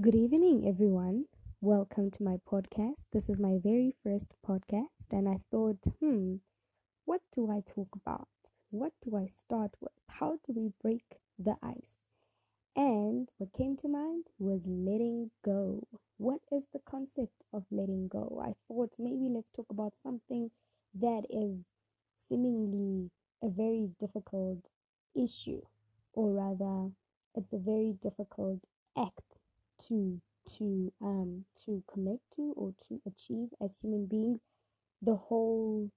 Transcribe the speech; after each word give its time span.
Good 0.00 0.14
evening, 0.14 0.66
everyone. 0.66 1.26
Welcome 1.60 2.10
to 2.12 2.22
my 2.22 2.38
podcast. 2.50 3.04
This 3.12 3.28
is 3.28 3.38
my 3.38 3.58
very 3.62 3.94
first 4.02 4.28
podcast, 4.42 5.12
and 5.12 5.28
I 5.28 5.40
thought, 5.50 5.76
hmm, 6.00 6.36
what 7.04 7.22
do 7.34 7.50
I 7.50 7.60
talk 7.60 7.88
about? 7.94 8.28
What 8.70 8.92
do 9.04 9.16
I 9.16 9.26
start 9.26 9.72
with? 9.80 9.92
How 10.08 10.38
do 10.46 10.52
we 10.54 10.72
break 10.82 11.20
the 11.38 11.56
ice? 11.62 11.98
And 12.76 13.30
what 13.38 13.52
came 13.54 13.76
to 13.78 13.88
mind 13.88 14.26
was 14.38 14.66
letting 14.66 15.30
go. 15.44 15.86
What 16.18 16.40
is 16.52 16.66
the 16.72 16.80
concept 16.80 17.44
of 17.52 17.64
letting 17.70 18.08
go? 18.08 18.42
I 18.44 18.54
thought 18.68 18.94
maybe 18.98 19.28
let's 19.30 19.52
talk 19.52 19.66
about 19.70 19.94
something 20.02 20.50
that 20.94 21.26
is 21.30 21.64
seemingly 22.28 23.10
a 23.42 23.48
very 23.48 23.90
difficult 24.00 24.66
issue, 25.14 25.62
or 26.12 26.32
rather, 26.32 26.92
it's 27.34 27.52
a 27.52 27.58
very 27.58 27.94
difficult 28.02 28.60
act 28.96 29.35
to 29.88 30.20
to 30.56 30.92
um 31.02 31.44
to 31.64 31.82
connect 31.92 32.22
to 32.36 32.54
or 32.56 32.72
to 32.88 33.00
achieve 33.06 33.48
as 33.60 33.76
human 33.82 34.06
beings 34.06 34.40
the 35.02 35.16
whole 35.16 35.90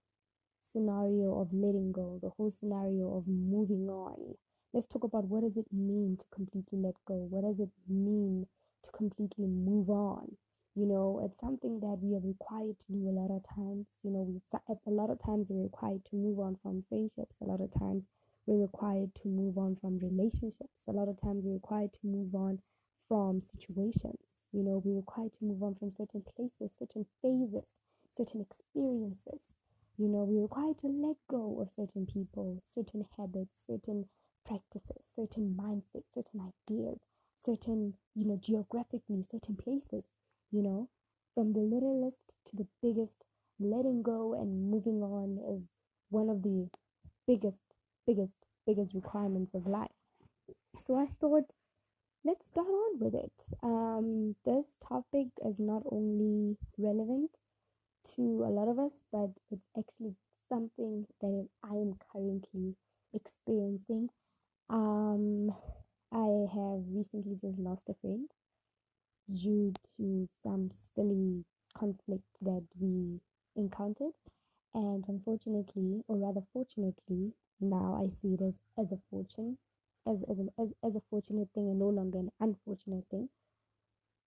scenario 0.72 1.40
of 1.40 1.54
letting 1.54 1.92
go 1.92 2.20
the 2.22 2.30
whole 2.30 2.52
scenario 2.52 3.18
of 3.18 3.28
moving 3.28 3.90
on. 3.90 4.36
Let's 4.74 4.88
talk 4.88 5.04
about 5.04 5.26
what 5.26 5.42
does 5.42 5.58
it 5.58 5.66
mean 5.72 6.18
to 6.18 6.26
completely 6.34 6.78
let 6.78 6.96
go? 7.06 7.16
What 7.30 7.44
does 7.44 7.60
it 7.60 7.70
mean 7.88 8.46
to 8.84 8.92
completely 8.92 9.48
move 9.48 9.90
on? 9.90 10.38
You 10.76 10.86
know 10.86 11.22
it's 11.26 11.40
something 11.40 11.80
that 11.80 11.98
we 12.02 12.16
are 12.16 12.22
required 12.22 12.80
to 12.80 12.92
do 12.94 13.10
a 13.10 13.18
lot 13.18 13.32
of 13.36 13.44
times. 13.56 13.88
You 14.04 14.12
know 14.12 14.22
we 14.22 14.42
a 14.88 14.92
lot 14.92 15.10
of 15.10 15.20
times 15.20 15.48
we're 15.50 15.64
required 15.64 16.06
to 16.06 16.16
move 16.16 16.40
on 16.40 16.58
from 16.62 16.84
friendships. 16.88 17.38
A 17.42 17.46
lot 17.46 17.62
of 17.62 17.72
times 17.72 18.04
we're 18.46 18.62
required 18.62 19.14
to 19.22 19.28
move 19.28 19.58
on 19.58 19.76
from 19.82 20.00
relationships. 20.00 20.88
A 20.88 20.92
lot 20.92 21.10
of 21.10 21.18
times 21.20 21.44
we're 21.44 21.54
required 21.54 21.94
to 21.94 22.00
move 22.08 22.36
on 22.36 22.60
from 23.10 23.42
situations. 23.42 24.22
You 24.54 24.64
know, 24.64 24.82
we're 24.86 24.98
required 24.98 25.34
to 25.40 25.46
move 25.46 25.64
on 25.64 25.76
from 25.76 25.92
certain 25.92 26.24
places, 26.24 26.72
certain 26.80 27.08
phases, 27.22 27.66
certain 28.16 28.42
experiences. 28.42 29.42
You 29.98 30.08
know, 30.08 30.24
we're 30.24 30.44
required 30.44 30.80
to 30.82 30.88
let 30.88 31.18
go 31.30 31.60
of 31.62 31.74
certain 31.74 32.06
people, 32.06 32.64
certain 32.74 33.06
habits, 33.18 33.62
certain 33.68 34.08
practices, 34.46 35.04
certain 35.06 35.56
mindsets, 35.60 36.14
certain 36.14 36.42
ideas, 36.42 37.00
certain, 37.44 37.96
you 38.16 38.26
know, 38.26 38.38
geographically, 38.42 39.26
certain 39.30 39.58
places, 39.58 40.06
you 40.52 40.62
know, 40.64 40.90
from 41.36 41.54
the 41.54 41.60
littlest 41.60 42.20
to 42.46 42.56
the 42.56 42.68
biggest, 42.82 43.18
letting 43.60 44.02
go 44.04 44.34
and 44.34 44.72
moving 44.72 45.04
on 45.04 45.40
is 45.58 45.70
one 46.10 46.30
of 46.30 46.44
the 46.44 46.70
biggest, 47.28 47.62
biggest, 48.08 48.36
biggest 48.66 48.94
requirements 48.94 49.54
of 49.54 49.68
life. 49.68 49.92
So 50.80 50.96
I 50.98 51.08
thought 51.22 51.52
let's 52.26 52.48
start 52.48 52.68
on 52.68 53.00
with 53.00 53.16
it. 53.16 53.32
Um, 53.64 54.36
this 54.46 54.76
topic 54.86 55.28
is 55.46 55.60
not 55.60 55.84
only 55.90 56.58
relevant 56.78 57.32
to 58.16 58.44
a 58.46 58.52
lot 58.52 58.68
of 58.68 58.78
us, 58.78 59.04
but 59.12 59.30
it's 59.52 59.68
actually 59.78 60.16
something 60.50 61.06
that 61.22 61.48
I 61.64 61.74
am 61.74 61.96
currently 62.12 62.76
experiencing. 63.14 64.10
Um, 64.70 65.52
I 66.12 66.48
have 66.54 66.84
recently 66.92 67.38
just 67.42 67.58
lost 67.58 67.90
a 67.90 67.96
friend 68.02 68.30
due 69.34 69.74
to 69.98 70.28
some 70.44 70.72
silly 70.96 71.46
conflict 71.78 72.26
that 72.42 72.64
we 72.80 73.22
encountered. 73.56 74.14
And 74.74 75.04
unfortunately, 75.08 76.04
or 76.08 76.18
rather 76.18 76.42
fortunately, 76.54 77.34
now 77.62 78.00
I 78.04 78.10
see 78.10 78.36
it 78.36 78.42
as, 78.42 78.60
as 78.78 78.92
a 78.92 79.00
fortune 79.10 79.58
as 80.08 80.24
as, 80.30 80.40
an, 80.40 80.50
as 80.60 80.74
as 80.84 80.96
a 80.96 81.02
fortunate 81.10 81.50
thing 81.54 81.70
and 81.70 81.80
no 81.80 81.90
longer 81.90 82.20
an 82.20 82.32
unfortunate 82.40 83.06
thing 83.10 83.30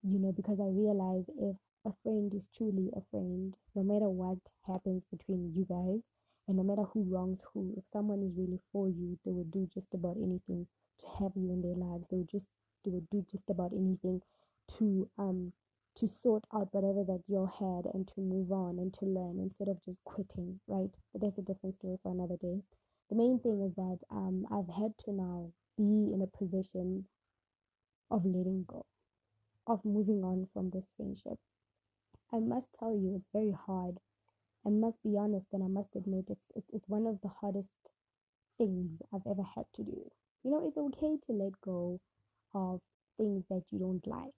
you 0.02 0.18
know 0.18 0.32
because 0.32 0.60
i 0.60 0.64
realize 0.66 1.24
if 1.38 1.56
a 1.84 1.92
friend 2.02 2.32
is 2.34 2.48
truly 2.56 2.90
a 2.96 3.00
friend 3.10 3.56
no 3.74 3.82
matter 3.82 4.08
what 4.08 4.38
happens 4.66 5.04
between 5.10 5.52
you 5.54 5.64
guys 5.68 6.00
and 6.46 6.56
no 6.56 6.62
matter 6.62 6.82
who 6.92 7.02
wrongs 7.04 7.40
who 7.52 7.74
if 7.76 7.84
someone 7.92 8.22
is 8.22 8.36
really 8.36 8.60
for 8.72 8.88
you 8.88 9.18
they 9.24 9.32
will 9.32 9.44
do 9.50 9.68
just 9.72 9.92
about 9.94 10.16
anything 10.16 10.66
to 11.00 11.06
have 11.18 11.32
you 11.36 11.50
in 11.52 11.62
their 11.62 11.74
lives. 11.76 12.08
They 12.08 12.16
will 12.16 12.28
just 12.30 12.48
they 12.84 12.90
will 12.90 13.06
do 13.10 13.24
just 13.30 13.50
about 13.50 13.72
anything 13.72 14.22
to 14.78 15.08
um 15.18 15.52
to 15.96 16.08
sort 16.22 16.44
out 16.54 16.68
whatever 16.72 17.04
that 17.04 17.22
you 17.28 17.46
had 17.58 17.84
and 17.92 18.08
to 18.08 18.20
move 18.20 18.50
on 18.50 18.78
and 18.78 18.94
to 18.94 19.04
learn 19.04 19.38
instead 19.38 19.68
of 19.68 19.84
just 19.84 20.02
quitting 20.04 20.60
right? 20.66 20.90
But 21.12 21.22
that's 21.22 21.38
a 21.38 21.42
different 21.42 21.74
story 21.74 21.98
for 22.02 22.10
another 22.12 22.36
day. 22.40 22.62
The 23.10 23.16
main 23.16 23.38
thing 23.40 23.60
is 23.62 23.74
that 23.76 23.98
um 24.10 24.46
i've 24.50 24.72
had 24.74 24.96
to 25.04 25.12
now 25.12 25.52
be 25.76 26.12
in 26.12 26.22
a 26.22 26.36
position 26.36 27.06
of 28.10 28.24
letting 28.24 28.64
go, 28.66 28.84
of 29.66 29.84
moving 29.84 30.22
on 30.22 30.48
from 30.52 30.70
this 30.70 30.92
friendship. 30.96 31.38
I 32.32 32.38
must 32.38 32.68
tell 32.78 32.94
you, 32.94 33.14
it's 33.16 33.28
very 33.32 33.52
hard. 33.66 33.98
I 34.66 34.70
must 34.70 35.02
be 35.02 35.16
honest 35.16 35.48
and 35.52 35.62
I 35.62 35.68
must 35.68 35.96
admit 35.96 36.26
it's, 36.28 36.46
it's, 36.54 36.70
it's 36.72 36.88
one 36.88 37.06
of 37.06 37.20
the 37.22 37.30
hardest 37.40 37.70
things 38.58 39.00
I've 39.12 39.26
ever 39.26 39.42
had 39.42 39.64
to 39.74 39.82
do. 39.82 40.10
You 40.44 40.50
know, 40.50 40.62
it's 40.66 40.78
okay 40.78 41.16
to 41.26 41.32
let 41.32 41.60
go 41.64 42.00
of 42.54 42.80
things 43.16 43.44
that 43.50 43.62
you 43.70 43.78
don't 43.78 44.06
like, 44.06 44.32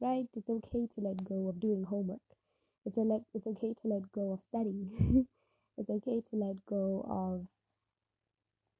right? 0.00 0.26
It's 0.34 0.48
okay 0.48 0.86
to 0.94 1.00
let 1.00 1.24
go 1.24 1.48
of 1.48 1.60
doing 1.60 1.84
homework. 1.84 2.20
It's 2.86 2.96
a 2.96 3.00
let, 3.00 3.22
it's 3.34 3.46
okay 3.46 3.74
to 3.82 3.88
let 3.88 4.10
go 4.12 4.32
of 4.32 4.40
studying. 4.42 5.26
it's 5.78 5.90
okay 5.90 6.22
to 6.30 6.36
let 6.36 6.56
go 6.66 7.04
of 7.08 7.46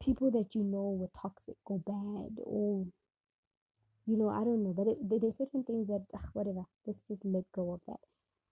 people 0.03 0.31
that 0.31 0.55
you 0.55 0.63
know 0.63 0.97
were 0.99 1.11
toxic 1.21 1.57
or 1.67 1.79
bad 1.79 2.39
or 2.45 2.87
you 4.07 4.17
know 4.17 4.29
i 4.29 4.43
don't 4.45 4.63
know 4.63 4.73
but 4.73 4.87
it, 4.87 4.99
there's 5.21 5.37
certain 5.37 5.63
things 5.65 5.87
that 5.87 6.03
ugh, 6.15 6.29
whatever 6.33 6.65
let's 6.87 7.03
just 7.09 7.25
let 7.25 7.45
go 7.53 7.73
of 7.73 7.81
that. 7.87 8.01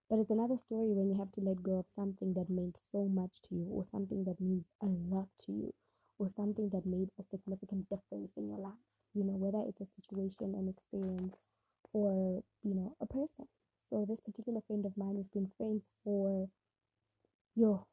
But 0.09 0.21
it's 0.21 0.31
another 0.31 0.57
story 0.57 0.89
when 0.95 1.11
you 1.11 1.19
have 1.19 1.33
to 1.33 1.41
let 1.43 1.63
go 1.63 1.79
of 1.79 1.85
something 1.95 2.33
that 2.33 2.49
meant 2.49 2.79
so 2.93 3.09
much 3.09 3.43
to 3.49 3.55
you 3.55 3.69
or 3.71 3.85
something 3.91 4.25
that 4.25 4.41
means 4.41 4.65
a 4.81 4.87
lot 4.87 5.29
to 5.45 5.53
you 5.53 5.75
or 6.19 6.31
something 6.35 6.71
that 6.71 6.87
made 6.87 7.11
a 7.21 7.23
significant 7.23 7.91
difference 7.91 8.33
in 8.37 8.49
your 8.49 8.59
life 8.59 8.81
you 9.15 9.23
know 9.25 9.37
whether 9.37 9.63
it's 9.69 9.83
a 9.83 9.95
situation 10.01 10.55
an 10.57 10.69
experience 10.69 11.37
or 11.93 12.43
you 12.63 12.75
know 12.75 12.97
a 13.01 13.07
person. 13.07 13.47
So 13.91 14.05
this 14.09 14.21
particular 14.21 14.61
friend 14.67 14.85
of 14.87 14.97
mine 14.97 15.17
we've 15.17 15.33
been 15.33 15.51
friends 15.57 15.83
for 16.05 16.49
yo 17.55 17.87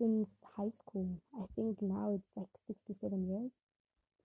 since 0.00 0.30
high 0.56 0.70
school. 0.70 1.20
I 1.36 1.44
think 1.54 1.82
now 1.82 2.14
it's 2.16 2.32
like 2.36 2.48
six 2.66 2.82
to 2.86 2.94
seven 2.94 3.28
years, 3.28 3.52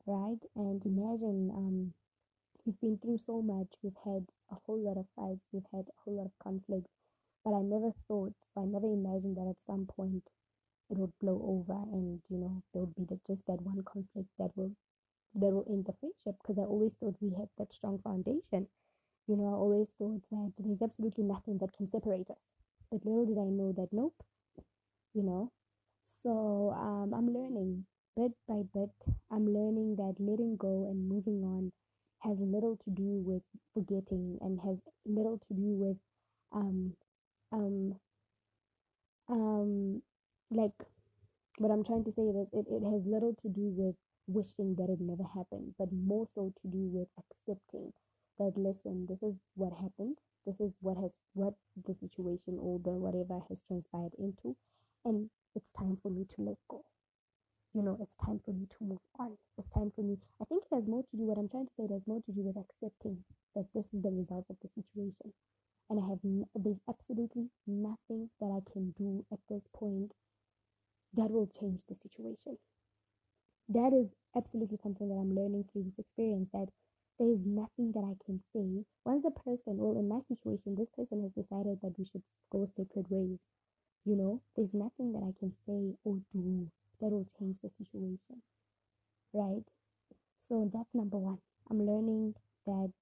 right? 0.08 0.40
And 0.56 0.82
imagine 0.86 1.52
um, 1.54 1.94
we've 2.66 2.80
been 2.82 2.98
through 2.98 3.20
so 3.20 3.42
much. 3.42 3.68
We've 3.84 4.02
had 4.06 4.26
a 4.52 4.56
whole 4.66 4.80
lot 4.80 4.98
of 4.98 5.06
fights. 5.16 5.46
We've 5.52 5.70
had 5.74 5.86
a 5.90 5.98
whole 6.04 6.18
lot 6.18 6.28
of 6.28 6.40
conflicts. 6.42 6.92
But 7.44 7.54
I 7.54 7.62
never 7.62 7.92
thought, 8.08 8.34
I 8.58 8.66
never 8.66 8.88
imagined 8.88 9.38
that 9.38 9.50
at 9.50 9.62
some 9.68 9.86
point 9.86 10.24
it 10.90 10.98
would 10.98 11.14
blow 11.22 11.42
over, 11.44 11.80
and 11.92 12.22
you 12.30 12.38
know 12.38 12.64
there 12.74 12.84
would 12.84 12.96
be 12.96 13.06
the, 13.06 13.20
just 13.28 13.46
that 13.48 13.62
one 13.62 13.84
conflict 13.84 14.30
that 14.40 14.52
will 14.56 14.72
that 15.36 15.52
will 15.52 15.66
end 15.70 15.86
the 15.86 15.94
friendship. 16.00 16.36
Because 16.42 16.58
I 16.60 16.66
always 16.66 16.96
thought 16.96 17.16
we 17.22 17.32
had 17.36 17.50
that 17.58 17.74
strong 17.74 18.00
foundation. 18.00 18.68
You 19.28 19.38
know, 19.38 19.48
I 19.50 19.54
always 19.54 19.90
thought 19.98 20.22
that 20.32 20.54
there's 20.58 20.82
absolutely 20.82 21.24
nothing 21.26 21.58
that 21.60 21.74
can 21.78 21.88
separate 21.90 22.30
us. 22.30 22.38
But 22.92 23.06
little 23.06 23.26
did 23.26 23.38
I 23.40 23.50
know 23.50 23.74
that 23.74 23.90
nope, 23.92 24.16
you 25.14 25.24
know, 25.24 25.52
so 26.06 26.74
um, 26.78 27.14
I'm 27.14 27.34
learning 27.34 27.86
bit 28.16 28.32
by 28.48 28.62
bit. 28.74 28.92
I'm 29.32 29.46
learning 29.46 29.96
that 29.98 30.16
letting 30.20 30.56
go 30.58 30.88
and 30.90 31.10
moving 31.10 31.44
on 31.44 31.72
has 32.20 32.40
little 32.40 32.78
to 32.84 32.90
do 32.90 33.22
with 33.26 33.44
forgetting 33.74 34.38
and 34.42 34.60
has 34.62 34.82
little 35.06 35.38
to 35.48 35.54
do 35.54 35.76
with 35.84 35.98
um 36.54 36.94
um 37.52 37.96
um 39.30 40.02
like 40.52 40.74
what 41.58 41.72
I'm 41.72 41.84
trying 41.84 42.04
to 42.06 42.12
say 42.12 42.24
is 42.24 42.36
it, 42.52 42.66
it 42.70 42.84
has 42.84 43.06
little 43.06 43.34
to 43.42 43.50
do 43.50 43.72
with 43.76 43.96
wishing 44.28 44.76
that 44.76 44.90
it 44.90 45.00
never 45.00 45.24
happened, 45.24 45.76
but 45.78 45.90
more 45.92 46.28
so 46.34 46.52
to 46.62 46.68
do 46.68 46.90
with 46.92 47.08
accepting 47.20 47.94
that 48.40 48.54
listen, 48.58 49.06
this 49.08 49.24
is 49.24 49.36
what 49.56 49.72
happened, 49.74 50.18
this 50.46 50.60
is 50.60 50.74
what 50.82 50.98
has 50.98 51.12
what 51.34 51.54
the 51.88 51.94
situation 51.94 52.58
or 52.60 52.80
the 52.84 52.92
whatever 52.92 53.40
has 53.50 53.62
transpired 53.68 54.14
into, 54.20 54.56
and 55.06 55.30
it's 55.56 55.72
time 55.72 55.98
for 56.02 56.10
me 56.12 56.26
to 56.36 56.42
let 56.42 56.58
go. 56.70 56.84
You 57.74 57.82
know, 57.82 57.98
it's 58.02 58.16
time 58.16 58.40
for 58.44 58.52
me 58.52 58.68
to 58.78 58.84
move 58.84 59.04
on. 59.20 59.38
It's 59.58 59.70
time 59.70 59.92
for 59.96 60.02
me. 60.02 60.18
I 60.42 60.46
think 60.46 60.64
it 60.64 60.76
has 60.76 60.88
more 60.88 61.04
to 61.04 61.18
do, 61.18 61.24
what 61.24 61.38
I'm 61.38 61.50
trying 61.50 61.66
to 61.66 61.74
say, 61.76 61.84
it 61.84 61.92
has 61.92 62.08
more 62.08 62.22
to 62.24 62.32
do 62.32 62.42
with 62.42 62.56
accepting 62.56 63.24
that 63.56 63.68
this 63.74 63.88
is 63.92 64.02
the 64.02 64.12
result 64.12 64.46
of 64.50 64.56
the 64.62 64.70
situation. 64.70 65.34
And 65.90 66.00
I 66.00 66.08
have, 66.08 66.20
there's 66.56 66.82
absolutely 66.88 67.50
nothing 67.68 68.30
that 68.40 68.52
I 68.52 68.62
can 68.72 68.94
do 68.98 69.26
at 69.32 69.40
this 69.50 69.64
point 69.76 70.14
that 71.14 71.32
will 71.32 71.48
change 71.48 71.82
the 71.88 71.96
situation. 71.96 72.58
That 73.70 73.94
is 73.94 74.14
absolutely 74.36 74.78
something 74.82 75.10
that 75.10 75.16
I'm 75.16 75.36
learning 75.36 75.66
through 75.72 75.84
this 75.84 76.00
experience 76.00 76.50
that 76.54 76.70
there 77.20 77.32
is 77.32 77.46
nothing 77.46 77.92
that 77.94 78.04
I 78.04 78.16
can 78.26 78.42
say. 78.54 78.84
Once 79.06 79.26
a 79.26 79.32
person, 79.32 79.78
well, 79.78 79.98
in 79.98 80.08
my 80.08 80.20
situation, 80.20 80.76
this 80.76 80.90
person 80.96 81.24
has 81.24 81.32
decided 81.32 81.80
that 81.82 81.98
we 81.98 82.06
should 82.06 82.24
go 82.52 82.68
separate 82.68 83.10
ways. 83.10 83.40
You 84.06 84.16
know, 84.16 84.42
there's 84.56 84.74
nothing 84.74 85.14
that 85.14 85.24
I 85.24 85.34
can 85.40 85.52
say 85.66 85.98
or 86.04 86.20
do 86.32 86.72
that 87.02 87.10
will 87.12 87.28
change 87.38 87.58
the 87.62 87.70
situation. 87.78 88.42
Right? 89.34 89.66
So 90.40 90.70
that's 90.74 90.94
number 90.96 91.18
one. 91.18 91.40
I'm 91.70 91.86
learning 91.86 92.36
that 92.66 92.94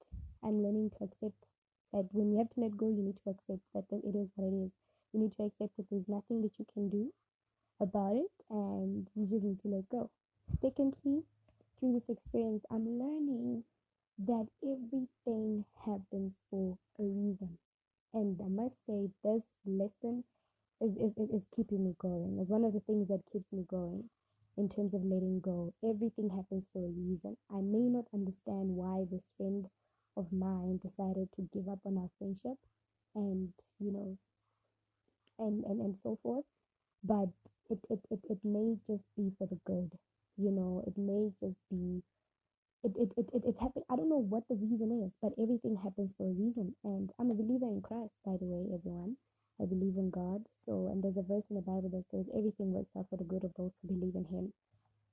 I'm 0.43 0.63
learning 0.63 0.91
to 0.97 1.03
accept 1.03 1.45
that 1.91 2.07
when 2.11 2.31
you 2.31 2.37
have 2.39 2.49
to 2.51 2.61
let 2.61 2.77
go, 2.77 2.87
you 2.89 3.03
need 3.03 3.17
to 3.23 3.29
accept 3.29 3.61
that 3.73 3.85
it 3.91 4.15
is 4.15 4.29
what 4.35 4.47
it 4.47 4.55
is. 4.65 4.71
You 5.13 5.19
need 5.19 5.33
to 5.37 5.43
accept 5.43 5.77
that 5.77 5.85
there's 5.91 6.09
nothing 6.09 6.41
that 6.41 6.57
you 6.57 6.65
can 6.73 6.89
do 6.89 7.13
about 7.79 8.15
it 8.15 8.31
and 8.49 9.07
you 9.15 9.25
just 9.27 9.43
need 9.43 9.59
to 9.61 9.67
let 9.67 9.89
go. 9.89 10.09
Secondly, 10.59 11.23
through 11.79 11.93
this 11.93 12.09
experience, 12.09 12.63
I'm 12.71 12.97
learning 12.99 13.63
that 14.19 14.47
everything 14.63 15.65
happens 15.85 16.33
for 16.49 16.77
a 16.99 17.03
reason. 17.03 17.57
And 18.13 18.39
I 18.41 18.47
must 18.47 18.77
say, 18.87 19.09
this 19.23 19.43
lesson 19.65 20.23
is, 20.79 20.95
is, 20.97 21.13
is 21.29 21.45
keeping 21.73 21.85
me 21.85 21.95
going. 21.99 22.37
It's 22.39 22.49
one 22.49 22.63
of 22.63 22.73
the 22.73 22.79
things 22.81 23.07
that 23.07 23.21
keeps 23.31 23.51
me 23.51 23.65
going 23.69 24.03
in 24.57 24.69
terms 24.69 24.93
of 24.93 25.03
letting 25.03 25.39
go. 25.41 25.73
Everything 25.83 26.29
happens 26.29 26.67
for 26.71 26.79
a 26.79 26.89
reason. 26.89 27.37
I 27.51 27.61
may 27.61 27.89
not 27.89 28.05
understand 28.13 28.69
why 28.69 29.05
this 29.11 29.29
friend 29.37 29.65
of 30.15 30.31
mine 30.31 30.79
decided 30.83 31.29
to 31.35 31.49
give 31.53 31.67
up 31.67 31.79
on 31.85 31.97
our 31.97 32.09
friendship 32.19 32.57
and, 33.15 33.49
you 33.79 33.91
know, 33.91 34.17
and, 35.39 35.63
and, 35.65 35.81
and 35.81 35.97
so 35.97 36.19
forth. 36.21 36.45
But 37.03 37.29
it, 37.69 37.79
it, 37.89 37.99
it, 38.11 38.19
it 38.29 38.39
may 38.43 38.75
just 38.87 39.03
be 39.17 39.31
for 39.37 39.47
the 39.47 39.59
good. 39.65 39.91
You 40.37 40.51
know, 40.51 40.83
it 40.87 40.93
may 40.97 41.31
just 41.41 41.57
be 41.69 42.03
it, 42.83 42.93
it, 42.97 43.11
it, 43.17 43.27
it, 43.33 43.43
it 43.45 43.55
happened. 43.59 43.85
I 43.89 43.95
don't 43.95 44.09
know 44.09 44.21
what 44.21 44.43
the 44.49 44.55
reason 44.55 45.03
is, 45.05 45.11
but 45.21 45.33
everything 45.41 45.77
happens 45.83 46.13
for 46.17 46.27
a 46.27 46.33
reason. 46.33 46.75
And 46.83 47.11
I'm 47.19 47.31
a 47.31 47.33
believer 47.33 47.67
in 47.67 47.81
Christ, 47.81 48.13
by 48.25 48.33
the 48.39 48.45
way, 48.45 48.67
everyone. 48.73 49.17
I 49.61 49.65
believe 49.65 49.97
in 49.97 50.09
God. 50.09 50.45
So, 50.65 50.87
and 50.91 51.03
there's 51.03 51.17
a 51.17 51.23
verse 51.23 51.45
in 51.49 51.55
the 51.55 51.61
Bible 51.61 51.89
that 51.93 52.05
says 52.11 52.25
everything 52.35 52.73
works 52.73 52.91
out 52.97 53.07
for 53.09 53.17
the 53.17 53.25
good 53.25 53.43
of 53.43 53.53
those 53.57 53.71
who 53.81 53.87
believe 53.93 54.15
in 54.15 54.25
Him, 54.25 54.53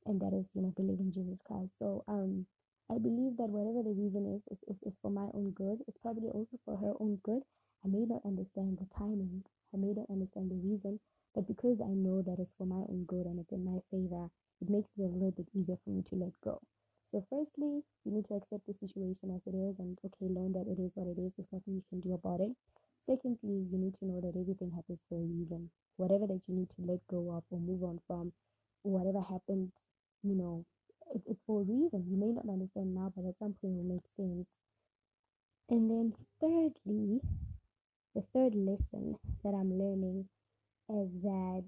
and 0.06 0.20
that 0.20 0.32
is, 0.34 0.48
you 0.54 0.62
know, 0.62 0.72
believe 0.76 1.00
in 1.00 1.12
Jesus 1.12 1.38
Christ. 1.46 1.72
So, 1.78 2.04
um, 2.08 2.46
I 2.90 2.98
believe 2.98 3.36
that 3.38 3.50
whatever 3.50 3.82
the 3.82 3.94
reason 3.94 4.26
is, 4.26 4.42
is, 4.50 4.78
is, 4.82 4.98
for 5.00 5.10
my 5.10 5.28
own 5.34 5.52
good. 5.54 5.78
It's 5.86 5.98
probably 6.02 6.28
also 6.30 6.58
for 6.64 6.76
her 6.76 6.94
own 7.00 7.20
good. 7.22 7.42
I 7.84 7.88
may 7.88 8.04
not 8.04 8.22
understand 8.26 8.78
the 8.78 8.88
timing. 8.98 9.44
I 9.74 9.78
may 9.78 9.94
not 9.94 10.10
understand 10.10 10.50
the 10.50 10.58
reason, 10.58 11.00
but 11.34 11.46
because 11.46 11.80
I 11.80 11.94
know 11.94 12.22
that 12.22 12.38
it's 12.40 12.54
for 12.58 12.66
my 12.66 12.82
own 12.90 13.04
good 13.06 13.26
and 13.26 13.38
it's 13.38 13.52
in 13.52 13.64
my 13.64 13.78
favor, 13.90 14.28
it 14.60 14.68
makes 14.68 14.90
it 14.98 15.02
a 15.04 15.14
little 15.14 15.32
bit 15.32 15.48
easier 15.54 15.78
for 15.84 15.90
me 15.90 16.02
to 16.10 16.16
let 16.16 16.34
go. 16.44 16.60
So, 17.06 17.24
firstly, 17.30 17.82
you 18.04 18.12
need 18.12 18.26
to 18.28 18.34
accept 18.34 18.66
the 18.66 18.74
situation 18.74 19.30
as 19.34 19.42
it 19.46 19.54
is 19.56 19.78
and, 19.78 19.98
okay, 20.04 20.26
learn 20.32 20.52
that 20.54 20.66
it 20.66 20.82
is 20.82 20.92
what 20.94 21.08
it 21.08 21.18
is. 21.20 21.32
There's 21.36 21.52
nothing 21.52 21.74
you 21.78 21.84
can 21.88 22.00
do 22.00 22.14
about 22.14 22.40
it. 22.40 22.52
Secondly, 23.10 23.66
you 23.72 23.76
need 23.76 23.98
to 23.98 24.04
know 24.04 24.20
that 24.20 24.38
everything 24.38 24.70
happens 24.70 25.00
for 25.08 25.18
a 25.18 25.26
reason. 25.26 25.68
Whatever 25.96 26.28
that 26.28 26.42
you 26.46 26.54
need 26.54 26.68
to 26.76 26.86
let 26.86 27.00
go 27.10 27.34
of 27.34 27.42
or 27.50 27.58
move 27.58 27.82
on 27.82 27.98
from, 28.06 28.32
whatever 28.82 29.20
happened, 29.20 29.72
you 30.22 30.36
know, 30.36 30.64
it, 31.12 31.20
it's 31.26 31.42
for 31.44 31.62
a 31.62 31.64
reason. 31.64 32.06
You 32.08 32.16
may 32.16 32.30
not 32.30 32.48
understand 32.48 32.94
now, 32.94 33.12
but 33.16 33.26
at 33.26 33.34
some 33.40 33.56
point 33.60 33.74
it 33.74 33.82
will 33.82 33.94
make 33.98 34.06
sense. 34.14 34.46
And 35.68 35.90
then, 35.90 36.14
thirdly, 36.40 37.20
the 38.14 38.22
third 38.32 38.54
lesson 38.54 39.16
that 39.42 39.54
I'm 39.58 39.76
learning 39.76 40.28
is 40.88 41.10
that 41.22 41.66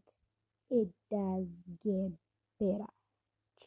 it 0.71 0.91
does 1.11 1.47
get 1.83 2.13
better. 2.61 2.91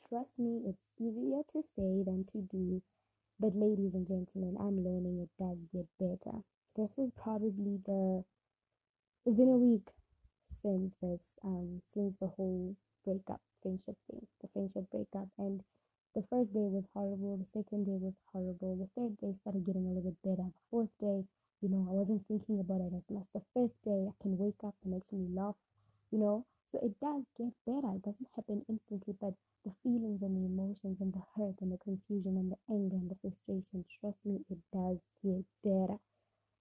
Trust 0.07 0.39
me, 0.39 0.61
it's 0.65 0.85
easier 0.97 1.41
to 1.51 1.61
say 1.61 2.03
than 2.07 2.23
to 2.31 2.39
do. 2.39 2.81
But, 3.37 3.53
ladies 3.53 3.93
and 3.95 4.07
gentlemen, 4.07 4.55
I'm 4.57 4.81
learning 4.81 5.19
it 5.19 5.43
does 5.43 5.57
get 5.73 5.87
better. 5.99 6.39
This 6.75 6.97
is 6.97 7.09
probably 7.15 7.79
the. 7.85 8.25
It's 9.25 9.37
been 9.37 9.47
a 9.47 9.57
week 9.57 9.87
since 10.61 10.93
this, 11.01 11.23
um, 11.41 11.81
since 11.87 12.15
the 12.19 12.27
whole 12.27 12.75
breakup, 13.05 13.39
friendship 13.61 13.95
thing, 14.11 14.27
the 14.41 14.49
friendship 14.49 14.91
breakup. 14.91 15.29
And 15.37 15.63
the 16.13 16.23
first 16.29 16.51
day 16.51 16.67
was 16.67 16.83
horrible. 16.93 17.37
The 17.37 17.47
second 17.47 17.85
day 17.85 17.95
was 17.95 18.15
horrible. 18.33 18.75
The 18.75 18.89
third 18.91 19.15
day 19.23 19.31
started 19.39 19.65
getting 19.65 19.85
a 19.85 19.95
little 19.95 20.11
bit 20.11 20.21
better. 20.21 20.51
The 20.51 20.67
fourth 20.69 20.91
day, 20.99 21.23
you 21.61 21.69
know, 21.69 21.87
I 21.87 21.93
wasn't 21.95 22.27
thinking 22.27 22.59
about 22.59 22.81
it 22.81 22.91
as 22.91 23.07
much. 23.09 23.23
The 23.31 23.47
fifth 23.55 23.79
day, 23.85 24.11
I 24.11 24.15
can 24.21 24.37
wake 24.37 24.59
up 24.67 24.75
and 24.83 24.99
actually 24.99 25.31
laugh, 25.31 25.55
you 26.11 26.19
know. 26.19 26.45
So 26.73 26.79
it 26.83 26.99
does 26.99 27.23
get 27.39 27.55
better. 27.63 27.87
It 27.95 28.03
doesn't 28.03 28.35
happen 28.35 28.65
instantly, 28.67 29.15
but 29.21 29.31
the 29.63 29.71
feelings 29.81 30.21
and 30.21 30.35
the 30.35 30.43
emotions 30.43 30.99
and 30.99 31.13
the 31.13 31.23
hurt 31.39 31.55
and 31.61 31.71
the 31.71 31.79
confusion 31.79 32.35
and 32.35 32.51
the 32.51 32.59
anger 32.67 32.99
and 32.99 33.07
the 33.07 33.15
frustration, 33.23 33.87
trust 34.01 34.19
me, 34.25 34.43
it 34.51 34.59
does 34.75 34.99
get 35.23 35.47
better. 35.63 36.03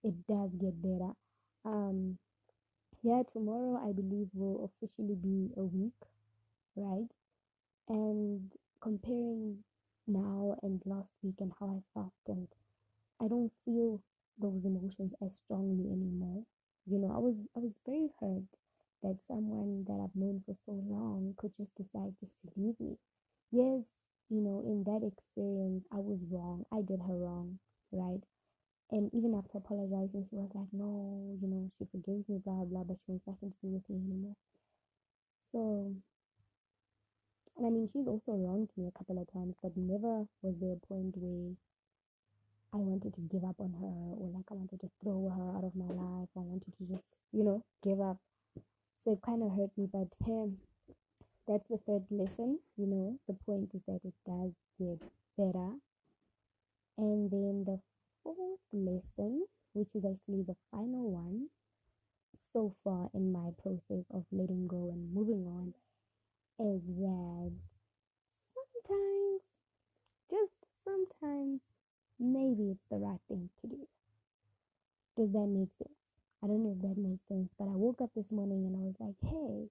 It 0.04 0.14
does 0.28 0.54
get 0.54 0.80
better. 0.80 1.14
Um, 1.64 2.18
yeah, 3.02 3.22
tomorrow 3.32 3.76
I 3.88 3.92
believe 3.92 4.28
will 4.34 4.64
officially 4.70 5.16
be 5.16 5.52
a 5.56 5.64
week, 5.64 5.94
right? 6.76 7.08
And 7.88 8.52
comparing 8.80 9.64
now 10.06 10.58
and 10.62 10.82
last 10.86 11.10
week 11.22 11.36
and 11.40 11.52
how 11.60 11.68
I 11.70 11.82
felt, 11.94 12.12
and 12.28 12.48
I 13.20 13.28
don't 13.28 13.52
feel 13.64 14.02
those 14.38 14.64
emotions 14.64 15.14
as 15.22 15.36
strongly 15.36 15.90
anymore. 15.92 16.44
You 16.86 16.98
know, 16.98 17.12
I 17.14 17.18
was 17.18 17.36
I 17.56 17.60
was 17.60 17.74
very 17.86 18.10
hurt 18.20 18.48
that 19.02 19.22
someone 19.26 19.84
that 19.88 20.00
I've 20.02 20.16
known 20.16 20.42
for 20.46 20.54
so 20.66 20.72
long 20.72 21.34
could 21.38 21.54
just 21.56 21.74
decide 21.76 22.14
just 22.20 22.34
to 22.42 22.52
leave 22.56 22.80
me. 22.80 22.98
Yes, 23.52 23.84
you 24.30 24.40
know, 24.42 24.60
in 24.66 24.84
that 24.84 25.06
experience, 25.06 25.86
I 25.92 25.98
was 26.00 26.20
wrong. 26.30 26.66
I 26.72 26.82
did 26.82 27.00
her 27.02 27.16
wrong, 27.16 27.58
right? 27.92 28.22
And 28.90 29.10
even 29.14 29.34
after 29.34 29.58
apologizing, 29.58 30.26
she 30.28 30.36
was 30.36 30.50
like, 30.54 30.68
no, 30.72 31.36
you 31.40 31.48
know, 31.48 31.70
she 31.78 31.86
forgives 31.90 32.28
me, 32.28 32.38
blah, 32.44 32.64
blah, 32.64 32.84
but 32.84 32.96
she 33.04 33.12
wants 33.12 33.26
nothing 33.26 33.50
to 33.50 33.56
do 33.62 33.68
with 33.74 33.88
me 33.88 33.96
anymore. 33.96 34.36
So, 35.52 35.94
and 37.56 37.66
I 37.66 37.70
mean, 37.70 37.88
she's 37.88 38.06
also 38.06 38.32
wronged 38.32 38.70
me 38.76 38.86
a 38.88 38.98
couple 38.98 39.18
of 39.18 39.30
times, 39.32 39.54
but 39.62 39.76
never 39.76 40.26
was 40.42 40.54
there 40.60 40.76
a 40.76 40.86
point 40.86 41.14
where 41.16 41.54
I 42.74 42.76
wanted 42.76 43.14
to 43.14 43.20
give 43.30 43.44
up 43.44 43.56
on 43.60 43.72
her 43.80 43.96
or 44.18 44.30
like 44.34 44.50
I 44.50 44.54
wanted 44.54 44.80
to 44.80 44.90
throw 45.02 45.30
her 45.30 45.56
out 45.56 45.64
of 45.64 45.76
my 45.76 45.86
life. 45.86 46.28
I 46.36 46.40
wanted 46.42 46.72
to 46.76 46.84
just, 46.90 47.06
you 47.32 47.44
know, 47.44 47.62
give 47.82 48.00
up. 48.00 48.18
So 49.04 49.12
it 49.12 49.22
kind 49.22 49.42
of 49.42 49.54
hurt 49.56 49.70
me, 49.76 49.86
but 49.92 50.08
hey, 50.26 50.50
that's 51.46 51.68
the 51.68 51.78
third 51.86 52.02
lesson. 52.10 52.58
You 52.76 52.86
know, 52.86 53.18
the 53.28 53.34
point 53.46 53.70
is 53.74 53.82
that 53.86 54.00
it 54.02 54.14
does 54.26 54.52
get 54.78 54.98
better. 55.38 55.78
And 56.98 57.30
then 57.30 57.64
the 57.64 57.78
fourth 58.24 58.58
lesson, 58.72 59.44
which 59.74 59.94
is 59.94 60.04
actually 60.04 60.42
the 60.42 60.56
final 60.72 61.12
one 61.12 61.48
so 62.52 62.74
far 62.82 63.10
in 63.14 63.30
my 63.30 63.50
process 63.62 64.04
of 64.10 64.24
letting 64.32 64.66
go 64.66 64.90
and 64.90 65.12
moving 65.14 65.46
on, 65.46 65.74
is 66.58 66.82
that 66.98 67.52
sometimes, 68.54 69.40
just 70.30 70.58
sometimes, 70.84 71.60
maybe 72.18 72.70
it's 72.70 72.86
the 72.90 72.96
right 72.96 73.20
thing 73.28 73.50
to 73.60 73.68
do. 73.68 73.86
Does 75.16 75.30
that 75.32 75.46
make 75.46 75.70
sense? 75.78 75.94
I 76.42 76.46
don't 76.46 76.64
know 76.64 76.74
if 76.76 76.82
that 76.82 77.00
makes 77.00 77.26
sense, 77.28 77.50
but 77.58 77.68
I 77.68 77.76
woke 77.76 78.00
up 78.00 78.10
this 78.16 78.32
morning 78.32 78.66
and 78.66 78.76
I 78.76 78.80
was 78.80 78.96
like, 78.98 79.16
hey, 79.22 79.68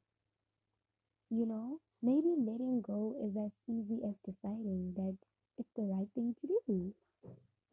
you 1.29 1.45
know, 1.45 1.79
maybe 2.01 2.35
letting 2.37 2.81
go 2.81 3.15
is 3.23 3.35
as 3.35 3.51
easy 3.67 4.01
as 4.07 4.15
deciding 4.25 4.93
that 4.95 5.17
it's 5.57 5.73
the 5.75 5.83
right 5.83 6.07
thing 6.15 6.35
to 6.41 6.47
do, 6.47 6.93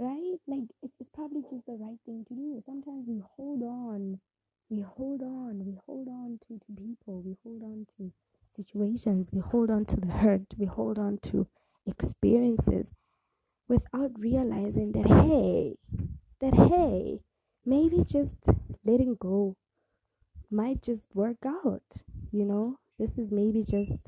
right? 0.00 0.38
Like, 0.46 0.64
it's, 0.82 0.94
it's 0.98 1.10
probably 1.10 1.42
just 1.42 1.66
the 1.66 1.76
right 1.78 1.98
thing 2.06 2.24
to 2.28 2.34
do. 2.34 2.62
Sometimes 2.64 3.04
we 3.06 3.22
hold 3.36 3.62
on, 3.62 4.18
we 4.70 4.80
hold 4.80 5.22
on, 5.22 5.62
we 5.64 5.78
hold 5.86 6.08
on 6.08 6.40
to, 6.48 6.58
to 6.58 6.80
people, 6.82 7.20
we 7.20 7.36
hold 7.44 7.62
on 7.62 7.86
to 7.98 8.10
situations, 8.56 9.28
we 9.30 9.40
hold 9.40 9.70
on 9.70 9.84
to 9.84 9.96
the 9.96 10.10
hurt, 10.10 10.42
we 10.56 10.64
hold 10.64 10.98
on 10.98 11.18
to 11.24 11.46
experiences 11.86 12.94
without 13.68 14.10
realizing 14.18 14.92
that, 14.92 15.06
hey, 15.06 15.76
that, 16.40 16.54
hey, 16.54 17.20
maybe 17.66 18.02
just 18.02 18.36
letting 18.84 19.16
go 19.20 19.54
might 20.50 20.82
just 20.82 21.14
work 21.14 21.44
out, 21.46 21.82
you 22.32 22.44
know? 22.44 22.78
This 22.98 23.18
is 23.18 23.30
maybe 23.30 23.64
just 23.64 24.00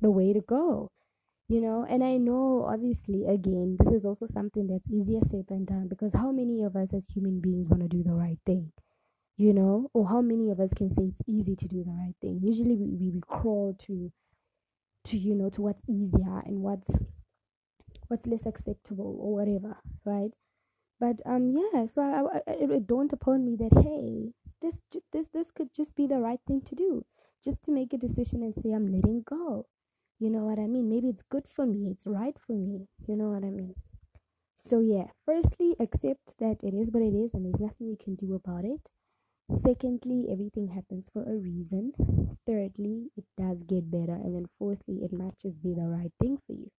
the 0.00 0.10
way 0.10 0.32
to 0.32 0.40
go, 0.40 0.90
you 1.50 1.60
know? 1.60 1.84
And 1.90 2.04
I 2.04 2.16
know, 2.16 2.64
obviously, 2.66 3.26
again, 3.26 3.76
this 3.80 3.92
is 3.92 4.04
also 4.04 4.26
something 4.26 4.68
that's 4.68 4.88
easier 4.88 5.18
said 5.28 5.46
than 5.48 5.64
done 5.64 5.88
because 5.88 6.12
how 6.12 6.30
many 6.30 6.62
of 6.62 6.76
us 6.76 6.94
as 6.94 7.06
human 7.12 7.40
beings 7.40 7.68
want 7.68 7.82
to 7.82 7.88
do 7.88 8.04
the 8.04 8.14
right 8.14 8.38
thing? 8.46 8.70
You 9.36 9.52
know, 9.52 9.90
or 9.92 10.08
how 10.08 10.20
many 10.20 10.50
of 10.50 10.60
us 10.60 10.70
can 10.76 10.90
say 10.90 11.10
it's 11.10 11.28
easy 11.28 11.56
to 11.56 11.66
do 11.66 11.82
the 11.82 11.90
right 11.90 12.14
thing? 12.20 12.38
Usually, 12.40 12.76
we, 12.76 12.94
we, 12.94 13.10
we 13.10 13.20
crawl 13.26 13.74
to, 13.86 14.12
to 15.06 15.18
you 15.18 15.34
know, 15.34 15.50
to 15.50 15.62
what's 15.62 15.82
easier 15.88 16.42
and 16.46 16.60
what's 16.60 16.88
what's 18.06 18.26
less 18.26 18.46
acceptable 18.46 19.16
or 19.18 19.34
whatever, 19.34 19.78
right? 20.04 20.30
But 21.00 21.20
um, 21.26 21.56
yeah. 21.56 21.86
So 21.86 22.02
I, 22.02 22.50
I, 22.50 22.52
it, 22.52 22.86
dawned 22.86 23.12
upon 23.12 23.44
me 23.44 23.56
that 23.56 23.82
hey, 23.82 24.34
this 24.62 24.76
this 25.12 25.26
this 25.32 25.50
could 25.50 25.74
just 25.74 25.96
be 25.96 26.06
the 26.06 26.18
right 26.18 26.40
thing 26.46 26.60
to 26.60 26.74
do, 26.76 27.06
just 27.42 27.62
to 27.64 27.72
make 27.72 27.92
a 27.92 27.98
decision 27.98 28.42
and 28.42 28.54
say 28.54 28.70
I'm 28.70 28.86
letting 28.86 29.24
go. 29.26 29.66
You 30.20 30.30
know 30.30 30.44
what 30.44 30.58
I 30.58 30.66
mean? 30.66 30.88
Maybe 30.88 31.08
it's 31.08 31.22
good 31.30 31.48
for 31.48 31.66
me. 31.66 31.88
It's 31.90 32.06
right 32.06 32.36
for 32.46 32.52
me. 32.52 32.86
You 33.08 33.16
know 33.16 33.30
what 33.30 33.42
I 33.42 33.50
mean? 33.50 33.74
So 34.56 34.80
yeah. 34.80 35.06
Firstly, 35.24 35.74
accept 35.80 36.34
that 36.38 36.58
it 36.62 36.74
is 36.74 36.90
what 36.90 37.02
it 37.02 37.14
is, 37.14 37.34
and 37.34 37.44
there's 37.44 37.60
nothing 37.60 37.88
you 37.88 37.96
can 38.02 38.14
do 38.14 38.34
about 38.34 38.64
it. 38.64 38.90
Secondly, 39.64 40.28
everything 40.30 40.68
happens 40.68 41.08
for 41.12 41.24
a 41.24 41.34
reason. 41.34 41.92
Thirdly, 42.46 43.10
it 43.16 43.24
does 43.36 43.64
get 43.64 43.90
better. 43.90 44.14
And 44.14 44.36
then 44.36 44.46
fourthly, 44.58 45.02
it 45.02 45.12
might 45.12 45.38
just 45.40 45.60
be 45.62 45.74
the 45.74 45.88
right 45.88 46.12
thing 46.20 46.38
for 46.46 46.52
you. 46.52 46.70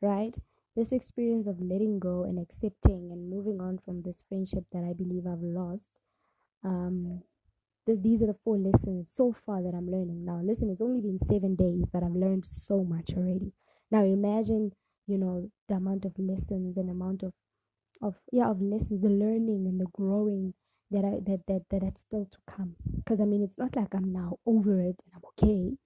Right? 0.00 0.36
this 0.76 0.92
experience 0.92 1.46
of 1.46 1.60
letting 1.60 1.98
go 1.98 2.24
and 2.24 2.38
accepting 2.38 3.08
and 3.10 3.30
moving 3.30 3.60
on 3.60 3.78
from 3.78 4.02
this 4.02 4.22
friendship 4.28 4.64
that 4.72 4.84
I 4.84 4.92
believe 4.92 5.26
I've 5.26 5.42
lost. 5.42 5.88
Um, 6.62 7.22
th- 7.86 7.98
these 8.02 8.22
are 8.22 8.26
the 8.26 8.36
four 8.44 8.58
lessons 8.58 9.10
so 9.14 9.34
far 9.44 9.62
that 9.62 9.74
I'm 9.74 9.90
learning. 9.90 10.24
Now, 10.24 10.40
listen, 10.42 10.70
it's 10.70 10.80
only 10.80 11.00
been 11.00 11.18
seven 11.18 11.54
days, 11.54 11.84
that 11.92 12.02
I've 12.02 12.14
learned 12.14 12.44
so 12.46 12.84
much 12.84 13.12
already. 13.16 13.52
Now, 13.90 14.04
imagine, 14.04 14.72
you 15.06 15.18
know, 15.18 15.50
the 15.68 15.76
amount 15.76 16.04
of 16.04 16.18
lessons 16.18 16.76
and 16.76 16.90
amount 16.90 17.22
of, 17.22 17.32
of 18.02 18.16
yeah, 18.32 18.50
of 18.50 18.60
lessons, 18.60 19.02
the 19.02 19.08
learning 19.08 19.66
and 19.66 19.80
the 19.80 19.86
growing 19.92 20.54
that 20.90 21.04
I 21.04 21.18
that 21.26 21.40
that 21.48 21.62
that 21.70 21.80
that's 21.82 22.02
still 22.02 22.26
to 22.26 22.38
come. 22.46 22.76
Because 22.96 23.20
I 23.20 23.24
mean, 23.24 23.42
it's 23.42 23.58
not 23.58 23.74
like 23.76 23.94
I'm 23.94 24.12
now 24.12 24.38
over 24.46 24.80
it 24.80 24.96
and 25.04 25.12
I'm 25.14 25.22
okay. 25.38 25.76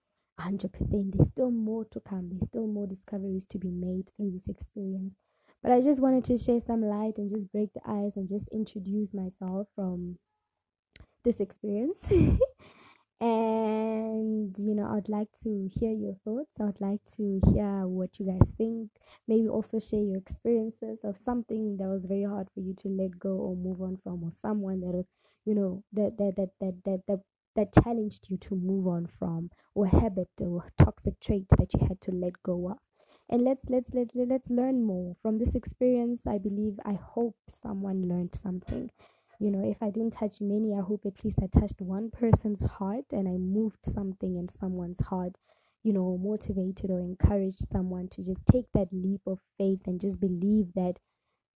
100%. 0.40 1.12
There's 1.12 1.28
still 1.28 1.50
more 1.50 1.84
to 1.86 2.00
come. 2.00 2.30
There's 2.30 2.46
still 2.46 2.66
more 2.66 2.86
discoveries 2.86 3.44
to 3.50 3.58
be 3.58 3.70
made 3.70 4.10
through 4.16 4.30
this 4.30 4.48
experience. 4.48 5.14
But 5.62 5.72
I 5.72 5.82
just 5.82 6.00
wanted 6.00 6.24
to 6.24 6.38
share 6.38 6.60
some 6.60 6.82
light 6.82 7.18
and 7.18 7.30
just 7.30 7.52
break 7.52 7.74
the 7.74 7.80
ice 7.86 8.16
and 8.16 8.26
just 8.28 8.48
introduce 8.48 9.12
myself 9.12 9.68
from 9.74 10.16
this 11.24 11.40
experience. 11.40 11.98
and 13.20 14.56
you 14.58 14.74
know, 14.74 14.86
I'd 14.96 15.08
like 15.08 15.28
to 15.42 15.68
hear 15.72 15.92
your 15.92 16.14
thoughts. 16.24 16.56
I'd 16.60 16.80
like 16.80 17.00
to 17.16 17.40
hear 17.52 17.86
what 17.86 18.18
you 18.18 18.26
guys 18.26 18.52
think. 18.56 18.90
Maybe 19.28 19.48
also 19.48 19.78
share 19.78 20.00
your 20.00 20.16
experiences 20.16 21.00
of 21.04 21.18
something 21.18 21.76
that 21.78 21.88
was 21.88 22.06
very 22.06 22.24
hard 22.24 22.48
for 22.54 22.60
you 22.60 22.74
to 22.82 22.88
let 22.88 23.18
go 23.18 23.30
or 23.36 23.56
move 23.56 23.80
on 23.82 23.98
from, 24.02 24.24
or 24.24 24.32
someone 24.32 24.80
that 24.80 24.94
was, 24.94 25.06
you 25.44 25.54
know, 25.54 25.84
that 25.92 26.16
that 26.18 26.36
that 26.36 26.50
that 26.60 26.84
that, 26.84 27.00
that 27.08 27.20
that 27.56 27.84
challenged 27.84 28.26
you 28.30 28.36
to 28.38 28.54
move 28.54 28.86
on 28.86 29.06
from 29.18 29.50
or 29.74 29.86
habit 29.86 30.28
or 30.40 30.64
toxic 30.78 31.18
trait 31.20 31.46
that 31.58 31.72
you 31.74 31.86
had 31.86 32.00
to 32.00 32.12
let 32.12 32.32
go 32.42 32.70
of 32.70 32.78
and 33.28 33.42
let's 33.42 33.64
let's 33.68 33.90
let's 33.92 34.14
let's 34.14 34.50
learn 34.50 34.82
more 34.82 35.16
from 35.22 35.38
this 35.38 35.54
experience 35.54 36.26
i 36.26 36.38
believe 36.38 36.74
i 36.84 36.92
hope 36.92 37.36
someone 37.48 38.08
learned 38.08 38.34
something 38.34 38.90
you 39.40 39.50
know 39.50 39.68
if 39.68 39.82
i 39.82 39.90
didn't 39.90 40.12
touch 40.12 40.40
many 40.40 40.74
i 40.74 40.80
hope 40.80 41.02
at 41.06 41.24
least 41.24 41.38
i 41.42 41.58
touched 41.58 41.80
one 41.80 42.10
person's 42.10 42.62
heart 42.62 43.06
and 43.10 43.26
i 43.26 43.32
moved 43.32 43.78
something 43.92 44.36
in 44.36 44.48
someone's 44.48 45.00
heart 45.00 45.36
you 45.82 45.92
know 45.92 46.18
motivated 46.22 46.90
or 46.90 47.00
encouraged 47.00 47.68
someone 47.70 48.06
to 48.08 48.22
just 48.22 48.44
take 48.46 48.66
that 48.74 48.88
leap 48.92 49.22
of 49.26 49.38
faith 49.56 49.80
and 49.86 50.00
just 50.00 50.20
believe 50.20 50.66
that 50.74 50.98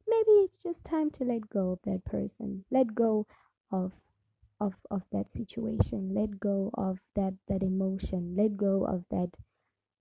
maybe 0.08 0.32
it's 0.42 0.58
just 0.58 0.84
time 0.84 1.10
to 1.10 1.24
let 1.24 1.48
go 1.50 1.70
of 1.70 1.78
that 1.84 2.04
person 2.04 2.64
let 2.70 2.94
go 2.94 3.26
of 3.70 3.92
of 4.60 4.74
of 4.90 5.02
that 5.12 5.30
situation 5.30 6.10
let 6.14 6.40
go 6.40 6.70
of 6.74 6.98
that 7.14 7.34
that 7.48 7.62
emotion 7.62 8.34
let 8.36 8.56
go 8.56 8.84
of 8.86 9.04
that 9.10 9.30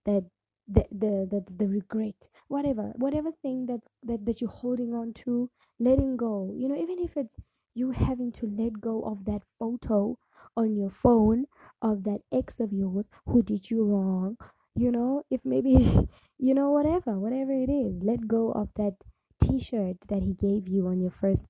that 0.06 0.24
the 0.68 0.86
the 0.92 1.28
the, 1.30 1.44
the 1.58 1.68
regret 1.68 2.30
whatever 2.48 2.94
whatever 2.96 3.32
thing 3.42 3.66
that's 3.66 3.90
that, 4.04 4.26
that 4.26 4.40
you're 4.40 4.50
holding 4.50 4.94
on 4.94 5.12
to 5.14 5.50
letting 5.80 6.16
go 6.16 6.54
you 6.56 6.70
know 6.70 6.76
even 6.76 7.00
if 7.00 7.18
it's 7.18 7.36
you 7.76 7.92
having 7.92 8.32
to 8.32 8.46
let 8.48 8.80
go 8.82 9.02
of 9.04 9.26
that 9.26 9.42
photo 9.60 10.18
on 10.56 10.76
your 10.76 10.90
phone 10.90 11.46
of 11.82 12.04
that 12.04 12.22
ex 12.32 12.60
of 12.60 12.72
yours 12.74 13.10
who 13.26 13.42
did 13.42 13.70
you 13.70 13.84
wrong 13.84 14.38
you 14.76 14.92
know 14.92 15.24
if 15.30 15.42
maybe 15.44 15.76
you 16.40 16.54
know 16.54 16.72
whatever 16.72 17.20
whatever 17.20 17.52
it 17.52 17.70
is 17.70 18.04
let 18.04 18.28
go 18.28 18.52
of 18.52 18.70
that 18.76 18.94
t-shirt 19.42 19.98
that 20.08 20.22
he 20.24 20.34
gave 20.34 20.68
you 20.68 20.88
on 20.88 21.00
your 21.00 21.12
first 21.12 21.50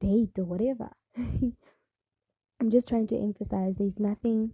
date 0.00 0.32
or 0.38 0.44
whatever 0.44 0.90
I'm 2.60 2.70
just 2.70 2.88
trying 2.88 3.06
to 3.08 3.16
emphasize 3.16 3.76
there's 3.76 4.00
nothing 4.00 4.50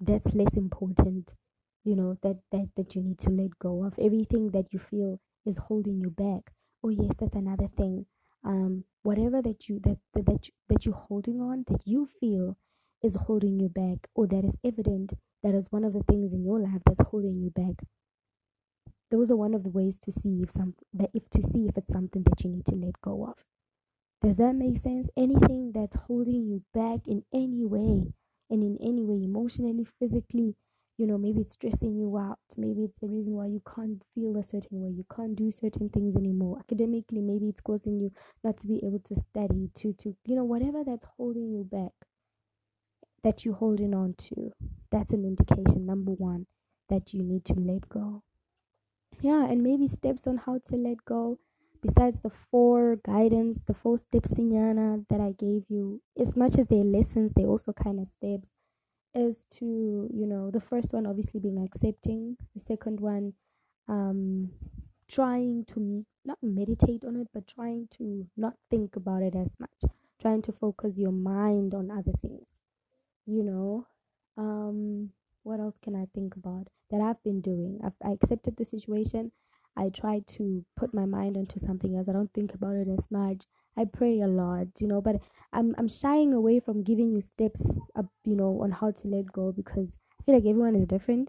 that's 0.00 0.34
less 0.34 0.56
important, 0.56 1.32
you 1.84 1.96
know, 1.96 2.16
that, 2.22 2.38
that, 2.52 2.68
that 2.76 2.94
you 2.94 3.02
need 3.02 3.18
to 3.20 3.30
let 3.30 3.58
go 3.58 3.84
of. 3.84 3.94
Everything 3.98 4.50
that 4.50 4.72
you 4.72 4.78
feel 4.78 5.20
is 5.44 5.56
holding 5.56 6.00
you 6.00 6.10
back. 6.10 6.52
Oh 6.82 6.88
yes, 6.90 7.12
that's 7.18 7.34
another 7.34 7.68
thing. 7.76 8.06
Um, 8.46 8.84
whatever 9.02 9.42
that 9.42 9.68
you 9.68 9.80
that 9.80 9.98
that 10.14 10.46
you, 10.46 10.52
that 10.70 10.86
you're 10.86 10.94
holding 10.94 11.40
on, 11.42 11.64
that 11.68 11.82
you 11.86 12.08
feel 12.20 12.56
is 13.02 13.16
holding 13.26 13.60
you 13.60 13.68
back, 13.68 14.08
or 14.14 14.26
that 14.28 14.44
is 14.44 14.56
evident 14.64 15.12
that 15.42 15.54
is 15.54 15.66
one 15.70 15.84
of 15.84 15.92
the 15.92 16.04
things 16.08 16.32
in 16.32 16.44
your 16.44 16.60
life 16.60 16.82
that's 16.86 17.08
holding 17.10 17.40
you 17.40 17.50
back. 17.50 17.84
Those 19.10 19.30
are 19.30 19.36
one 19.36 19.54
of 19.54 19.64
the 19.64 19.70
ways 19.70 19.98
to 20.04 20.12
see 20.12 20.42
if 20.42 20.50
some 20.52 20.74
that 20.94 21.10
if 21.14 21.28
to 21.30 21.42
see 21.42 21.66
if 21.68 21.76
it's 21.76 21.92
something 21.92 22.22
that 22.24 22.42
you 22.44 22.50
need 22.50 22.66
to 22.66 22.76
let 22.76 23.00
go 23.02 23.26
of. 23.26 23.34
Does 24.22 24.36
that 24.36 24.54
make 24.54 24.78
sense? 24.78 25.08
Anything 25.16 25.72
that's 25.74 25.94
holding 25.94 26.46
you 26.46 26.62
back 26.74 27.00
in 27.06 27.24
any 27.34 27.64
way 27.64 28.12
and 28.50 28.62
in 28.62 28.78
any 28.80 29.04
way, 29.04 29.22
emotionally, 29.22 29.86
physically, 30.00 30.56
you 30.98 31.06
know, 31.06 31.18
maybe 31.18 31.40
it's 31.40 31.52
stressing 31.52 31.94
you 31.96 32.16
out. 32.16 32.38
Maybe 32.56 32.84
it's 32.84 32.98
the 32.98 33.08
reason 33.08 33.34
why 33.34 33.46
you 33.46 33.62
can't 33.74 34.02
feel 34.14 34.36
a 34.36 34.44
certain 34.44 34.80
way. 34.80 34.90
You 34.90 35.04
can't 35.14 35.36
do 35.36 35.52
certain 35.52 35.88
things 35.90 36.16
anymore. 36.16 36.58
Academically, 36.58 37.20
maybe 37.20 37.48
it's 37.48 37.60
causing 37.60 38.00
you 38.00 38.12
not 38.42 38.56
to 38.58 38.66
be 38.66 38.80
able 38.84 39.00
to 39.00 39.14
study, 39.14 39.70
to, 39.76 39.92
to, 40.02 40.16
you 40.24 40.36
know, 40.36 40.44
whatever 40.44 40.82
that's 40.84 41.06
holding 41.16 41.50
you 41.50 41.64
back 41.64 41.92
that 43.22 43.44
you're 43.44 43.54
holding 43.54 43.94
on 43.94 44.14
to. 44.18 44.52
That's 44.90 45.12
an 45.12 45.24
indication, 45.24 45.84
number 45.84 46.12
one, 46.12 46.46
that 46.88 47.12
you 47.12 47.22
need 47.22 47.44
to 47.46 47.54
let 47.54 47.88
go. 47.88 48.22
Yeah, 49.20 49.44
and 49.44 49.62
maybe 49.62 49.88
steps 49.88 50.26
on 50.26 50.38
how 50.38 50.58
to 50.68 50.76
let 50.76 51.04
go 51.04 51.38
besides 51.82 52.20
the 52.20 52.30
four 52.50 52.96
guidance, 53.04 53.62
the 53.66 53.74
four 53.74 53.98
steps 53.98 54.32
sinyana 54.32 55.04
that 55.08 55.20
I 55.20 55.32
gave 55.32 55.64
you, 55.68 56.02
as 56.20 56.36
much 56.36 56.58
as 56.58 56.66
they're 56.66 56.84
lessons, 56.84 57.32
they're 57.34 57.46
also 57.46 57.72
kind 57.72 58.00
of 58.00 58.08
steps, 58.08 58.50
is 59.16 59.46
to, 59.58 60.08
you 60.12 60.26
know, 60.26 60.50
the 60.50 60.60
first 60.60 60.92
one 60.92 61.06
obviously 61.06 61.40
being 61.40 61.64
accepting, 61.64 62.36
the 62.54 62.60
second 62.60 63.00
one, 63.00 63.32
um, 63.88 64.50
trying 65.08 65.64
to 65.64 66.04
not 66.24 66.38
meditate 66.42 67.04
on 67.04 67.16
it, 67.16 67.28
but 67.32 67.46
trying 67.46 67.88
to 67.98 68.26
not 68.36 68.54
think 68.70 68.96
about 68.96 69.22
it 69.22 69.34
as 69.34 69.54
much, 69.58 69.92
trying 70.20 70.42
to 70.42 70.52
focus 70.52 70.96
your 70.96 71.12
mind 71.12 71.74
on 71.74 71.90
other 71.90 72.12
things, 72.20 72.48
you 73.26 73.42
know. 73.42 73.86
Um, 74.36 75.10
what 75.44 75.60
else 75.60 75.78
can 75.80 75.94
I 75.94 76.06
think 76.14 76.36
about 76.36 76.68
that 76.90 77.00
I've 77.00 77.22
been 77.22 77.40
doing? 77.40 77.80
I've 77.84 77.92
I 78.04 78.12
accepted 78.12 78.56
the 78.56 78.64
situation. 78.64 79.32
I 79.76 79.90
try 79.90 80.22
to 80.36 80.64
put 80.76 80.92
my 80.92 81.04
mind 81.04 81.36
onto 81.36 81.58
something 81.58 81.96
else. 81.96 82.08
I 82.08 82.12
don't 82.12 82.32
think 82.32 82.54
about 82.54 82.74
it 82.76 82.88
as 82.88 83.06
much. 83.10 83.44
I 83.78 83.84
pray 83.84 84.20
a 84.20 84.26
lot, 84.28 84.68
you 84.80 84.86
know, 84.88 85.00
but 85.00 85.16
I'm 85.52 85.74
I'm 85.78 85.88
shying 85.88 86.32
away 86.32 86.60
from 86.60 86.82
giving 86.82 87.10
you 87.12 87.20
steps 87.20 87.62
up, 87.96 88.06
you 88.24 88.36
know, 88.36 88.60
on 88.62 88.70
how 88.72 88.90
to 88.90 89.08
let 89.08 89.32
go 89.32 89.52
because 89.52 89.90
I 90.20 90.22
feel 90.24 90.34
like 90.34 90.46
everyone 90.46 90.76
is 90.76 90.86
different 90.86 91.28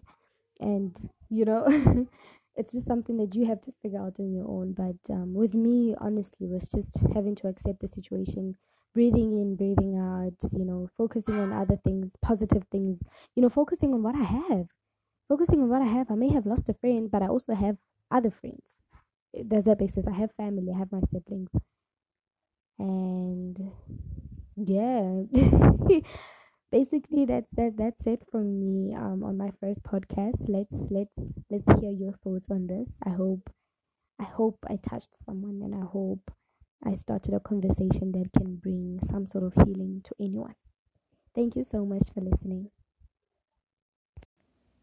and 0.60 1.10
you 1.30 1.44
know 1.44 1.66
it's 2.56 2.72
just 2.72 2.86
something 2.86 3.16
that 3.18 3.34
you 3.34 3.46
have 3.46 3.60
to 3.62 3.72
figure 3.82 4.00
out 4.00 4.18
on 4.18 4.32
your 4.32 4.48
own. 4.48 4.72
But 4.72 5.12
um, 5.14 5.34
with 5.34 5.54
me, 5.54 5.94
honestly, 6.00 6.48
was 6.48 6.68
just 6.68 6.98
having 7.14 7.36
to 7.36 7.48
accept 7.48 7.80
the 7.80 7.88
situation, 7.88 8.56
breathing 8.94 9.32
in, 9.38 9.54
breathing 9.56 9.96
out, 9.96 10.34
you 10.52 10.64
know, 10.64 10.88
focusing 10.98 11.38
on 11.38 11.52
other 11.52 11.78
things, 11.84 12.12
positive 12.20 12.64
things, 12.72 12.98
you 13.36 13.42
know, 13.42 13.48
focusing 13.48 13.94
on 13.94 14.02
what 14.02 14.16
I 14.16 14.24
have. 14.24 14.66
Focusing 15.28 15.60
on 15.62 15.68
what 15.68 15.82
I 15.82 15.86
have. 15.86 16.10
I 16.10 16.14
may 16.16 16.32
have 16.32 16.46
lost 16.46 16.68
a 16.68 16.74
friend, 16.74 17.10
but 17.10 17.22
I 17.22 17.28
also 17.28 17.54
have 17.54 17.76
other 18.10 18.30
friends. 18.30 18.62
Does 19.46 19.64
that 19.64 19.80
make 19.80 19.90
sense? 19.90 20.06
I 20.06 20.12
have 20.12 20.32
family, 20.36 20.72
I 20.74 20.78
have 20.78 20.92
my 20.92 21.00
siblings. 21.10 21.50
And 22.78 23.72
yeah. 24.56 25.22
Basically 26.70 27.24
that's 27.24 27.50
that 27.52 27.76
that's 27.78 28.06
it 28.06 28.22
from 28.30 28.60
me 28.60 28.94
um 28.94 29.24
on 29.24 29.38
my 29.38 29.50
first 29.58 29.82
podcast. 29.82 30.44
Let's 30.48 30.76
let's 30.90 31.18
let's 31.50 31.80
hear 31.80 31.90
your 31.90 32.12
thoughts 32.22 32.50
on 32.50 32.66
this. 32.66 32.92
I 33.02 33.10
hope 33.10 33.48
I 34.20 34.24
hope 34.24 34.58
I 34.68 34.76
touched 34.76 35.16
someone 35.24 35.62
and 35.62 35.74
I 35.74 35.86
hope 35.86 36.30
I 36.84 36.94
started 36.94 37.34
a 37.34 37.40
conversation 37.40 38.12
that 38.12 38.30
can 38.36 38.56
bring 38.56 39.00
some 39.04 39.26
sort 39.26 39.44
of 39.44 39.54
healing 39.64 40.02
to 40.04 40.14
anyone. 40.20 40.54
Thank 41.34 41.56
you 41.56 41.64
so 41.64 41.86
much 41.86 42.04
for 42.12 42.20
listening. 42.20 42.70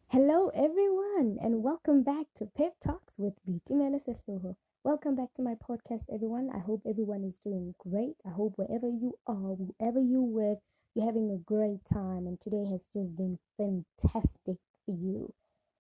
Hello, 0.08 0.50
everyone, 0.56 1.38
and 1.42 1.62
welcome 1.64 2.02
back 2.02 2.28
to 2.36 2.46
Pep 2.46 2.76
Talks 2.82 3.14
with 3.18 3.34
Bitumela 3.46 4.00
Sehloho. 4.02 4.56
Welcome 4.86 5.16
back 5.16 5.34
to 5.34 5.42
my 5.42 5.56
podcast, 5.56 6.04
everyone. 6.14 6.52
I 6.54 6.60
hope 6.60 6.84
everyone 6.88 7.24
is 7.24 7.40
doing 7.40 7.74
great. 7.80 8.18
I 8.24 8.30
hope 8.30 8.54
wherever 8.56 8.88
you 8.88 9.18
are, 9.26 9.56
wherever 9.58 10.00
you 10.00 10.22
work, 10.22 10.60
you're 10.94 11.08
having 11.08 11.32
a 11.32 11.40
great 11.40 11.84
time, 11.92 12.28
and 12.28 12.40
today 12.40 12.68
has 12.70 12.88
just 12.94 13.18
been 13.18 13.40
fantastic 13.58 14.58
for 14.86 14.92
you. 14.92 15.34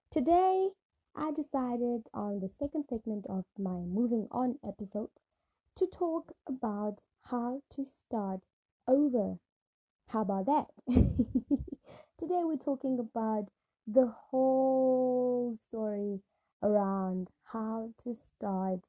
Today, 0.09 0.69
I 1.15 1.31
decided 1.31 2.07
on 2.15 2.39
the 2.39 2.49
second 2.49 2.85
segment 2.89 3.27
of 3.29 3.45
my 3.59 3.77
Moving 3.85 4.27
On 4.31 4.57
episode 4.67 5.09
to 5.75 5.85
talk 5.85 6.31
about 6.49 6.95
how 7.29 7.61
to 7.75 7.85
start 7.85 8.39
over. 8.87 9.37
How 10.07 10.21
about 10.21 10.47
that? 10.47 10.65
Today, 12.17 12.41
we're 12.41 12.57
talking 12.57 12.97
about 12.97 13.49
the 13.85 14.07
whole 14.07 15.55
story 15.63 16.21
around 16.63 17.29
how 17.43 17.91
to 18.03 18.15
start 18.15 18.79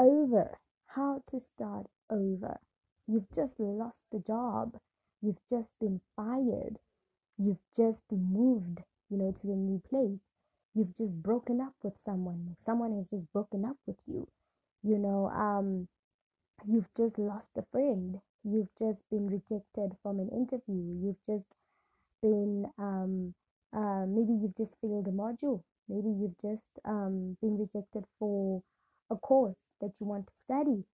over. 0.00 0.58
How 0.88 1.22
to 1.28 1.40
start 1.40 1.88
over. 2.10 2.60
You've 3.08 3.30
just 3.34 3.60
lost 3.60 4.04
the 4.12 4.20
job. 4.20 4.78
You've 5.22 5.42
just 5.50 5.70
been 5.80 6.00
fired. 6.16 6.78
You've 7.38 7.62
just 7.76 8.04
moved, 8.12 8.80
you 9.10 9.18
know, 9.18 9.32
to 9.42 9.52
a 9.52 9.56
new 9.56 9.80
place. 9.90 10.20
you've 10.74 10.96
just 10.96 11.22
broken 11.22 11.60
up 11.60 11.74
with 11.82 11.94
someone, 12.04 12.56
someone 12.58 12.96
has 12.96 13.08
just 13.10 13.32
broken 13.32 13.64
up 13.64 13.76
with 13.86 13.98
you, 14.06 14.28
you 14.82 14.98
know, 14.98 15.28
um, 15.30 15.88
you've 16.66 16.88
just 16.96 17.18
lost 17.18 17.50
a 17.58 17.64
friend, 17.72 18.20
you've 18.44 18.68
just 18.78 19.02
been 19.10 19.28
rejected 19.28 19.96
from 20.02 20.20
an 20.20 20.28
interview, 20.30 20.94
you've 21.02 21.24
just 21.28 21.46
been, 22.22 22.66
um, 22.78 23.34
uh, 23.76 24.04
maybe 24.06 24.32
you've 24.34 24.56
just 24.56 24.76
failed 24.80 25.08
a 25.08 25.12
module, 25.12 25.62
maybe 25.88 26.10
you've 26.10 26.38
just 26.42 26.64
um, 26.86 27.36
been 27.42 27.58
rejected 27.58 28.04
for 28.18 28.62
a 29.10 29.16
course 29.16 29.56
that 29.80 29.92
you 30.00 30.06
want 30.06 30.26
to 30.28 30.32
study. 30.36 30.84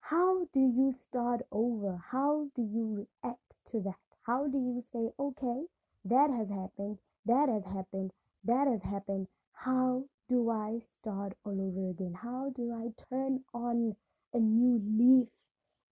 How 0.00 0.46
do 0.52 0.60
you 0.60 0.92
start 0.92 1.42
over? 1.52 2.02
How 2.10 2.48
do 2.56 2.62
you 2.62 3.06
react 3.22 3.56
to 3.70 3.80
that? 3.80 3.98
How 4.22 4.46
do 4.46 4.58
you 4.58 4.82
say, 4.82 5.10
okay, 5.18 5.66
that 6.04 6.30
has 6.30 6.48
happened, 6.48 6.98
that 7.26 7.48
has 7.48 7.64
happened, 7.64 8.12
that 8.44 8.66
has 8.66 8.82
happened. 8.82 9.28
How 9.52 10.04
do 10.28 10.50
I 10.50 10.78
start 10.78 11.34
all 11.44 11.60
over 11.60 11.90
again? 11.90 12.14
How 12.14 12.50
do 12.54 12.72
I 12.72 12.92
turn 13.08 13.40
on 13.52 13.96
a 14.32 14.38
new 14.38 14.80
leaf? 14.84 15.28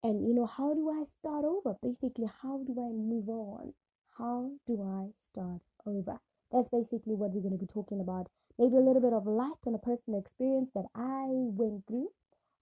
And 0.03 0.27
you 0.27 0.35
know, 0.35 0.47
how 0.47 0.75
do 0.75 0.89
I 0.89 1.05
start 1.05 1.45
over? 1.45 1.77
Basically, 1.83 2.31
how 2.43 2.63
do 2.65 2.73
I 2.81 2.93
move 2.93 3.29
on? 3.29 3.75
How 4.17 4.51
do 4.67 4.83
I 4.83 5.13
start 5.21 5.61
over? 5.85 6.19
That's 6.51 6.69
basically 6.69 7.15
what 7.15 7.33
we're 7.33 7.43
going 7.43 7.59
to 7.59 7.65
be 7.65 7.73
talking 7.73 8.01
about. 8.01 8.29
Maybe 8.59 8.77
a 8.77 8.81
little 8.81 9.03
bit 9.03 9.13
of 9.13 9.27
light 9.27 9.63
on 9.67 9.75
a 9.75 9.79
personal 9.79 10.19
experience 10.19 10.71
that 10.75 10.87
I 10.95 11.27
went 11.29 11.87
through 11.87 12.11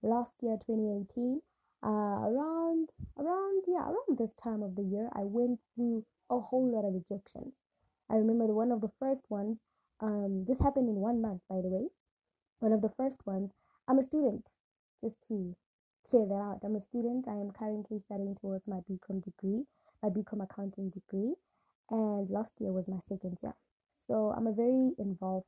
last 0.01 0.33
year, 0.41 0.57
2018. 0.65 1.41
Uh, 1.83 1.89
around, 1.89 2.89
around, 3.19 3.63
yeah, 3.67 3.83
around 3.83 4.17
this 4.17 4.33
time 4.33 4.63
of 4.63 4.75
the 4.75 4.81
year, 4.83 5.09
I 5.13 5.21
went 5.23 5.59
through 5.75 6.05
a 6.29 6.39
whole 6.39 6.69
lot 6.69 6.87
of 6.87 6.93
rejections. 6.93 7.53
I 8.09 8.15
remember 8.15 8.45
one 8.47 8.71
of 8.71 8.81
the 8.81 8.91
first 8.99 9.23
ones 9.29 9.59
um, 9.99 10.45
this 10.47 10.59
happened 10.59 10.89
in 10.89 10.95
one 10.95 11.21
month, 11.21 11.41
by 11.49 11.57
the 11.61 11.69
way. 11.69 11.87
One 12.59 12.71
of 12.71 12.81
the 12.81 12.91
first 12.97 13.25
ones. 13.25 13.51
I'm 13.87 13.99
a 13.99 14.03
student, 14.03 14.51
just 15.03 15.17
to 15.29 15.55
clear 16.09 16.25
that 16.27 16.33
out. 16.33 16.59
I'm 16.63 16.75
a 16.75 16.81
student. 16.81 17.25
I 17.27 17.33
am 17.33 17.51
currently 17.51 17.99
studying 17.99 18.35
towards 18.35 18.67
my 18.67 18.79
BCom 18.89 19.23
degree, 19.23 19.63
my 20.03 20.09
BCom 20.09 20.43
accounting 20.43 20.89
degree, 20.89 21.33
and 21.89 22.29
last 22.29 22.53
year 22.59 22.71
was 22.71 22.87
my 22.87 22.99
second 23.07 23.37
year. 23.41 23.55
So 24.07 24.33
I'm 24.35 24.47
a 24.47 24.51
very 24.51 24.91
involved 24.99 25.45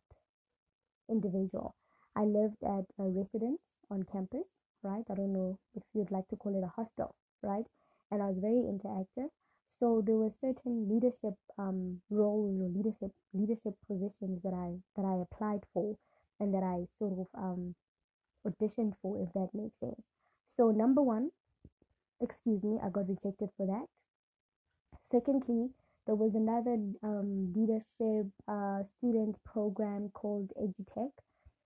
individual. 1.10 1.76
I 2.16 2.24
lived 2.24 2.64
at 2.64 2.86
a 2.98 3.08
residence 3.08 3.62
on 3.90 4.04
campus, 4.04 4.48
right? 4.84 5.04
I 5.10 5.16
don't 5.16 5.34
know 5.34 5.58
if 5.76 5.84
you'd 5.94 6.12
like 6.12 6.28
to 6.30 6.36
call 6.36 6.56
it 6.58 6.64
a 6.64 6.72
hostel, 6.76 7.16
right? 7.42 7.66
And 8.12 8.22
I 8.22 8.28
was 8.28 8.40
very 8.40 8.64
interactive. 8.64 9.30
So 9.80 10.02
there 10.06 10.16
were 10.16 10.30
certain 10.30 10.90
leadership 10.90 11.36
um, 11.58 12.02
roles 12.10 12.60
or 12.60 12.70
leadership 12.70 13.12
leadership 13.34 13.76
positions 13.88 14.42
that 14.44 14.54
I 14.54 14.76
that 14.96 15.06
I 15.06 15.22
applied 15.22 15.64
for 15.74 15.96
and 16.40 16.54
that 16.54 16.64
I 16.64 16.86
sort 16.98 17.20
of 17.20 17.28
um, 17.38 17.76
auditioned 18.46 18.94
for, 19.02 19.22
if 19.22 19.32
that 19.34 19.50
makes 19.54 19.80
sense. 19.80 20.02
So 20.50 20.72
number 20.72 21.02
one, 21.02 21.32
excuse 22.22 22.64
me, 22.64 22.80
I 22.84 22.90
got 22.90 23.08
rejected 23.08 23.50
for 23.56 23.68
that. 23.68 23.86
Secondly, 25.02 25.70
there 26.06 26.16
was 26.16 26.36
another 26.36 26.78
um, 27.04 27.54
leadership 27.56 28.32
uh, 28.48 28.84
student 28.84 29.38
program 29.46 30.10
called 30.14 30.52
EduTech. 30.60 31.12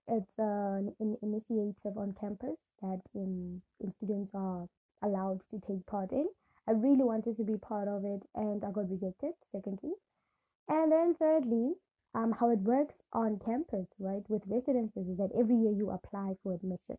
It's 0.08 0.38
uh, 0.38 0.82
an 1.00 1.18
initiative 1.22 1.98
on 1.98 2.14
campus 2.20 2.66
that 2.82 3.02
in 3.16 3.62
students 3.98 4.34
are 4.34 4.68
allowed 5.02 5.42
to 5.52 5.60
take 5.60 5.86
part 5.86 6.12
in. 6.12 6.28
I 6.68 6.72
really 6.72 7.04
wanted 7.04 7.38
to 7.38 7.44
be 7.44 7.58
part 7.58 7.88
of 7.88 8.06
it 8.06 8.24
and 8.36 8.64
I 8.64 8.72
got 8.72 8.90
rejected, 8.90 9.34
secondly. 9.52 9.94
And 10.68 10.92
then 10.92 11.16
thirdly, 11.16 11.74
um, 12.16 12.34
how 12.40 12.50
it 12.52 12.60
works 12.60 13.02
on 13.12 13.40
campus, 13.44 13.88
right, 14.00 14.24
with 14.30 14.44
residences 14.46 15.08
is 15.08 15.18
that 15.18 15.32
every 15.38 15.56
year 15.56 15.72
you 15.72 15.90
apply 15.90 16.36
for 16.44 16.54
admission. 16.54 16.98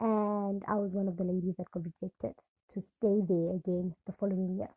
And 0.00 0.62
I 0.66 0.74
was 0.74 0.92
one 0.92 1.08
of 1.08 1.16
the 1.16 1.24
ladies 1.24 1.56
that 1.58 1.70
got 1.70 1.84
rejected 1.84 2.34
to 2.72 2.80
stay 2.80 3.20
there 3.28 3.54
again 3.54 3.94
the 4.06 4.12
following 4.12 4.56
year. 4.56 4.70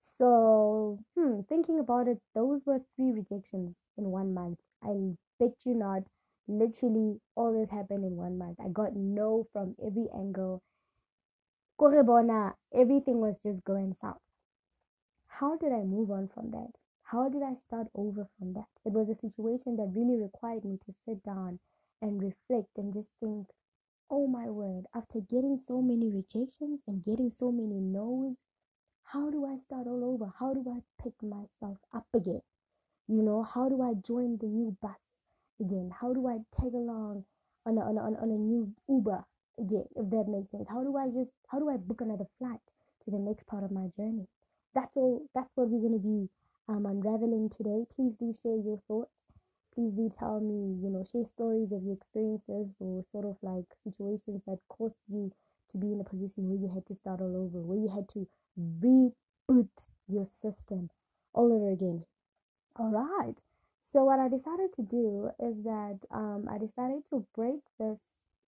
So, 0.00 0.98
hmm, 1.16 1.40
thinking 1.48 1.78
about 1.78 2.06
it, 2.08 2.18
those 2.34 2.60
were 2.64 2.80
three 2.96 3.12
rejections 3.12 3.74
in 3.96 4.04
one 4.04 4.34
month. 4.34 4.58
I 4.82 5.16
bet 5.38 5.54
you 5.64 5.74
not, 5.74 6.02
literally 6.48 7.20
all 7.34 7.52
this 7.52 7.70
happened 7.70 8.04
in 8.04 8.16
one 8.16 8.38
month. 8.38 8.58
I 8.60 8.68
got 8.68 8.94
no 8.96 9.46
from 9.52 9.76
every 9.84 10.08
angle 10.14 10.62
Korebona, 11.82 12.54
everything 12.72 13.20
was 13.20 13.40
just 13.40 13.64
going 13.64 13.94
south. 14.00 14.20
How 15.26 15.56
did 15.56 15.72
I 15.72 15.82
move 15.82 16.12
on 16.12 16.28
from 16.28 16.52
that? 16.52 16.70
How 17.02 17.28
did 17.28 17.42
I 17.42 17.54
start 17.56 17.88
over 17.94 18.28
from 18.38 18.52
that? 18.54 18.68
It 18.84 18.92
was 18.92 19.08
a 19.08 19.16
situation 19.16 19.76
that 19.76 19.92
really 19.92 20.16
required 20.16 20.64
me 20.64 20.78
to 20.86 20.94
sit 21.04 21.24
down 21.24 21.58
and 22.00 22.22
reflect 22.22 22.68
and 22.76 22.94
just 22.94 23.10
think, 23.20 23.48
oh 24.10 24.28
my 24.28 24.48
word, 24.48 24.86
after 24.94 25.20
getting 25.20 25.58
so 25.58 25.82
many 25.82 26.08
rejections 26.08 26.82
and 26.86 27.04
getting 27.04 27.30
so 27.30 27.50
many 27.50 27.80
no's, 27.80 28.36
how 29.04 29.30
do 29.30 29.44
I 29.44 29.56
start 29.58 29.88
all 29.88 30.04
over? 30.04 30.32
How 30.38 30.54
do 30.54 30.64
I 30.70 30.82
pick 31.02 31.14
myself 31.22 31.78
up 31.92 32.06
again? 32.14 32.42
You 33.08 33.22
know, 33.22 33.42
how 33.42 33.68
do 33.68 33.82
I 33.82 33.94
join 33.94 34.38
the 34.38 34.46
new 34.46 34.76
bus 34.80 35.01
again? 35.62 35.90
How 35.98 36.12
do 36.12 36.26
I 36.26 36.38
tag 36.58 36.74
along 36.74 37.24
on 37.64 37.78
a, 37.78 37.80
on 37.80 37.96
a, 37.96 38.02
on 38.20 38.30
a 38.30 38.38
new 38.38 38.72
Uber 38.88 39.24
again, 39.58 39.84
if 39.96 40.10
that 40.10 40.26
makes 40.28 40.50
sense. 40.50 40.66
How 40.68 40.82
do 40.82 40.96
I 40.96 41.08
just 41.08 41.32
how 41.48 41.58
do 41.58 41.68
I 41.70 41.76
book 41.76 42.00
another 42.00 42.26
flight 42.38 42.60
to 43.04 43.10
the 43.10 43.18
next 43.18 43.46
part 43.46 43.64
of 43.64 43.70
my 43.70 43.88
journey? 43.96 44.26
That's 44.74 44.96
all 44.96 45.26
that's 45.34 45.50
what 45.54 45.68
we're 45.68 45.86
gonna 45.88 46.02
be 46.02 46.28
um 46.68 46.86
unraveling 46.86 47.50
today. 47.56 47.84
Please 47.94 48.14
do 48.18 48.34
share 48.42 48.56
your 48.56 48.80
thoughts. 48.88 49.12
Please 49.74 49.92
do 49.92 50.12
tell 50.18 50.40
me, 50.40 50.76
you 50.82 50.90
know, 50.90 51.04
share 51.10 51.24
stories 51.24 51.72
of 51.72 51.82
your 51.82 51.94
experiences 51.94 52.68
or 52.78 53.04
sort 53.10 53.24
of 53.24 53.36
like 53.42 53.64
situations 53.84 54.42
that 54.46 54.58
caused 54.68 55.00
you 55.08 55.32
to 55.70 55.78
be 55.78 55.92
in 55.92 56.00
a 56.00 56.04
position 56.04 56.48
where 56.48 56.60
you 56.60 56.68
had 56.68 56.84
to 56.86 56.94
start 56.94 57.20
all 57.20 57.36
over, 57.36 57.62
where 57.64 57.78
you 57.78 57.88
had 57.88 58.06
to 58.10 58.28
reboot 58.60 59.88
your 60.08 60.28
system 60.42 60.90
all 61.32 61.50
over 61.50 61.70
again. 61.70 62.04
All 62.76 62.90
right. 62.90 63.40
So 63.82 64.04
what 64.04 64.18
I 64.18 64.28
decided 64.28 64.72
to 64.76 64.82
do 64.82 65.30
is 65.38 65.62
that 65.64 65.98
um, 66.10 66.48
I 66.50 66.58
decided 66.58 67.02
to 67.10 67.26
break 67.34 67.60
this 67.78 68.00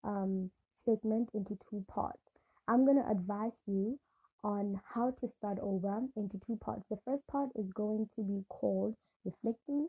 um, 0.02 0.50
segment 0.74 1.30
into 1.34 1.58
two 1.68 1.84
parts. 1.88 2.22
I'm 2.68 2.84
going 2.84 3.02
to 3.02 3.10
advise 3.10 3.62
you 3.66 3.98
on 4.42 4.80
how 4.94 5.10
to 5.20 5.28
start 5.28 5.58
over 5.60 6.00
into 6.16 6.38
two 6.46 6.56
parts. 6.56 6.84
The 6.88 6.98
first 7.04 7.26
part 7.26 7.50
is 7.56 7.72
going 7.72 8.08
to 8.16 8.22
be 8.22 8.44
called 8.48 8.94
reflecting 9.24 9.88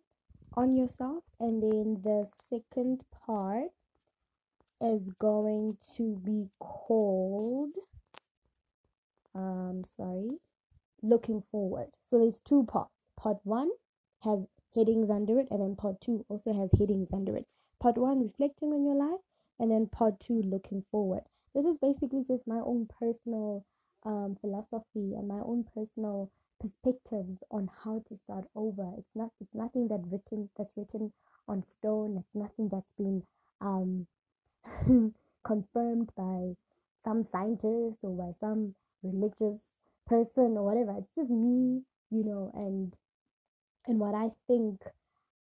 on 0.55 0.75
yourself, 0.75 1.23
and 1.39 1.61
then 1.61 2.01
the 2.03 2.27
second 2.41 3.03
part 3.25 3.71
is 4.81 5.09
going 5.19 5.77
to 5.95 6.21
be 6.25 6.49
called 6.59 7.75
um 9.33 9.83
sorry 9.95 10.29
looking 11.01 11.43
forward 11.51 11.87
so 12.09 12.19
there's 12.19 12.39
two 12.39 12.63
parts 12.63 12.91
part 13.17 13.37
one 13.43 13.69
has 14.21 14.39
headings 14.75 15.09
under 15.09 15.39
it 15.39 15.47
and 15.49 15.61
then 15.61 15.75
part 15.75 16.01
two 16.01 16.25
also 16.29 16.53
has 16.53 16.69
headings 16.77 17.09
under 17.13 17.35
it. 17.35 17.47
Part 17.79 17.97
one 17.97 18.21
reflecting 18.21 18.73
on 18.73 18.83
your 18.83 18.95
life 18.95 19.21
and 19.59 19.71
then 19.71 19.87
part 19.87 20.19
two 20.19 20.41
looking 20.41 20.83
forward. 20.91 21.21
This 21.53 21.65
is 21.65 21.77
basically 21.77 22.23
just 22.27 22.45
my 22.45 22.59
own 22.59 22.87
personal 22.99 23.65
um, 24.03 24.37
philosophy 24.39 25.15
and 25.15 25.27
my 25.27 25.39
own 25.39 25.65
personal 25.73 26.29
perspectives 26.59 27.43
on 27.49 27.69
how 27.83 28.03
to 28.07 28.15
start 28.15 28.45
over. 28.55 28.91
It's 28.97 29.15
not 29.15 29.31
it's 29.39 29.53
nothing 29.53 29.87
that 29.89 30.01
written 30.11 30.49
that's 30.57 30.73
written 30.75 31.13
on 31.47 31.63
stone. 31.63 32.17
It's 32.17 32.35
nothing 32.35 32.69
that's 32.69 32.91
been 32.97 33.23
um, 33.61 34.07
confirmed 35.43 36.11
by 36.15 36.55
some 37.03 37.23
scientist 37.23 37.97
or 38.01 38.11
by 38.11 38.33
some 38.39 38.75
religious 39.03 39.59
person 40.07 40.57
or 40.57 40.65
whatever. 40.65 40.95
It's 40.97 41.15
just 41.15 41.29
me 41.29 41.83
you 42.11 42.23
know 42.23 42.51
and 42.53 42.95
and 43.87 43.99
what 43.99 44.15
i 44.15 44.29
think 44.47 44.81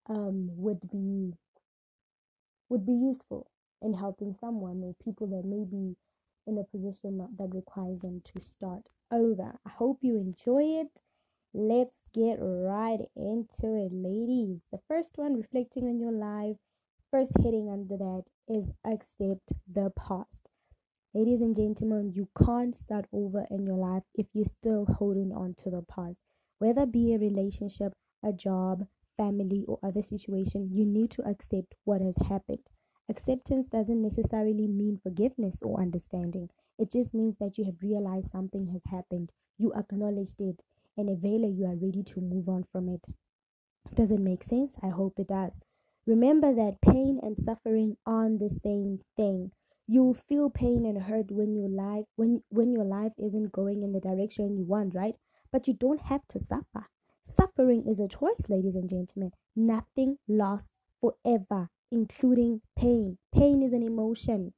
um, 0.10 0.50
would 0.58 0.82
be 0.92 1.34
would 2.70 2.86
be 2.86 2.94
useful 2.94 3.48
in 3.82 3.94
helping 3.94 4.36
someone 4.40 4.82
or 4.84 4.96
people 5.04 5.28
that 5.28 5.46
may 5.46 5.64
be 5.64 5.96
in 6.48 6.58
a 6.58 6.64
position 6.64 7.18
that 7.38 7.54
requires 7.54 8.00
them 8.00 8.22
to 8.26 8.42
start 8.42 8.82
over. 9.12 9.60
I 9.66 9.70
hope 9.70 10.00
you 10.02 10.18
enjoy 10.18 10.82
it. 10.82 11.02
Let's 11.54 12.02
get 12.14 12.38
right 12.40 13.00
into 13.16 13.76
it, 13.76 13.92
ladies. 13.94 14.62
The 14.72 14.80
first 14.88 15.18
one, 15.18 15.36
reflecting 15.36 15.88
on 15.88 16.00
your 16.00 16.12
life, 16.12 16.58
first 17.12 17.34
heading 17.44 17.70
under 17.72 17.98
that 17.98 18.24
is 18.48 18.72
accept 18.84 19.54
the 19.72 19.92
past. 19.96 20.50
Ladies 21.14 21.42
and 21.42 21.56
gentlemen, 21.56 22.12
you 22.16 22.28
can't 22.44 22.76
start 22.76 23.06
over 23.14 23.46
in 23.52 23.68
your 23.68 23.78
life 23.78 24.04
if 24.16 24.26
you're 24.34 24.46
still 24.46 24.88
holding 24.98 25.32
on 25.32 25.54
to 25.60 25.70
the 25.70 25.84
past. 25.84 26.20
Whether 26.58 26.88
be 26.88 27.14
a 27.14 27.20
relationship, 27.20 27.94
a 28.24 28.34
job, 28.34 28.88
family, 29.18 29.66
or 29.68 29.80
other 29.84 30.04
situation, 30.04 30.70
you 30.72 30.86
need 30.86 31.12
to 31.12 31.28
accept 31.28 31.76
what 31.84 32.02
has 32.02 32.16
happened. 32.28 32.70
Acceptance 33.10 33.68
doesn't 33.68 34.02
necessarily 34.02 34.68
mean 34.68 34.98
forgiveness 34.98 35.62
or 35.62 35.80
understanding. 35.82 36.50
It 36.80 36.92
just 36.92 37.14
means 37.14 37.36
that 37.38 37.58
you 37.58 37.66
have 37.66 37.82
realized 37.82 38.32
something 38.32 38.68
has 38.68 38.82
happened, 38.86 39.32
you 39.58 39.74
acknowledged 39.74 40.40
it, 40.42 40.64
and 40.98 41.10
eventually 41.10 41.52
you 41.52 41.66
are 41.66 41.76
ready 41.76 42.04
to 42.04 42.22
move 42.22 42.48
on 42.48 42.64
from 42.72 42.90
it. 42.90 43.06
Does 43.94 44.12
it 44.12 44.20
make 44.20 44.44
sense? 44.44 44.78
I 44.82 44.90
hope 44.90 45.20
it 45.20 45.28
does. 45.28 45.60
Remember 46.06 46.54
that 46.54 46.82
pain 46.82 47.20
and 47.22 47.38
suffering 47.38 47.98
aren't 48.06 48.40
the 48.40 48.50
same 48.50 49.02
thing. 49.16 49.52
You'll 49.88 50.14
feel 50.14 50.50
pain 50.50 50.86
and 50.86 51.04
hurt 51.04 51.32
when 51.32 51.56
your 51.56 51.70
life 51.70 52.06
when 52.16 52.44
when 52.50 52.72
your 52.72 52.86
life 52.86 53.14
isn't 53.18 53.52
going 53.52 53.84
in 53.84 53.92
the 53.92 54.00
direction 54.00 54.58
you 54.58 54.66
want, 54.66 54.96
right? 54.96 55.18
But 55.52 55.68
you 55.68 55.74
don't 55.74 56.02
have 56.02 56.28
to 56.30 56.40
suffer. 56.40 56.88
Suffering 57.56 57.86
is 57.88 58.00
a 58.00 58.08
choice, 58.08 58.50
ladies 58.50 58.74
and 58.74 58.90
gentlemen. 58.90 59.32
Nothing 59.56 60.18
lasts 60.28 60.70
forever, 61.00 61.70
including 61.92 62.62
pain. 62.76 63.20
Pain 63.32 63.62
is 63.62 63.74
an 63.74 63.84
emotion. 63.84 64.54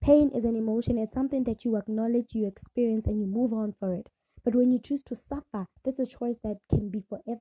Pain 0.00 0.30
is 0.32 0.44
an 0.44 0.54
emotion. 0.54 0.98
It's 0.98 1.12
something 1.12 1.42
that 1.44 1.64
you 1.64 1.74
acknowledge, 1.74 2.34
you 2.34 2.46
experience, 2.46 3.06
and 3.06 3.18
you 3.18 3.26
move 3.26 3.52
on 3.52 3.74
for 3.80 3.92
it. 3.92 4.08
But 4.44 4.54
when 4.54 4.70
you 4.70 4.78
choose 4.78 5.02
to 5.04 5.16
suffer, 5.16 5.66
that's 5.84 5.98
a 5.98 6.06
choice 6.06 6.38
that 6.44 6.58
can 6.70 6.90
be 6.90 7.00
forever. 7.00 7.40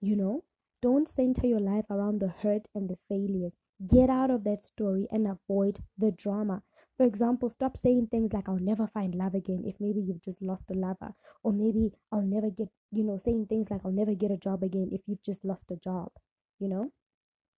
You 0.00 0.16
know, 0.16 0.44
don't 0.80 1.06
center 1.06 1.46
your 1.46 1.60
life 1.60 1.84
around 1.90 2.20
the 2.20 2.28
hurt 2.28 2.68
and 2.74 2.88
the 2.88 2.96
failures. 3.06 3.52
Get 3.86 4.08
out 4.08 4.30
of 4.30 4.44
that 4.44 4.64
story 4.64 5.08
and 5.10 5.26
avoid 5.26 5.80
the 5.98 6.10
drama. 6.10 6.62
For 7.00 7.06
example, 7.06 7.48
stop 7.48 7.78
saying 7.78 8.08
things 8.08 8.34
like, 8.34 8.46
I'll 8.46 8.58
never 8.58 8.86
find 8.86 9.14
love 9.14 9.34
again 9.34 9.64
if 9.64 9.80
maybe 9.80 10.02
you've 10.02 10.20
just 10.20 10.42
lost 10.42 10.64
a 10.70 10.74
lover. 10.74 11.14
Or 11.42 11.50
maybe 11.50 11.94
I'll 12.12 12.20
never 12.20 12.50
get, 12.50 12.68
you 12.92 13.04
know, 13.04 13.16
saying 13.16 13.46
things 13.46 13.70
like, 13.70 13.80
I'll 13.86 13.90
never 13.90 14.12
get 14.12 14.30
a 14.30 14.36
job 14.36 14.62
again 14.62 14.90
if 14.92 15.00
you've 15.06 15.22
just 15.22 15.42
lost 15.42 15.70
a 15.70 15.76
job. 15.76 16.10
You 16.58 16.68
know? 16.68 16.92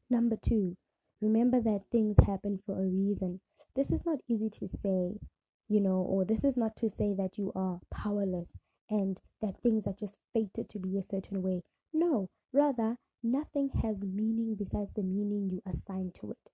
Number 0.09 0.37
two, 0.37 0.77
remember 1.21 1.61
that 1.61 1.91
things 1.91 2.15
happen 2.25 2.61
for 2.65 2.79
a 2.79 2.87
reason. 2.87 3.41
This 3.75 3.91
is 3.91 4.07
not 4.07 4.21
easy 4.29 4.49
to 4.49 4.69
say, 4.69 5.19
you 5.69 5.81
know, 5.81 6.07
or 6.09 6.25
this 6.25 6.45
is 6.45 6.57
not 6.57 6.77
to 6.77 6.89
say 6.89 7.13
that 7.13 7.37
you 7.37 7.51
are 7.57 7.81
powerless 7.93 8.53
and 8.89 9.21
that 9.41 9.61
things 9.61 9.89
are 9.89 9.97
just 9.99 10.19
fated 10.33 10.69
to 10.69 10.79
be 10.79 10.97
a 10.97 11.03
certain 11.03 11.43
way. 11.43 11.65
No, 11.93 12.29
rather, 12.53 12.97
nothing 13.25 13.71
has 13.83 14.05
meaning 14.05 14.55
besides 14.57 14.93
the 14.93 15.03
meaning 15.03 15.51
you 15.51 15.61
assign 15.69 16.13
to 16.21 16.31
it. 16.31 16.53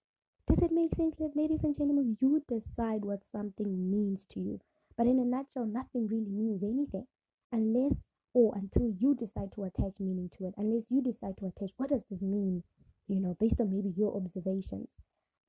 Does 0.48 0.62
it 0.62 0.72
make 0.72 0.94
sense, 0.94 1.16
ladies 1.34 1.62
and 1.62 1.76
gentlemen? 1.76 2.16
You 2.20 2.42
decide 2.48 3.04
what 3.04 3.22
something 3.22 3.90
means 3.90 4.24
to 4.30 4.40
you. 4.40 4.60
But 4.96 5.06
in 5.06 5.18
a 5.18 5.24
nutshell, 5.24 5.66
nothing 5.66 6.08
really 6.08 6.30
means 6.30 6.62
anything 6.62 7.06
unless 7.52 8.04
or 8.32 8.54
until 8.56 8.90
you 8.98 9.14
decide 9.14 9.52
to 9.52 9.64
attach 9.64 10.00
meaning 10.00 10.30
to 10.38 10.46
it. 10.46 10.54
Unless 10.56 10.86
you 10.88 11.02
decide 11.02 11.36
to 11.38 11.46
attach 11.46 11.72
what 11.76 11.90
does 11.90 12.04
this 12.10 12.22
mean, 12.22 12.62
you 13.08 13.20
know, 13.20 13.36
based 13.38 13.60
on 13.60 13.70
maybe 13.70 13.92
your 13.94 14.16
observations. 14.16 14.88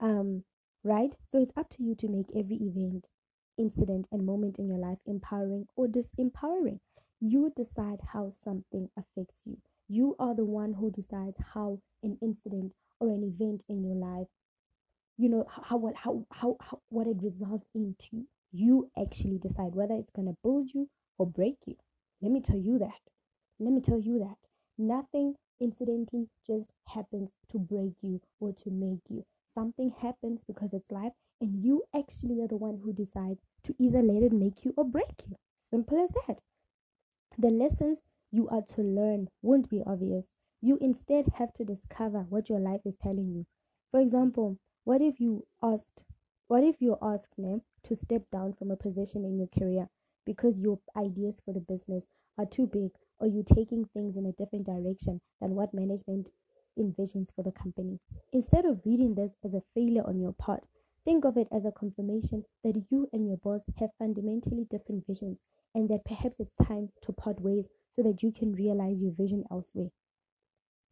Um, 0.01 0.43
right? 0.83 1.15
So 1.31 1.41
it's 1.41 1.53
up 1.55 1.69
to 1.69 1.83
you 1.83 1.95
to 1.95 2.09
make 2.09 2.27
every 2.35 2.57
event, 2.57 3.05
incident, 3.57 4.07
and 4.11 4.25
moment 4.25 4.59
in 4.59 4.67
your 4.67 4.79
life 4.79 4.99
empowering 5.05 5.67
or 5.77 5.87
disempowering. 5.87 6.79
You 7.21 7.53
decide 7.55 7.99
how 8.13 8.31
something 8.31 8.89
affects 8.97 9.43
you. 9.45 9.59
You 9.87 10.17
are 10.19 10.35
the 10.35 10.45
one 10.45 10.73
who 10.73 10.91
decides 10.91 11.37
how 11.53 11.79
an 12.03 12.17
incident 12.21 12.73
or 12.99 13.09
an 13.09 13.23
event 13.23 13.63
in 13.69 13.81
your 13.83 13.95
life, 13.95 14.27
you 15.19 15.27
know, 15.27 15.45
how 15.49 15.75
what 15.75 15.95
how 15.95 16.25
how, 16.31 16.55
how 16.61 16.79
what 16.87 17.05
it 17.05 17.17
results 17.21 17.67
into. 17.75 18.25
You 18.53 18.89
actually 18.97 19.37
decide 19.37 19.75
whether 19.75 19.93
it's 19.95 20.09
gonna 20.15 20.33
build 20.41 20.69
you 20.73 20.89
or 21.17 21.27
break 21.27 21.57
you. 21.65 21.75
Let 22.21 22.31
me 22.31 22.39
tell 22.39 22.57
you 22.57 22.79
that. 22.79 23.01
Let 23.59 23.73
me 23.73 23.81
tell 23.81 23.99
you 23.99 24.19
that. 24.19 24.37
Nothing 24.77 25.35
incidentally 25.59 26.29
just 26.47 26.69
happens 26.87 27.31
to 27.51 27.59
break 27.59 27.95
you 28.01 28.21
or 28.39 28.53
to 28.63 28.71
make 28.71 29.01
you. 29.09 29.25
Something 29.53 29.93
happens 30.01 30.45
because 30.47 30.69
it's 30.71 30.89
life, 30.89 31.11
and 31.41 31.61
you 31.65 31.83
actually 31.93 32.41
are 32.41 32.47
the 32.47 32.55
one 32.55 32.79
who 32.81 32.93
decides 32.93 33.41
to 33.65 33.75
either 33.77 34.01
let 34.01 34.23
it 34.23 34.31
make 34.31 34.63
you 34.63 34.73
or 34.77 34.85
break 34.85 35.27
you. 35.27 35.35
Simple 35.69 36.01
as 36.01 36.11
that. 36.27 36.39
The 37.37 37.49
lessons 37.49 38.03
you 38.31 38.47
are 38.47 38.63
to 38.75 38.81
learn 38.81 39.27
won't 39.41 39.69
be 39.69 39.83
obvious. 39.85 40.27
You 40.61 40.77
instead 40.79 41.25
have 41.35 41.51
to 41.55 41.65
discover 41.65 42.19
what 42.29 42.47
your 42.47 42.59
life 42.59 42.81
is 42.85 42.95
telling 42.95 43.33
you. 43.33 43.45
For 43.91 43.99
example, 43.99 44.57
what 44.89 45.03
if 45.03 45.19
you 45.19 45.45
asked, 45.61 46.01
what 46.47 46.63
if 46.63 46.77
you're 46.79 46.97
asked 47.03 47.37
ne, 47.37 47.61
to 47.83 47.95
step 47.95 48.23
down 48.31 48.53
from 48.53 48.71
a 48.71 48.75
position 48.75 49.23
in 49.23 49.37
your 49.37 49.49
career 49.55 49.87
because 50.25 50.57
your 50.57 50.79
ideas 50.97 51.39
for 51.45 51.53
the 51.53 51.59
business 51.59 52.07
are 52.39 52.47
too 52.47 52.65
big 52.65 52.89
or 53.19 53.27
you're 53.27 53.43
taking 53.43 53.85
things 53.85 54.17
in 54.17 54.25
a 54.25 54.31
different 54.31 54.65
direction 54.65 55.21
than 55.41 55.51
what 55.53 55.75
management 55.75 56.31
envisions 56.75 57.27
for 57.35 57.43
the 57.43 57.51
company? 57.51 57.99
Instead 58.33 58.65
of 58.65 58.81
reading 58.83 59.13
this 59.13 59.35
as 59.45 59.53
a 59.53 59.61
failure 59.75 60.01
on 60.07 60.19
your 60.19 60.33
part, 60.33 60.65
think 61.05 61.23
of 61.23 61.37
it 61.37 61.47
as 61.51 61.65
a 61.65 61.71
confirmation 61.71 62.43
that 62.63 62.83
you 62.89 63.07
and 63.13 63.27
your 63.27 63.37
boss 63.37 63.61
have 63.77 63.91
fundamentally 63.99 64.65
different 64.71 65.05
visions 65.05 65.37
and 65.75 65.87
that 65.87 66.03
perhaps 66.03 66.39
it's 66.39 66.67
time 66.67 66.89
to 67.03 67.13
part 67.13 67.39
ways 67.39 67.65
so 67.95 68.01
that 68.01 68.23
you 68.23 68.31
can 68.31 68.53
realize 68.53 68.99
your 68.99 69.11
vision 69.11 69.43
elsewhere. 69.51 69.91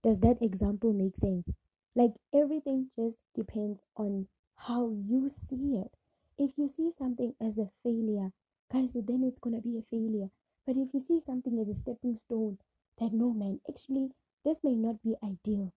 Does 0.03 0.19
that 0.19 0.37
example 0.39 0.93
make 0.93 1.17
sense? 1.17 1.49
Like 1.97 2.13
everything 2.31 2.91
just 2.95 3.17
depends 3.35 3.79
on 3.95 4.27
how 4.55 4.91
you 5.09 5.31
see 5.49 5.81
it. 5.83 5.89
If 6.37 6.51
you 6.55 6.69
see 6.69 6.91
something 6.95 7.33
as 7.41 7.57
a 7.57 7.71
failure, 7.81 8.29
guys, 8.71 8.89
then 8.93 9.23
it's 9.23 9.39
gonna 9.39 9.61
be 9.61 9.79
a 9.79 9.89
failure. 9.89 10.29
But 10.67 10.77
if 10.77 10.93
you 10.93 11.01
see 11.01 11.19
something 11.25 11.57
as 11.59 11.67
a 11.67 11.79
stepping 11.79 12.19
stone, 12.25 12.59
that 12.99 13.13
no 13.13 13.33
man, 13.33 13.61
actually, 13.67 14.11
this 14.45 14.59
may 14.63 14.75
not 14.75 15.01
be 15.01 15.15
ideal. 15.23 15.73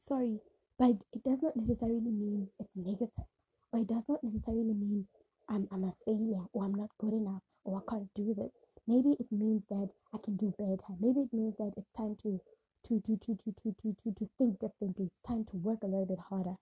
Sorry, 0.00 0.40
but 0.80 0.96
it 1.12 1.22
does 1.22 1.38
not 1.42 1.54
necessarily 1.54 2.00
mean 2.00 2.48
it's 2.58 2.74
negative, 2.74 3.28
or 3.72 3.78
it 3.78 3.86
does 3.86 4.02
not 4.08 4.24
necessarily 4.24 4.74
mean 4.74 5.06
I'm, 5.48 5.68
I'm 5.70 5.84
a 5.84 5.94
failure, 6.04 6.42
or 6.54 6.64
I'm 6.64 6.74
not 6.74 6.90
good 6.98 7.12
enough, 7.12 7.42
or 7.62 7.78
I 7.86 7.88
can't 7.88 8.10
do 8.16 8.34
this. 8.34 8.50
Maybe 8.88 9.16
it 9.20 9.30
means 9.30 9.62
that 9.70 9.90
I 10.12 10.18
can 10.18 10.34
do 10.34 10.52
better. 10.58 10.98
Maybe 10.98 11.20
it 11.20 11.32
means 11.32 11.54
that 11.58 11.74
it's 11.76 11.92
time 11.96 12.16
to 12.24 12.40
to 12.88 13.00
to 13.00 13.16
to 13.16 13.34
to 13.34 13.52
to 13.52 13.74
to 13.82 13.96
to, 14.02 14.12
to 14.12 14.28
think 14.38 14.60
differently. 14.60 15.06
It's 15.06 15.22
time 15.22 15.44
to 15.50 15.56
work 15.56 15.82
a 15.82 15.86
little 15.86 16.06
bit 16.06 16.20
harder. 16.30 16.56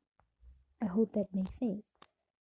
I 0.82 0.86
hope 0.86 1.12
that 1.12 1.34
makes 1.34 1.58
sense. 1.58 1.84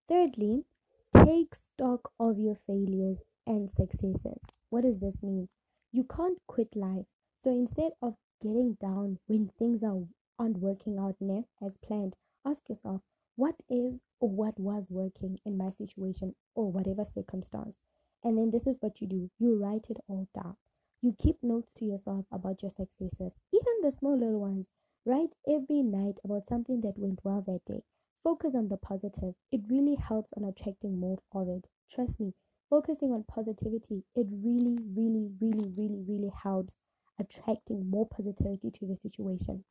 Thirdly, 0.08 0.66
take 1.14 1.56
stock 1.56 2.12
of 2.20 2.38
your 2.38 2.58
failures 2.68 3.20
and 3.48 3.70
successes. 3.70 4.40
What 4.70 4.84
does 4.84 5.00
this 5.00 5.24
mean? 5.24 5.50
You 5.92 6.04
can't 6.04 6.38
quit 6.48 6.76
life. 6.76 7.06
So 7.44 7.50
instead 7.50 7.92
of 8.02 8.16
getting 8.42 8.78
down 8.80 9.18
when 9.28 9.52
things 9.58 9.84
are 9.84 10.04
aren't 10.40 10.58
working 10.58 10.98
out 11.00 11.16
ne, 11.20 11.46
as 11.66 11.78
planned, 11.86 12.16
ask 12.46 12.68
yourself, 12.70 13.02
what 13.36 13.56
is 13.70 14.00
or 14.20 14.30
what 14.30 14.60
was 14.60 14.88
working 14.90 15.40
in 15.46 15.58
my 15.58 15.70
situation 15.70 16.36
or 16.56 16.72
whatever 16.72 17.06
circumstance? 17.06 17.78
And 18.24 18.38
then 18.38 18.52
this 18.52 18.68
is 18.68 18.78
what 18.80 19.02
you 19.02 19.08
do 19.08 19.30
you 19.40 19.56
write 19.58 19.86
it 19.90 19.98
all 20.08 20.28
down. 20.36 20.56
You 21.02 21.14
keep 21.14 21.44
notes 21.44 21.74
to 21.76 21.86
yourself 21.86 22.26
about 22.32 22.62
your 22.62 22.72
successes, 22.72 23.36
even 23.52 23.82
the 23.82 23.92
small 23.92 24.18
little 24.18 24.40
ones. 24.40 24.70
Write 25.06 25.36
every 25.48 25.84
night 25.84 26.20
about 26.24 26.48
something 26.48 26.82
that 26.82 26.98
went 26.98 27.20
well 27.26 27.42
that 27.42 27.66
day. 27.66 27.84
Focus 28.24 28.56
on 28.56 28.70
the 28.70 28.78
positive. 28.78 29.36
It 29.52 29.68
really 29.70 29.96
helps 29.96 30.32
on 30.34 30.44
attracting 30.46 30.98
more 30.98 31.20
of 31.34 31.50
it. 31.50 31.68
Trust 31.90 32.20
me, 32.20 32.34
focusing 32.70 33.12
on 33.12 33.26
positivity, 33.26 34.06
it 34.16 34.28
really, 34.32 34.78
really, 34.96 35.30
really, 35.42 35.68
really, 35.76 36.04
really 36.08 36.30
helps 36.30 36.78
attracting 37.20 37.90
more 37.90 38.08
positivity 38.08 38.72
to 38.72 38.86
the 38.86 38.96
situation. 38.96 39.66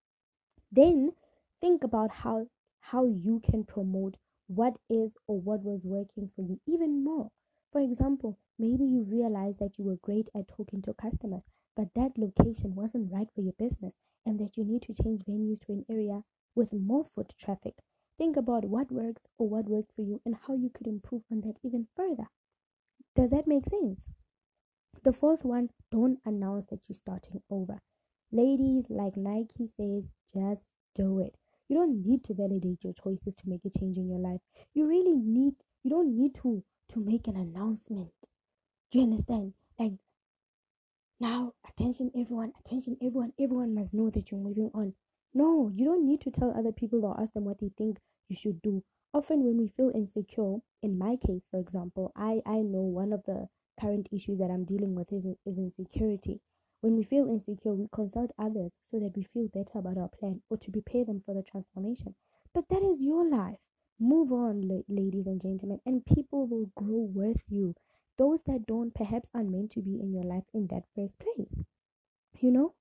Then 0.72 1.12
think 1.60 1.84
about 1.84 2.10
how 2.10 2.48
how 2.80 3.04
you 3.04 3.38
can 3.38 3.64
promote 3.64 4.16
what 4.48 4.76
is 4.88 5.16
or 5.28 5.40
what 5.40 5.62
was 5.62 5.84
working 5.84 6.28
for 6.34 6.42
you 6.42 6.60
even 6.66 7.04
more. 7.04 7.30
For 7.70 7.80
example, 7.80 8.36
maybe 8.60 8.84
you 8.84 9.02
realized 9.02 9.58
that 9.58 9.78
you 9.78 9.84
were 9.84 9.96
great 10.02 10.28
at 10.34 10.46
talking 10.46 10.82
to 10.82 10.92
customers, 10.94 11.44
but 11.74 11.88
that 11.94 12.18
location 12.18 12.74
wasn't 12.74 13.10
right 13.10 13.28
for 13.34 13.40
your 13.40 13.54
business 13.58 13.94
and 14.26 14.38
that 14.38 14.56
you 14.56 14.64
need 14.64 14.82
to 14.82 14.94
change 14.94 15.22
venues 15.22 15.60
to 15.64 15.72
an 15.72 15.84
area 15.88 16.22
with 16.54 16.72
more 16.72 17.06
foot 17.14 17.32
traffic. 17.40 17.74
Think 18.18 18.36
about 18.36 18.66
what 18.66 18.92
works 18.92 19.22
or 19.38 19.48
what 19.48 19.64
worked 19.64 19.92
for 19.96 20.02
you 20.02 20.20
and 20.26 20.36
how 20.46 20.54
you 20.54 20.68
could 20.68 20.86
improve 20.86 21.22
on 21.32 21.40
that 21.40 21.56
even 21.64 21.86
further. 21.96 22.28
Does 23.16 23.30
that 23.30 23.46
make 23.46 23.64
sense? 23.68 24.10
The 25.02 25.12
fourth 25.14 25.44
one, 25.44 25.70
don't 25.90 26.18
announce 26.26 26.66
that 26.66 26.80
you're 26.86 26.94
starting 26.94 27.40
over. 27.48 27.80
Ladies, 28.30 28.84
like 28.90 29.16
Nike 29.16 29.68
says, 29.74 30.04
just 30.34 30.68
do 30.94 31.18
it. 31.20 31.36
You 31.68 31.76
don't 31.76 32.04
need 32.04 32.24
to 32.24 32.34
validate 32.34 32.84
your 32.84 32.92
choices 32.92 33.34
to 33.36 33.48
make 33.48 33.64
a 33.64 33.78
change 33.78 33.96
in 33.96 34.08
your 34.08 34.18
life. 34.18 34.40
You 34.74 34.86
really 34.86 35.16
need, 35.16 35.54
you 35.82 35.90
don't 35.90 36.14
need 36.14 36.34
to 36.42 36.62
to 36.90 37.00
make 37.00 37.28
an 37.28 37.36
announcement. 37.36 38.10
Do 38.90 38.98
you 38.98 39.04
understand? 39.04 39.54
Like, 39.78 39.92
now, 41.20 41.52
attention, 41.68 42.10
everyone, 42.14 42.52
attention, 42.58 42.96
everyone, 43.00 43.32
everyone 43.38 43.74
must 43.74 43.94
know 43.94 44.10
that 44.10 44.30
you're 44.30 44.40
moving 44.40 44.70
on. 44.74 44.94
No, 45.32 45.70
you 45.72 45.84
don't 45.84 46.04
need 46.04 46.20
to 46.22 46.30
tell 46.30 46.50
other 46.50 46.72
people 46.72 47.04
or 47.04 47.20
ask 47.20 47.32
them 47.34 47.44
what 47.44 47.60
they 47.60 47.70
think 47.78 47.98
you 48.28 48.34
should 48.34 48.60
do. 48.62 48.82
Often, 49.14 49.44
when 49.44 49.58
we 49.58 49.68
feel 49.68 49.92
insecure, 49.94 50.56
in 50.82 50.98
my 50.98 51.16
case, 51.16 51.42
for 51.50 51.60
example, 51.60 52.10
I, 52.16 52.42
I 52.46 52.62
know 52.62 52.80
one 52.80 53.12
of 53.12 53.22
the 53.26 53.48
current 53.80 54.08
issues 54.10 54.38
that 54.38 54.50
I'm 54.50 54.64
dealing 54.64 54.94
with 54.94 55.12
is, 55.12 55.24
is 55.46 55.58
insecurity. 55.58 56.40
When 56.80 56.96
we 56.96 57.04
feel 57.04 57.28
insecure, 57.28 57.74
we 57.74 57.86
consult 57.92 58.32
others 58.38 58.72
so 58.90 58.98
that 58.98 59.14
we 59.14 59.22
feel 59.22 59.48
better 59.48 59.78
about 59.78 59.98
our 59.98 60.08
plan 60.08 60.42
or 60.50 60.56
to 60.56 60.70
prepare 60.70 61.04
them 61.04 61.22
for 61.24 61.34
the 61.34 61.42
transformation. 61.42 62.14
But 62.54 62.64
that 62.70 62.82
is 62.82 63.00
your 63.00 63.28
life. 63.28 63.58
Move 63.98 64.32
on, 64.32 64.82
ladies 64.88 65.26
and 65.26 65.40
gentlemen, 65.40 65.80
and 65.84 66.04
people 66.06 66.46
will 66.46 66.70
grow 66.74 67.06
with 67.12 67.42
you. 67.48 67.74
Those 68.20 68.44
that 68.44 68.66
don't 68.68 68.94
perhaps 68.94 69.30
aren't 69.34 69.50
meant 69.50 69.72
to 69.72 69.82
be 69.82 70.00
in 70.00 70.12
your 70.12 70.22
life 70.22 70.44
in 70.54 70.68
that 70.68 70.84
first 70.94 71.18
place. 71.18 71.56
You 72.40 72.50
know, 72.50 72.74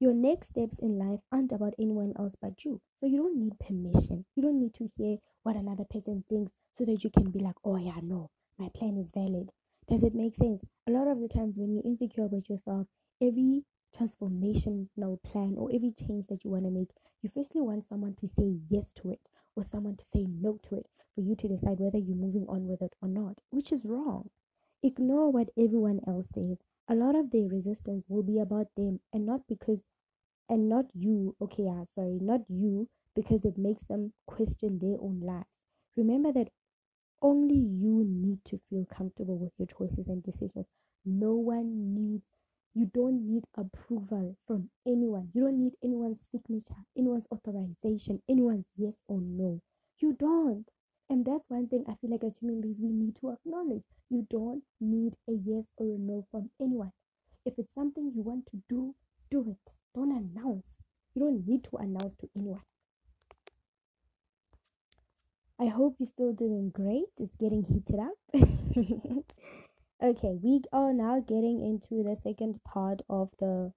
Your 0.00 0.14
next 0.14 0.48
steps 0.50 0.78
in 0.80 0.98
life 0.98 1.20
aren't 1.32 1.52
about 1.52 1.74
anyone 1.78 2.12
else 2.18 2.36
but 2.40 2.64
you. 2.64 2.80
So 3.00 3.06
you 3.06 3.18
don't 3.18 3.38
need 3.38 3.58
permission. 3.60 4.26
You 4.36 4.42
don't 4.42 4.60
need 4.60 4.74
to 4.74 4.90
hear 4.96 5.18
what 5.44 5.56
another 5.56 5.84
person 5.84 6.24
thinks 6.28 6.52
so 6.76 6.84
that 6.86 7.04
you 7.04 7.10
can 7.10 7.30
be 7.30 7.40
like, 7.40 7.56
oh, 7.64 7.76
yeah, 7.76 8.00
no, 8.02 8.30
my 8.58 8.68
plan 8.74 8.96
is 8.98 9.10
valid. 9.12 9.50
Does 9.88 10.02
it 10.02 10.14
make 10.14 10.36
sense? 10.36 10.64
A 10.88 10.92
lot 10.92 11.08
of 11.08 11.20
the 11.20 11.28
times 11.28 11.56
when 11.58 11.72
you're 11.72 11.84
insecure 11.84 12.24
about 12.26 12.48
yourself, 12.48 12.88
every 13.22 13.64
transformational 13.96 15.22
plan 15.22 15.56
or 15.58 15.70
every 15.74 15.92
change 15.92 16.26
that 16.28 16.44
you 16.44 16.50
want 16.50 16.64
to 16.64 16.70
make, 16.70 16.90
you 17.22 17.30
firstly 17.34 17.60
want 17.60 17.84
someone 17.86 18.14
to 18.16 18.28
say 18.28 18.56
yes 18.68 18.92
to 18.94 19.10
it 19.10 19.20
or 19.56 19.64
someone 19.64 19.96
to 19.96 20.04
say 20.06 20.26
no 20.28 20.58
to 20.64 20.76
it 20.76 20.86
for 21.14 21.20
you 21.20 21.36
to 21.36 21.48
decide 21.48 21.78
whether 21.80 21.98
you're 21.98 22.16
moving 22.16 22.46
on 22.48 22.66
with 22.66 22.82
it 22.82 22.94
or 23.02 23.08
not, 23.08 23.40
which 23.50 23.72
is 23.72 23.84
wrong. 23.84 24.30
Ignore 24.82 25.30
what 25.32 25.50
everyone 25.56 26.00
else 26.06 26.28
says. 26.34 26.58
A 26.88 26.94
lot 26.94 27.14
of 27.16 27.30
their 27.30 27.48
resistance 27.48 28.04
will 28.08 28.22
be 28.22 28.38
about 28.38 28.68
them 28.76 29.00
and 29.12 29.24
not 29.24 29.46
because, 29.48 29.82
and 30.48 30.68
not 30.68 30.86
you, 30.94 31.36
okay, 31.40 31.64
yeah, 31.64 31.84
sorry, 31.94 32.18
not 32.20 32.42
you, 32.50 32.88
because 33.14 33.44
it 33.44 33.56
makes 33.58 33.84
them 33.84 34.12
question 34.26 34.78
their 34.78 35.00
own 35.00 35.20
lives. 35.20 35.48
Remember 35.96 36.32
that 36.32 36.50
only 37.22 37.56
you 37.56 38.04
need 38.04 38.44
to 38.44 38.60
feel 38.68 38.84
comfortable 38.84 39.38
with 39.38 39.52
your 39.58 39.66
choices 39.66 40.06
and 40.08 40.22
decisions. 40.22 40.66
No 41.04 41.34
one 41.34 41.94
needs 41.94 42.24
you 42.74 42.86
don't 42.86 43.26
need 43.26 43.44
approval 43.56 44.36
from 44.46 44.70
anyone. 44.86 45.30
You 45.34 45.42
don't 45.44 45.58
need 45.58 45.74
anyone's 45.82 46.20
signature, 46.30 46.84
anyone's 46.96 47.26
authorization, 47.32 48.22
anyone's 48.28 48.66
yes 48.76 48.96
or 49.08 49.20
no. 49.20 49.60
You 49.98 50.12
don't. 50.12 50.68
And 51.10 51.26
that's 51.26 51.44
one 51.50 51.68
thing 51.68 51.84
I 51.86 51.94
feel 51.96 52.10
like 52.10 52.24
as 52.24 52.38
human 52.40 52.62
beings 52.62 52.78
we 52.80 52.88
need 52.88 53.16
to 53.20 53.32
acknowledge. 53.32 53.84
You 54.08 54.26
don't 54.30 54.62
need 54.80 55.14
a 55.28 55.32
yes 55.32 55.64
or 55.76 55.84
a 55.84 55.98
no 55.98 56.26
from 56.30 56.48
anyone. 56.58 56.92
If 57.44 57.58
it's 57.58 57.74
something 57.74 58.12
you 58.14 58.22
want 58.22 58.46
to 58.46 58.62
do, 58.68 58.94
do 59.30 59.44
it. 59.50 59.74
Don't 59.94 60.12
announce. 60.12 60.80
You 61.14 61.22
don't 61.22 61.46
need 61.46 61.64
to 61.64 61.76
announce 61.76 62.16
to 62.18 62.30
anyone. 62.34 62.62
I 65.58 65.66
hope 65.66 65.96
you're 65.98 66.06
still 66.06 66.32
doing 66.32 66.70
great. 66.70 67.10
It's 67.18 67.34
getting 67.36 67.64
heated 67.64 67.98
up. 68.00 68.16
Okay, 70.02 70.38
we 70.42 70.62
are 70.72 70.94
now 70.94 71.20
getting 71.20 71.60
into 71.60 72.02
the 72.02 72.16
second 72.16 72.64
part 72.64 73.02
of 73.10 73.28
the 73.38 73.74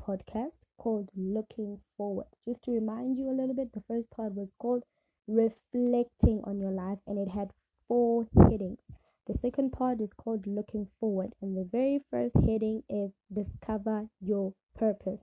podcast 0.00 0.60
called 0.78 1.10
Looking 1.16 1.80
Forward. 1.96 2.28
Just 2.46 2.62
to 2.64 2.70
remind 2.70 3.18
you 3.18 3.28
a 3.28 3.34
little 3.34 3.56
bit, 3.56 3.72
the 3.72 3.82
first 3.88 4.08
part 4.12 4.34
was 4.34 4.52
called 4.56 4.84
Reflecting 5.26 6.42
on 6.44 6.58
Your 6.60 6.70
Life 6.70 6.98
and 7.06 7.18
it 7.18 7.28
had 7.28 7.52
four 7.88 8.28
headings. 8.36 8.80
The 9.26 9.32
second 9.32 9.70
part 9.72 10.02
is 10.02 10.12
called 10.12 10.46
Looking 10.46 10.88
Forward, 11.00 11.34
and 11.40 11.56
the 11.56 11.64
very 11.64 11.98
first 12.10 12.36
heading 12.36 12.82
is 12.90 13.12
Discover 13.32 14.10
Your 14.20 14.52
Purpose. 14.76 15.22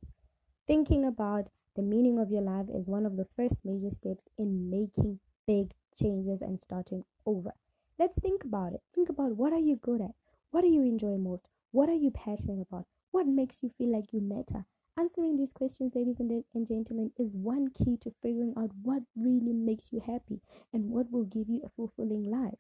Thinking 0.66 1.06
about 1.06 1.50
the 1.76 1.84
meaning 1.84 2.18
of 2.18 2.32
your 2.32 2.42
life 2.42 2.66
is 2.74 2.88
one 2.88 3.06
of 3.06 3.16
the 3.16 3.28
first 3.36 3.58
major 3.64 3.92
steps 3.92 4.28
in 4.40 4.72
making 4.72 5.20
big 5.46 5.74
changes 5.96 6.42
and 6.42 6.60
starting 6.64 7.06
over. 7.28 7.54
Let's 8.00 8.18
think 8.18 8.44
about 8.44 8.74
it. 8.74 8.82
Think 8.96 9.10
about 9.10 9.36
what 9.38 9.54
are 9.54 9.60
you 9.60 9.76
good 9.76 10.02
at? 10.02 10.16
What 10.50 10.62
do 10.62 10.68
you 10.68 10.82
enjoy 10.82 11.18
most? 11.18 11.48
What 11.72 11.90
are 11.90 11.96
you 11.96 12.10
passionate 12.10 12.66
about? 12.68 12.88
What 13.12 13.28
makes 13.28 13.62
you 13.62 13.70
feel 13.78 13.92
like 13.92 14.12
you 14.14 14.22
matter? 14.22 14.66
Answering 14.98 15.36
these 15.38 15.52
questions, 15.52 15.96
ladies 15.96 16.20
and, 16.20 16.44
and 16.54 16.68
gentlemen, 16.68 17.12
is 17.18 17.36
one 17.36 17.70
key 17.72 17.98
to 17.98 18.12
figuring 18.22 18.54
out 18.58 18.72
what 18.84 19.04
really 19.16 19.54
makes 19.54 19.92
you 19.92 20.00
happy 20.00 20.42
and 20.74 20.90
what 20.90 21.12
will 21.12 21.26
give 21.26 21.50
you 21.50 21.62
a 21.64 21.70
fulfilling 21.70 22.30
life. 22.32 22.58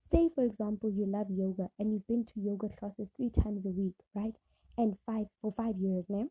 Say, 0.00 0.28
for 0.34 0.44
example, 0.44 0.90
you 0.90 1.06
love 1.06 1.30
yoga 1.30 1.70
and 1.78 1.92
you've 1.92 2.06
been 2.06 2.24
to 2.26 2.40
yoga 2.40 2.68
classes 2.68 3.08
three 3.16 3.30
times 3.30 3.66
a 3.66 3.70
week, 3.70 3.94
right? 4.14 4.36
And 4.76 4.96
five 5.06 5.26
for 5.40 5.52
five 5.52 5.76
years, 5.78 6.08
ma'am. 6.08 6.30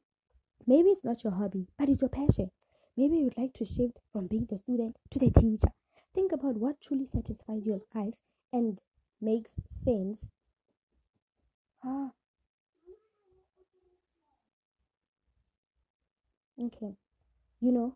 Maybe 0.65 0.89
it's 0.89 1.03
not 1.03 1.23
your 1.23 1.33
hobby, 1.33 1.67
but 1.77 1.89
it's 1.89 2.01
your 2.01 2.09
passion. 2.09 2.51
Maybe 2.95 3.17
you'd 3.17 3.37
like 3.37 3.53
to 3.55 3.65
shift 3.65 3.99
from 4.11 4.27
being 4.27 4.45
the 4.49 4.57
student 4.57 4.97
to 5.11 5.19
the 5.19 5.29
teacher. 5.31 5.71
Think 6.13 6.31
about 6.31 6.57
what 6.57 6.81
truly 6.81 7.07
satisfies 7.07 7.65
your 7.65 7.79
life 7.93 8.15
and 8.53 8.81
makes 9.21 9.51
sense 9.69 10.25
Ah. 11.83 12.16
Okay. 16.61 16.95
You 17.61 17.71
know, 17.71 17.95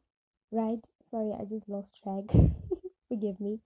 right? 0.52 0.80
Sorry, 1.12 1.34
I 1.34 1.46
just 1.46 1.70
lost 1.70 1.98
track. 2.04 2.26
Forgive 3.10 3.40
me. 3.42 3.62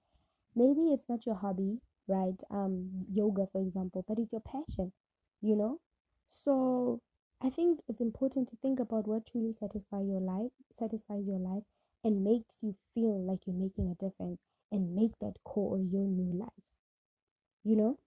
Maybe 0.55 0.93
it's 0.93 1.09
not 1.09 1.25
your 1.25 1.35
hobby, 1.35 1.79
right? 2.07 2.39
Um, 2.51 3.05
yoga, 3.11 3.47
for 3.51 3.61
example, 3.61 4.05
but 4.07 4.19
it's 4.19 4.31
your 4.33 4.41
passion, 4.41 4.93
you 5.41 5.55
know? 5.55 5.79
So 6.45 7.01
I 7.41 7.49
think 7.51 7.81
it's 7.87 8.01
important 8.01 8.49
to 8.49 8.57
think 8.57 8.79
about 8.79 9.07
what 9.07 9.27
truly 9.27 9.53
satisfies 9.53 10.07
your 10.07 10.21
life, 10.21 10.51
satisfies 10.77 11.25
your 11.27 11.39
life, 11.39 11.63
and 12.03 12.23
makes 12.23 12.55
you 12.63 12.75
feel 12.95 13.23
like 13.25 13.47
you're 13.47 13.55
making 13.55 13.89
a 13.91 13.95
difference, 14.03 14.39
and 14.71 14.95
make 14.95 15.13
that 15.21 15.35
core 15.45 15.79
your 15.79 16.07
new 16.07 16.33
life. 16.39 16.63
You 17.65 17.75
know? 17.75 17.97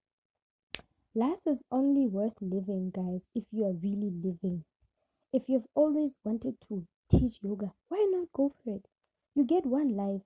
Life 1.14 1.46
is 1.46 1.62
only 1.70 2.06
worth 2.06 2.40
living, 2.40 2.88
guys, 2.88 3.26
if 3.34 3.44
you 3.52 3.66
are 3.66 3.74
really 3.74 4.08
living. 4.08 4.64
If 5.32 5.48
you've 5.48 5.66
always 5.74 6.14
wanted 6.24 6.60
to 6.68 6.86
teach 7.10 7.42
yoga, 7.42 7.72
why 7.88 8.06
not 8.10 8.32
go 8.32 8.50
for 8.62 8.74
it? 8.74 8.86
You 9.34 9.44
get 9.44 9.66
one 9.66 9.96
life. 9.96 10.22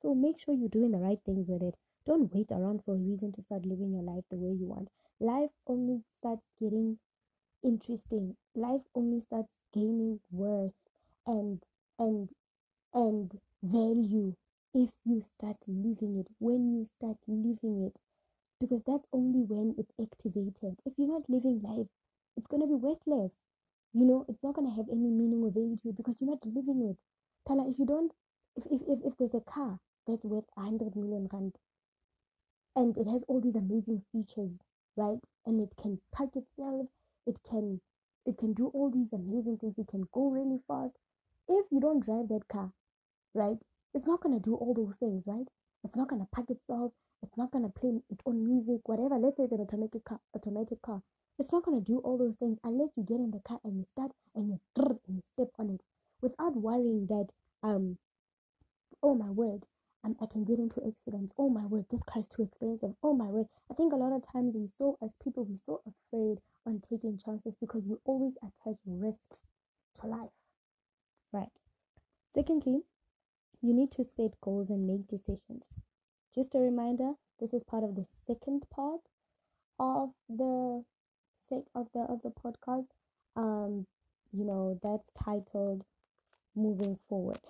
So 0.00 0.14
make 0.14 0.38
sure 0.38 0.54
you're 0.54 0.68
doing 0.68 0.92
the 0.92 0.98
right 0.98 1.20
things 1.24 1.48
with 1.48 1.62
it. 1.62 1.76
Don't 2.06 2.32
wait 2.34 2.50
around 2.50 2.84
for 2.84 2.94
a 2.94 2.98
reason 2.98 3.32
to 3.32 3.42
start 3.42 3.66
living 3.66 3.92
your 3.92 4.02
life 4.02 4.24
the 4.30 4.36
way 4.36 4.52
you 4.52 4.66
want. 4.66 4.88
Life 5.20 5.50
only 5.66 6.02
starts 6.18 6.46
getting 6.58 6.98
interesting. 7.62 8.36
Life 8.54 8.82
only 8.94 9.20
starts 9.20 9.50
gaining 9.72 10.20
worth 10.30 10.74
and 11.26 11.62
and 11.98 12.30
and 12.94 13.40
value 13.62 14.34
if 14.74 14.90
you 15.04 15.22
start 15.22 15.56
living 15.66 16.18
it. 16.18 16.28
When 16.38 16.72
you 16.72 16.86
start 16.86 17.18
living 17.26 17.84
it, 17.84 17.96
because 18.60 18.82
that's 18.86 19.06
only 19.12 19.42
when 19.42 19.74
it's 19.78 19.92
activated. 20.00 20.78
If 20.84 20.94
you're 20.98 21.08
not 21.08 21.28
living 21.28 21.60
life, 21.62 21.88
it's 22.36 22.46
going 22.46 22.62
to 22.62 22.66
be 22.68 22.74
worthless. 22.74 23.32
You 23.92 24.04
know, 24.04 24.24
it's 24.28 24.42
not 24.42 24.54
going 24.54 24.68
to 24.68 24.76
have 24.76 24.88
any 24.88 25.08
meaning 25.10 25.42
or 25.44 25.50
value 25.50 25.76
to 25.76 25.88
you 25.88 25.92
because 25.92 26.16
you're 26.20 26.30
not 26.30 26.44
living 26.46 26.90
it. 26.90 26.98
Tala, 27.46 27.68
if 27.70 27.78
you 27.78 27.86
don't, 27.86 28.12
if, 28.56 28.64
if, 28.66 28.80
if, 28.88 28.98
if 29.04 29.16
there's 29.18 29.34
a 29.34 29.40
car 29.40 29.78
that's 30.06 30.24
worth 30.24 30.44
100 30.54 30.96
million 30.96 31.28
rand 31.32 31.54
and 32.76 32.96
it 32.98 33.06
has 33.06 33.22
all 33.28 33.40
these 33.40 33.54
amazing 33.56 34.02
features, 34.12 34.50
right? 34.96 35.20
And 35.46 35.60
it 35.60 35.76
can 35.76 36.00
park 36.12 36.36
itself, 36.36 36.88
it 37.26 37.40
can 37.48 37.80
it 38.26 38.38
can 38.38 38.52
do 38.52 38.68
all 38.68 38.90
these 38.90 39.12
amazing 39.12 39.58
things, 39.58 39.78
it 39.78 39.88
can 39.88 40.06
go 40.12 40.28
really 40.30 40.60
fast. 40.68 40.96
If 41.48 41.66
you 41.70 41.80
don't 41.80 42.04
drive 42.04 42.28
that 42.28 42.48
car, 42.48 42.72
right, 43.34 43.58
it's 43.94 44.06
not 44.06 44.20
gonna 44.20 44.40
do 44.40 44.54
all 44.54 44.74
those 44.74 44.94
things, 45.00 45.24
right? 45.26 45.46
It's 45.84 45.96
not 45.96 46.08
gonna 46.08 46.28
park 46.32 46.50
itself, 46.50 46.92
it's 47.22 47.36
not 47.36 47.50
gonna 47.50 47.68
play 47.70 48.00
its 48.10 48.22
own 48.26 48.44
music, 48.44 48.88
whatever. 48.88 49.16
Let's 49.18 49.36
say 49.36 49.44
it's 49.44 49.52
an 49.52 49.60
automatic 49.60 50.04
car, 50.04 50.20
automatic 50.34 50.80
car. 50.82 51.02
It's 51.40 51.50
not 51.52 51.64
gonna 51.64 51.80
do 51.80 51.98
all 52.04 52.18
those 52.18 52.36
things 52.38 52.58
unless 52.62 52.90
you 52.96 53.02
get 53.02 53.16
in 53.16 53.30
the 53.30 53.40
car 53.40 53.58
and 53.64 53.78
you 53.78 53.84
start 53.90 54.12
and 54.34 54.48
you 54.50 54.60
and 54.76 55.16
you 55.16 55.22
step 55.32 55.48
on 55.58 55.70
it 55.70 55.80
without 56.20 56.54
worrying 56.54 57.06
that 57.06 57.28
um 57.62 57.96
oh 59.02 59.14
my 59.14 59.30
word 59.30 59.64
um, 60.04 60.16
I 60.20 60.26
can 60.26 60.44
get 60.44 60.58
into 60.58 60.80
accidents. 60.86 61.34
Oh 61.38 61.50
my 61.50 61.66
word, 61.66 61.84
this 61.90 62.02
car 62.02 62.20
is 62.20 62.28
too 62.28 62.42
expensive. 62.42 62.94
Oh 63.02 63.14
my 63.14 63.26
word. 63.26 63.46
I 63.70 63.74
think 63.74 63.92
a 63.92 63.96
lot 63.96 64.14
of 64.14 64.22
times 64.32 64.54
we 64.54 64.68
so 64.78 64.96
as 65.02 65.12
people 65.22 65.44
we're 65.44 65.58
so 65.66 65.82
afraid 65.86 66.38
on 66.66 66.82
taking 66.88 67.18
chances 67.22 67.54
because 67.60 67.82
we 67.86 67.96
always 68.04 68.34
attach 68.42 68.78
risks 68.86 69.40
to 70.00 70.06
life. 70.06 70.30
Right. 71.32 71.52
Secondly, 72.34 72.82
you 73.62 73.74
need 73.74 73.92
to 73.92 74.04
set 74.04 74.40
goals 74.40 74.70
and 74.70 74.86
make 74.86 75.06
decisions. 75.08 75.68
Just 76.34 76.54
a 76.54 76.58
reminder, 76.58 77.12
this 77.38 77.52
is 77.52 77.62
part 77.64 77.84
of 77.84 77.94
the 77.94 78.06
second 78.26 78.62
part 78.74 79.00
of 79.78 80.10
the 80.28 80.84
sake 81.50 81.66
of 81.74 81.88
the 81.92 82.00
of 82.00 82.22
the 82.22 82.30
podcast. 82.30 82.86
Um, 83.36 83.86
you 84.32 84.44
know, 84.44 84.78
that's 84.82 85.12
titled 85.12 85.82
Moving 86.54 86.98
Forward, 87.08 87.40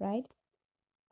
right? 0.00 0.26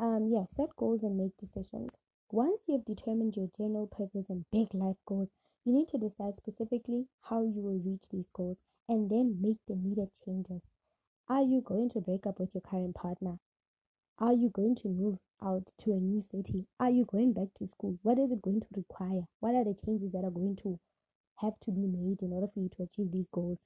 Um, 0.01 0.31
yeah, 0.33 0.45
set 0.51 0.75
goals 0.77 1.03
and 1.03 1.17
make 1.17 1.37
decisions. 1.39 1.97
Once 2.31 2.63
you 2.67 2.75
have 2.75 2.85
determined 2.85 3.37
your 3.37 3.49
general 3.57 3.87
purpose 3.87 4.27
and 4.31 4.47
big 4.51 4.73
life 4.73 4.97
goals, 5.07 5.29
you 5.65 5.73
need 5.73 5.89
to 5.89 5.99
decide 5.99 6.35
specifically 6.35 7.07
how 7.23 7.43
you 7.43 7.61
will 7.61 7.79
reach 7.79 8.09
these 8.11 8.29
goals 8.35 8.57
and 8.89 9.11
then 9.11 9.39
make 9.41 9.59
the 9.69 9.77
needed 9.77 10.09
changes. 10.25 10.63
Are 11.29 11.43
you 11.43 11.61
going 11.61 11.91
to 11.91 12.01
break 12.01 12.27
up 12.27 12.41
with 12.41 12.55
your 12.55 12.63
current 12.63 12.95
partner? 12.95 13.39
Are 14.19 14.33
you 14.33 14.51
going 14.51 14.77
to 14.77 14.89
move 14.89 15.19
out 15.43 15.69
to 15.83 15.93
a 15.93 16.01
new 16.01 16.23
city? 16.23 16.67
Are 16.81 16.91
you 16.91 17.05
going 17.05 17.33
back 17.33 17.49
to 17.59 17.67
school? 17.67 17.99
What 18.03 18.19
is 18.19 18.31
it 18.31 18.43
going 18.43 18.61
to 18.61 18.67
require? 18.75 19.23
What 19.41 19.55
are 19.55 19.65
the 19.65 19.77
changes 19.85 20.13
that 20.13 20.25
are 20.25 20.31
going 20.31 20.57
to 20.63 20.79
have 21.43 21.61
to 21.61 21.71
be 21.71 21.87
made 21.87 22.23
in 22.23 22.33
order 22.33 22.49
for 22.53 22.61
you 22.61 22.71
to 22.77 22.85
achieve 22.85 23.13
these 23.13 23.29
goals? 23.31 23.59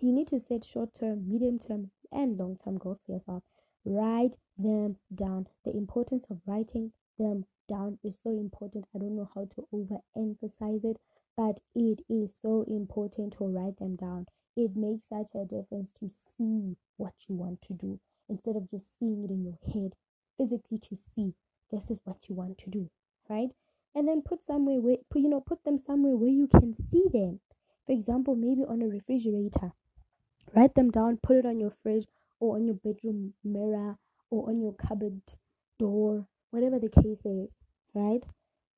You 0.00 0.12
need 0.12 0.28
to 0.28 0.38
set 0.40 0.64
short 0.64 0.94
term, 0.94 1.28
medium 1.28 1.58
term, 1.58 1.90
and 2.12 2.36
long 2.38 2.56
term 2.62 2.78
goals 2.78 2.98
for 3.06 3.12
yourself. 3.12 3.42
Write 3.84 4.36
them 4.58 4.96
down. 5.14 5.46
The 5.64 5.76
importance 5.76 6.24
of 6.30 6.40
writing 6.46 6.92
them 7.18 7.46
down 7.68 7.98
is 8.04 8.16
so 8.22 8.30
important. 8.30 8.86
I 8.94 8.98
don't 8.98 9.16
know 9.16 9.30
how 9.34 9.46
to 9.54 9.66
overemphasize 9.72 10.84
it, 10.84 10.98
but 11.36 11.60
it 11.74 12.00
is 12.08 12.30
so 12.42 12.64
important 12.68 13.34
to 13.38 13.44
write 13.44 13.78
them 13.78 13.96
down. 13.96 14.26
it 14.58 14.74
makes 14.74 15.08
such 15.08 15.34
a 15.34 15.44
difference 15.44 15.92
to 15.92 16.10
see 16.10 16.76
what 16.96 17.14
you 17.28 17.34
want 17.36 17.62
to 17.62 17.72
do 17.72 18.00
instead 18.28 18.56
of 18.56 18.68
just 18.70 18.98
seeing 18.98 19.22
it 19.24 19.30
in 19.30 19.44
your 19.44 19.58
head, 19.72 19.94
physically 20.36 20.78
to 20.78 20.96
see 20.96 21.34
this 21.70 21.90
is 21.90 21.98
what 22.04 22.28
you 22.28 22.34
want 22.34 22.58
to 22.58 22.68
do, 22.70 22.90
right? 23.28 23.50
And 23.94 24.08
then 24.08 24.22
put 24.22 24.42
somewhere 24.42 24.80
where 24.80 24.96
you 25.14 25.28
know 25.28 25.40
put 25.40 25.64
them 25.64 25.78
somewhere 25.78 26.16
where 26.16 26.30
you 26.30 26.46
can 26.48 26.74
see 26.74 27.04
them. 27.12 27.40
For 27.86 27.92
example, 27.92 28.34
maybe 28.34 28.64
on 28.64 28.82
a 28.82 28.88
refrigerator. 28.88 29.72
Write 30.54 30.74
them 30.74 30.90
down, 30.90 31.18
put 31.22 31.36
it 31.36 31.46
on 31.46 31.58
your 31.58 31.70
fridge 31.82 32.06
or 32.38 32.56
on 32.56 32.66
your 32.66 32.74
bedroom 32.74 33.34
mirror 33.42 33.98
or 34.30 34.48
on 34.50 34.60
your 34.60 34.74
cupboard 34.74 35.22
door, 35.78 36.26
whatever 36.50 36.78
the 36.78 36.90
case 36.90 37.24
is, 37.24 37.48
right? 37.94 38.24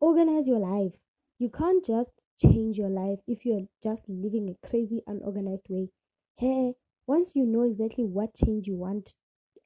Organize 0.01 0.47
your 0.47 0.61
life. 0.61 0.93
You 1.39 1.51
can't 1.51 1.85
just 1.85 2.13
change 2.41 2.79
your 2.79 2.89
life 2.91 3.21
if 3.27 3.45
you're 3.45 3.67
just 3.83 4.03
living 4.09 4.49
a 4.49 4.67
crazy, 4.67 5.03
unorganized 5.07 5.69
way. 5.69 5.91
Hey, 6.37 6.75
once 7.07 7.35
you 7.35 7.47
know 7.47 7.63
exactly 7.63 8.05
what 8.05 8.35
change 8.35 8.67
you 8.69 8.77
want 8.77 9.15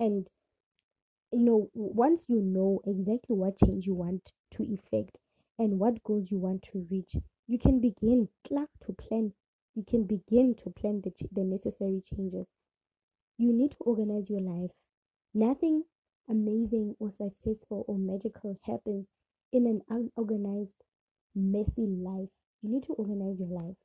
and 0.00 0.28
you 1.32 1.40
know 1.40 1.68
once 1.74 2.22
you 2.28 2.40
know 2.40 2.80
exactly 2.86 3.36
what 3.36 3.58
change 3.58 3.86
you 3.86 3.94
want 3.94 4.32
to 4.50 4.62
effect 4.62 5.18
and 5.58 5.78
what 5.80 6.02
goals 6.02 6.30
you 6.30 6.38
want 6.38 6.62
to 6.62 6.86
reach. 6.90 7.16
You 7.46 7.58
can 7.58 7.80
begin 7.80 8.28
to 8.44 8.92
plan. 8.92 9.34
You 9.74 9.84
can 9.84 10.04
begin 10.04 10.54
to 10.56 10.70
plan 10.70 11.00
the, 11.02 11.12
the 11.32 11.44
necessary 11.44 12.00
changes. 12.02 12.46
You 13.38 13.52
need 13.52 13.72
to 13.72 13.78
organize 13.84 14.28
your 14.28 14.40
life. 14.40 14.72
Nothing 15.34 15.84
amazing 16.28 16.96
or 16.98 17.10
successful 17.10 17.84
or 17.88 17.98
magical 17.98 18.58
happens 18.62 19.08
in 19.52 19.66
an 19.66 19.82
unorganized 19.88 20.84
messy 21.34 21.86
life. 21.86 22.30
You 22.62 22.70
need 22.70 22.84
to 22.84 22.94
organize 22.94 23.40
your 23.40 23.50
life. 23.50 23.76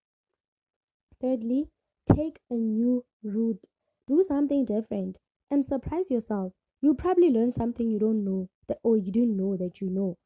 Thirdly 1.22 1.70
take 2.12 2.40
a 2.50 2.56
new 2.56 3.06
route. 3.22 3.64
Do 4.08 4.24
something 4.24 4.66
different 4.66 5.20
and 5.52 5.64
surprise 5.64 6.10
yourself. 6.10 6.54
You'll 6.82 6.96
probably 6.96 7.30
learn 7.30 7.52
something 7.52 7.90
you 7.92 8.00
don't 8.00 8.26
know 8.26 8.50
that 8.68 8.80
or 8.82 8.98
you 8.98 9.12
didn't 9.12 9.38
know 9.38 9.56
that 9.56 9.82
you 9.82 9.90
know 9.92 10.18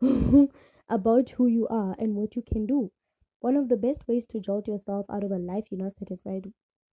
about 0.88 1.30
who 1.30 1.46
you 1.46 1.66
are 1.68 1.94
and 1.98 2.14
what 2.14 2.36
you 2.36 2.42
can 2.42 2.66
do. 2.66 2.90
One 3.40 3.56
of 3.56 3.68
the 3.68 3.76
best 3.76 4.06
ways 4.06 4.26
to 4.26 4.40
jolt 4.40 4.68
yourself 4.68 5.06
out 5.10 5.24
of 5.24 5.32
a 5.32 5.38
life 5.38 5.64
you're 5.70 5.82
not 5.82 5.96
satisfied 5.98 6.52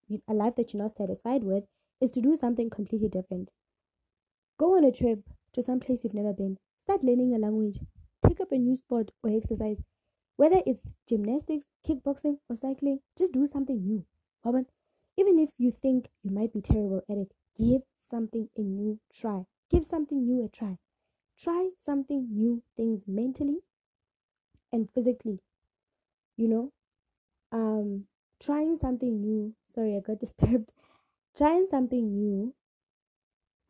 with, 0.08 0.20
a 0.28 0.34
life 0.34 0.54
that 0.56 0.72
you're 0.72 0.82
not 0.82 0.96
satisfied 0.96 1.44
with 1.44 1.64
is 2.00 2.10
to 2.12 2.20
do 2.20 2.36
something 2.36 2.70
completely 2.70 3.08
different. 3.08 3.50
Go 4.58 4.76
on 4.76 4.84
a 4.84 4.92
trip 4.92 5.20
to 5.52 5.62
some 5.62 5.80
place 5.80 6.04
you've 6.04 6.14
never 6.14 6.32
been. 6.32 6.58
Start 6.80 7.04
learning 7.04 7.34
a 7.34 7.38
language. 7.38 7.78
Take 8.26 8.40
up 8.40 8.52
a 8.52 8.56
new 8.56 8.76
sport 8.76 9.10
or 9.22 9.30
exercise. 9.30 9.82
Whether 10.36 10.62
it's 10.66 10.88
gymnastics, 11.08 11.66
kickboxing, 11.86 12.38
or 12.48 12.56
cycling, 12.56 13.00
just 13.16 13.32
do 13.32 13.46
something 13.46 13.84
new. 13.84 14.04
Even 15.16 15.38
if 15.38 15.50
you 15.58 15.70
think 15.70 16.08
you 16.22 16.30
might 16.30 16.52
be 16.52 16.60
terrible 16.60 17.02
at 17.10 17.18
it, 17.18 17.32
give 17.58 17.82
something 18.08 18.48
a 18.56 18.60
new 18.60 18.98
try. 19.12 19.44
Give 19.70 19.84
something 19.84 20.24
new 20.24 20.44
a 20.44 20.48
try. 20.48 20.78
Try 21.36 21.70
something 21.76 22.28
new 22.30 22.62
things 22.76 23.02
mentally 23.06 23.58
and 24.72 24.90
physically. 24.90 25.40
You 26.36 26.48
know, 26.48 26.72
um, 27.52 28.06
trying 28.40 28.78
something 28.78 29.20
new. 29.20 29.54
Sorry, 29.74 29.96
I 29.96 30.00
got 30.00 30.20
disturbed. 30.20 30.72
trying 31.36 31.66
something 31.70 32.14
new, 32.14 32.54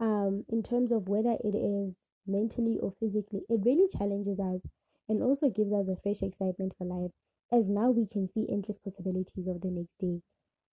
um, 0.00 0.44
in 0.48 0.62
terms 0.62 0.90
of 0.90 1.08
whether 1.08 1.36
it 1.44 1.54
is 1.54 1.94
mentally 2.26 2.78
or 2.80 2.90
physically, 2.98 3.44
it 3.48 3.64
really 3.64 3.86
challenges 3.88 4.38
us 4.40 4.60
and 5.08 5.22
also 5.22 5.48
gives 5.50 5.72
us 5.72 5.88
a 5.88 5.96
fresh 5.96 6.22
excitement 6.22 6.74
for 6.76 6.84
life. 6.84 7.12
As 7.52 7.68
now 7.68 7.90
we 7.90 8.06
can 8.06 8.28
see 8.28 8.48
endless 8.50 8.78
possibilities 8.78 9.46
of 9.46 9.60
the 9.60 9.70
next 9.70 9.96
day. 9.98 10.20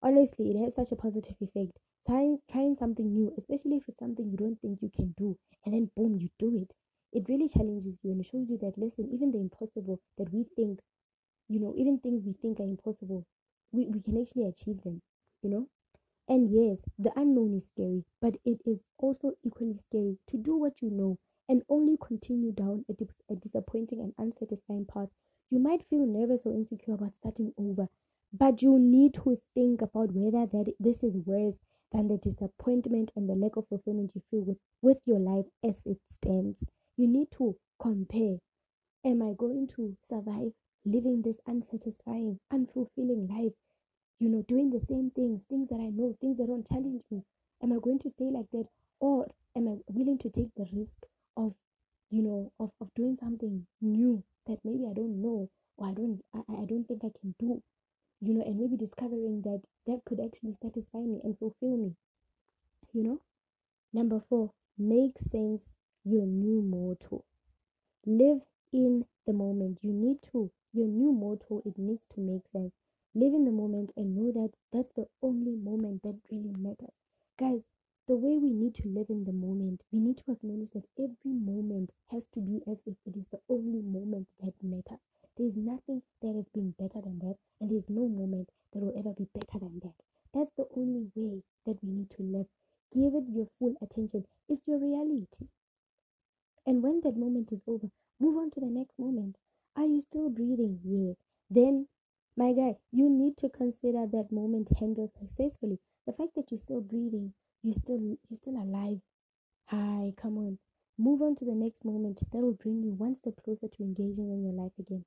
Honestly, 0.01 0.51
it 0.51 0.57
has 0.63 0.75
such 0.75 0.91
a 0.91 0.95
positive 0.95 1.35
effect 1.41 1.77
trying 2.05 2.39
trying 2.51 2.75
something 2.75 3.13
new 3.13 3.33
especially 3.37 3.77
if 3.77 3.89
it's 3.89 3.97
something 3.97 4.29
you 4.29 4.37
don't 4.37 4.61
think 4.61 4.79
you 4.81 4.91
can 4.95 5.13
do 5.17 5.35
and 5.65 5.73
then 5.73 5.89
boom 5.97 6.19
you 6.19 6.29
do 6.37 6.55
it 6.55 6.71
it 7.13 7.23
really 7.29 7.47
challenges 7.47 7.97
you 8.03 8.11
and 8.11 8.21
it 8.21 8.27
shows 8.27 8.49
you 8.49 8.57
that 8.57 8.77
listen 8.77 9.09
even 9.11 9.31
the 9.31 9.39
impossible 9.39 9.99
that 10.17 10.31
we 10.33 10.45
think 10.55 10.79
you 11.49 11.59
know 11.59 11.73
even 11.77 11.99
things 11.99 12.23
we 12.25 12.33
think 12.33 12.59
are 12.59 12.63
impossible 12.63 13.25
we, 13.71 13.87
we 13.87 14.01
can 14.01 14.19
actually 14.21 14.45
achieve 14.45 14.81
them 14.83 15.01
you 15.41 15.49
know 15.49 15.67
and 16.27 16.49
yes 16.51 16.79
the 16.99 17.11
unknown 17.15 17.53
is 17.55 17.67
scary 17.67 18.03
but 18.21 18.35
it 18.45 18.61
is 18.65 18.83
also 18.97 19.33
equally 19.43 19.77
scary 19.87 20.17
to 20.27 20.37
do 20.37 20.55
what 20.55 20.81
you 20.81 20.89
know 20.91 21.17
and 21.49 21.63
only 21.69 21.97
continue 21.97 22.51
down 22.51 22.85
a, 22.89 22.93
a 23.33 23.35
disappointing 23.35 23.99
and 24.01 24.13
unsatisfying 24.17 24.85
path 24.85 25.09
you 25.49 25.59
might 25.59 25.87
feel 25.89 26.05
nervous 26.05 26.41
or 26.45 26.53
insecure 26.53 26.93
about 26.95 27.15
starting 27.15 27.53
over 27.57 27.87
but 28.33 28.61
you 28.61 28.77
need 28.79 29.13
to 29.13 29.39
think 29.53 29.81
about 29.81 30.11
whether 30.11 30.45
that 30.45 30.73
this 30.79 31.03
is 31.03 31.15
worse 31.25 31.55
than 31.91 32.07
the 32.07 32.17
disappointment 32.17 33.11
and 33.15 33.29
the 33.29 33.35
lack 33.35 33.55
of 33.55 33.67
fulfillment 33.67 34.11
you 34.13 34.21
feel 34.29 34.41
with, 34.41 34.57
with 34.81 34.97
your 35.05 35.19
life 35.19 35.45
as 35.63 35.75
it 35.85 35.97
stands. 36.11 36.63
You 36.97 37.07
need 37.07 37.31
to 37.37 37.55
compare. 37.81 38.37
Am 39.03 39.21
I 39.21 39.33
going 39.37 39.67
to 39.75 39.95
survive 40.09 40.51
living 40.85 41.21
this 41.21 41.37
unsatisfying, 41.47 42.39
unfulfilling 42.51 43.29
life? 43.29 43.53
You 44.19 44.29
know, 44.29 44.43
doing 44.47 44.69
the 44.69 44.79
same 44.79 45.11
things, 45.11 45.43
things 45.49 45.69
that 45.69 45.79
I 45.79 45.89
know, 45.89 46.15
things 46.21 46.37
that 46.37 46.47
don't 46.47 46.67
challenge 46.67 47.03
me. 47.11 47.23
Am 47.61 47.73
I 47.73 47.77
going 47.79 47.99
to 47.99 48.09
stay 48.09 48.29
like 48.31 48.49
that? 48.51 48.67
Or 48.99 49.27
am 49.55 49.67
I 49.67 49.75
willing 49.87 50.17
to 50.19 50.29
take 50.29 50.53
the 50.55 50.67
risk 50.73 51.05
of, 51.35 51.53
you 52.09 52.21
know, 52.21 52.51
of, 52.59 52.71
of 52.79 52.93
doing 52.95 53.17
something 53.19 53.65
new 53.81 54.23
that 54.47 54.59
maybe 54.63 54.85
I 54.89 54.93
don't 54.93 55.21
know 55.21 55.49
or 55.77 55.87
I 55.87 55.93
don't 55.93 56.21
I, 56.33 56.39
I 56.53 56.65
don't 56.65 56.85
think 56.87 57.03
I 57.03 57.11
can 57.19 57.35
do? 57.39 57.61
you 58.21 58.33
know, 58.33 58.43
and 58.43 58.57
maybe 58.57 58.77
discovering 58.77 59.41
that 59.41 59.61
that 59.87 60.01
could 60.05 60.19
actually 60.19 60.55
satisfy 60.61 60.99
me 60.99 61.19
and 61.23 61.37
fulfill 61.37 61.77
me, 61.77 61.95
you 62.93 63.03
know. 63.03 63.21
Number 63.93 64.21
four, 64.29 64.51
make 64.77 65.17
sense 65.19 65.69
your 66.03 66.25
new 66.25 66.61
motto. 66.61 67.23
Live 68.05 68.41
in 68.71 69.05
the 69.25 69.33
moment. 69.33 69.79
You 69.81 69.93
need 69.93 70.17
to, 70.31 70.51
your 70.73 70.87
new 70.87 71.11
motto, 71.11 71.61
it 71.65 71.77
needs 71.77 72.05
to 72.13 72.19
make 72.19 72.47
sense. 72.47 72.73
Live 73.13 73.33
in 73.33 73.45
the 73.45 73.51
moment 73.51 73.91
and 73.95 74.15
know 74.15 74.31
that 74.31 74.51
that's 74.73 74.93
the 74.93 75.07
only 75.21 75.55
moment 75.55 76.03
that 76.03 76.15
really 76.31 76.53
matters. 76.57 76.93
Guys, 77.39 77.61
the 78.07 78.15
way 78.15 78.37
we 78.37 78.51
need 78.51 78.75
to 78.75 78.87
live 78.87 79.07
in 79.09 79.23
the 79.23 79.31
moment, 79.31 79.81
we 79.91 79.99
need 79.99 80.17
to 80.17 80.31
acknowledge 80.31 80.71
that 80.71 80.85
every 80.99 81.33
moment 81.33 81.91
has 82.11 82.23
to 82.33 82.39
be 82.39 82.61
as 82.69 82.79
if 82.85 82.95
it 83.05 83.17
is 83.17 83.25
the 83.31 83.39
only 83.49 83.81
moment 83.81 84.27
that 84.43 84.53
matters. 84.61 84.99
There 85.37 85.47
is 85.47 85.57
nothing 85.57 86.01
that 86.21 86.33
has 86.33 86.47
been 86.53 86.71
better 86.79 87.01
than 87.01 87.19
that, 87.19 87.35
and 87.59 87.69
there 87.69 87.77
is 87.77 87.89
no 87.89 88.07
moment 88.07 88.51
that 88.71 88.79
will 88.79 88.97
ever 88.97 89.11
be 89.11 89.27
better 89.33 89.59
than 89.59 89.79
that. 89.83 89.95
That's 90.33 90.53
the 90.55 90.67
only 90.77 91.11
way 91.13 91.43
that 91.65 91.83
we 91.83 91.91
need 91.91 92.09
to 92.11 92.23
live. 92.23 92.45
Give 92.93 93.13
it 93.13 93.25
your 93.27 93.47
full 93.59 93.75
attention. 93.81 94.27
It's 94.47 94.65
your 94.65 94.79
reality. 94.79 95.47
And 96.65 96.81
when 96.81 97.01
that 97.01 97.17
moment 97.17 97.51
is 97.51 97.59
over, 97.67 97.91
move 98.17 98.37
on 98.37 98.49
to 98.51 98.61
the 98.61 98.69
next 98.69 98.97
moment. 98.97 99.35
Are 99.75 99.85
you 99.85 100.01
still 100.01 100.29
breathing? 100.29 100.79
Yes. 100.85 101.17
Then, 101.49 101.89
my 102.37 102.53
guy, 102.53 102.77
you 102.93 103.09
need 103.09 103.37
to 103.39 103.49
consider 103.49 104.07
that 104.07 104.31
moment 104.31 104.69
handled 104.79 105.11
successfully. 105.19 105.79
The 106.07 106.13
fact 106.13 106.35
that 106.35 106.49
you're 106.49 106.59
still 106.59 106.79
breathing, 106.81 107.33
you 107.61 107.73
still 107.73 107.99
you're 107.99 108.37
still 108.37 108.55
alive. 108.55 109.01
Hi, 109.65 110.13
come 110.15 110.37
on. 110.37 110.59
Move 110.97 111.21
on 111.21 111.35
to 111.35 111.45
the 111.45 111.55
next 111.55 111.83
moment 111.83 112.19
that 112.31 112.39
will 112.39 112.53
bring 112.53 112.81
you 112.83 112.91
one 112.91 113.17
step 113.17 113.33
closer 113.43 113.67
to 113.67 113.83
engaging 113.83 114.31
in 114.31 114.41
your 114.41 114.53
life 114.53 114.71
again. 114.79 115.03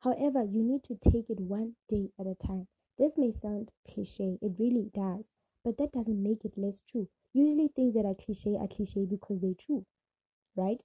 However, 0.00 0.42
you 0.42 0.62
need 0.62 0.82
to 0.84 0.96
take 0.96 1.28
it 1.28 1.40
one 1.40 1.76
day 1.88 2.10
at 2.18 2.26
a 2.26 2.34
time. 2.34 2.68
This 2.98 3.18
may 3.18 3.32
sound 3.32 3.70
cliche, 3.86 4.38
it 4.40 4.58
really 4.58 4.90
does, 4.94 5.30
but 5.62 5.76
that 5.76 5.92
doesn't 5.92 6.22
make 6.22 6.44
it 6.44 6.56
less 6.56 6.80
true. 6.90 7.08
Usually, 7.34 7.68
things 7.68 7.94
that 7.94 8.06
are 8.06 8.09
cliche 8.22 8.56
are 8.56 8.68
cliche 8.68 9.06
because 9.06 9.40
they're 9.40 9.54
true, 9.58 9.84
right? 10.56 10.82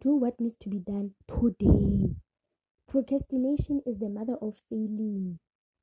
Do 0.00 0.14
what 0.14 0.40
needs 0.40 0.56
to 0.58 0.68
be 0.68 0.78
done 0.78 1.14
today. 1.26 2.14
Procrastination 2.86 3.82
is 3.84 3.98
the 3.98 4.08
mother 4.08 4.36
of 4.40 4.62
failing. 4.70 5.38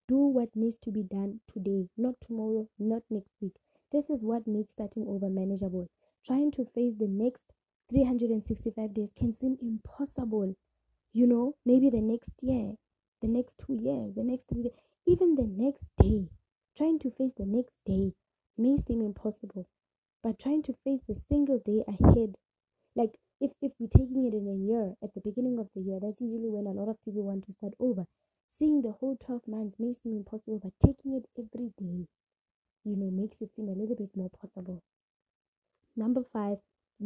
Do 0.08 0.18
what 0.18 0.56
needs 0.56 0.78
to 0.80 0.92
be 0.92 1.04
done 1.04 1.42
today, 1.52 1.90
not 1.98 2.16
tomorrow, 2.22 2.68
not 2.80 3.04
next 3.10 3.34
week. 3.42 3.56
This 3.92 4.10
is 4.10 4.24
what 4.24 4.48
makes 4.48 4.72
starting 4.74 5.06
over 5.08 5.30
manageable. 5.30 5.90
Trying 6.26 6.52
to 6.54 6.66
face 6.66 6.96
the 6.98 7.08
next 7.08 7.54
365 7.90 8.94
days 8.94 9.12
can 9.16 9.34
seem 9.34 9.58
impossible 9.62 10.56
you 11.16 11.26
know, 11.26 11.56
maybe 11.66 11.90
the 11.90 12.02
next 12.02 12.32
year, 12.42 12.74
the 13.22 13.28
next 13.30 13.56
two 13.66 13.74
years, 13.74 14.14
the 14.16 14.24
next 14.24 14.50
three 14.50 14.64
days, 14.64 14.74
even 15.08 15.36
the 15.36 15.48
next 15.48 15.88
day. 15.98 16.28
Trying 16.78 17.00
to 17.00 17.10
face 17.12 17.32
the 17.38 17.46
next 17.46 17.74
day 17.86 18.12
may 18.58 18.76
seem 18.76 19.02
impossible, 19.02 19.66
but 20.26 20.40
trying 20.40 20.64
to 20.64 20.74
face 20.84 21.02
the 21.08 21.16
single 21.30 21.60
day 21.64 21.84
ahead, 21.88 22.34
like 22.96 23.12
if, 23.40 23.52
if 23.62 23.72
we're 23.78 23.96
taking 23.96 24.26
it 24.26 24.34
in 24.34 24.48
a 24.48 24.58
year, 24.58 24.96
at 25.04 25.14
the 25.14 25.22
beginning 25.22 25.60
of 25.60 25.68
the 25.76 25.82
year, 25.82 26.00
that's 26.02 26.20
usually 26.20 26.50
when 26.50 26.66
a 26.66 26.72
lot 26.72 26.90
of 26.90 26.98
people 27.06 27.22
want 27.22 27.46
to 27.46 27.54
start 27.54 27.74
over. 27.80 28.06
Seeing 28.58 28.82
the 28.82 28.94
whole 29.00 29.18
12 29.24 29.42
months 29.48 29.76
may 29.78 29.94
seem 29.94 30.18
impossible, 30.18 30.60
but 30.64 30.74
taking 30.84 31.14
it 31.14 31.30
every 31.38 31.70
day, 31.78 32.08
you 32.84 32.96
know, 32.98 33.12
makes 33.12 33.40
it 33.40 33.52
seem 33.56 33.68
a 33.70 33.78
little 33.78 33.96
bit 33.96 34.10
more 34.16 34.32
possible. 34.42 34.82
Number 35.96 36.24
five, 36.34 36.58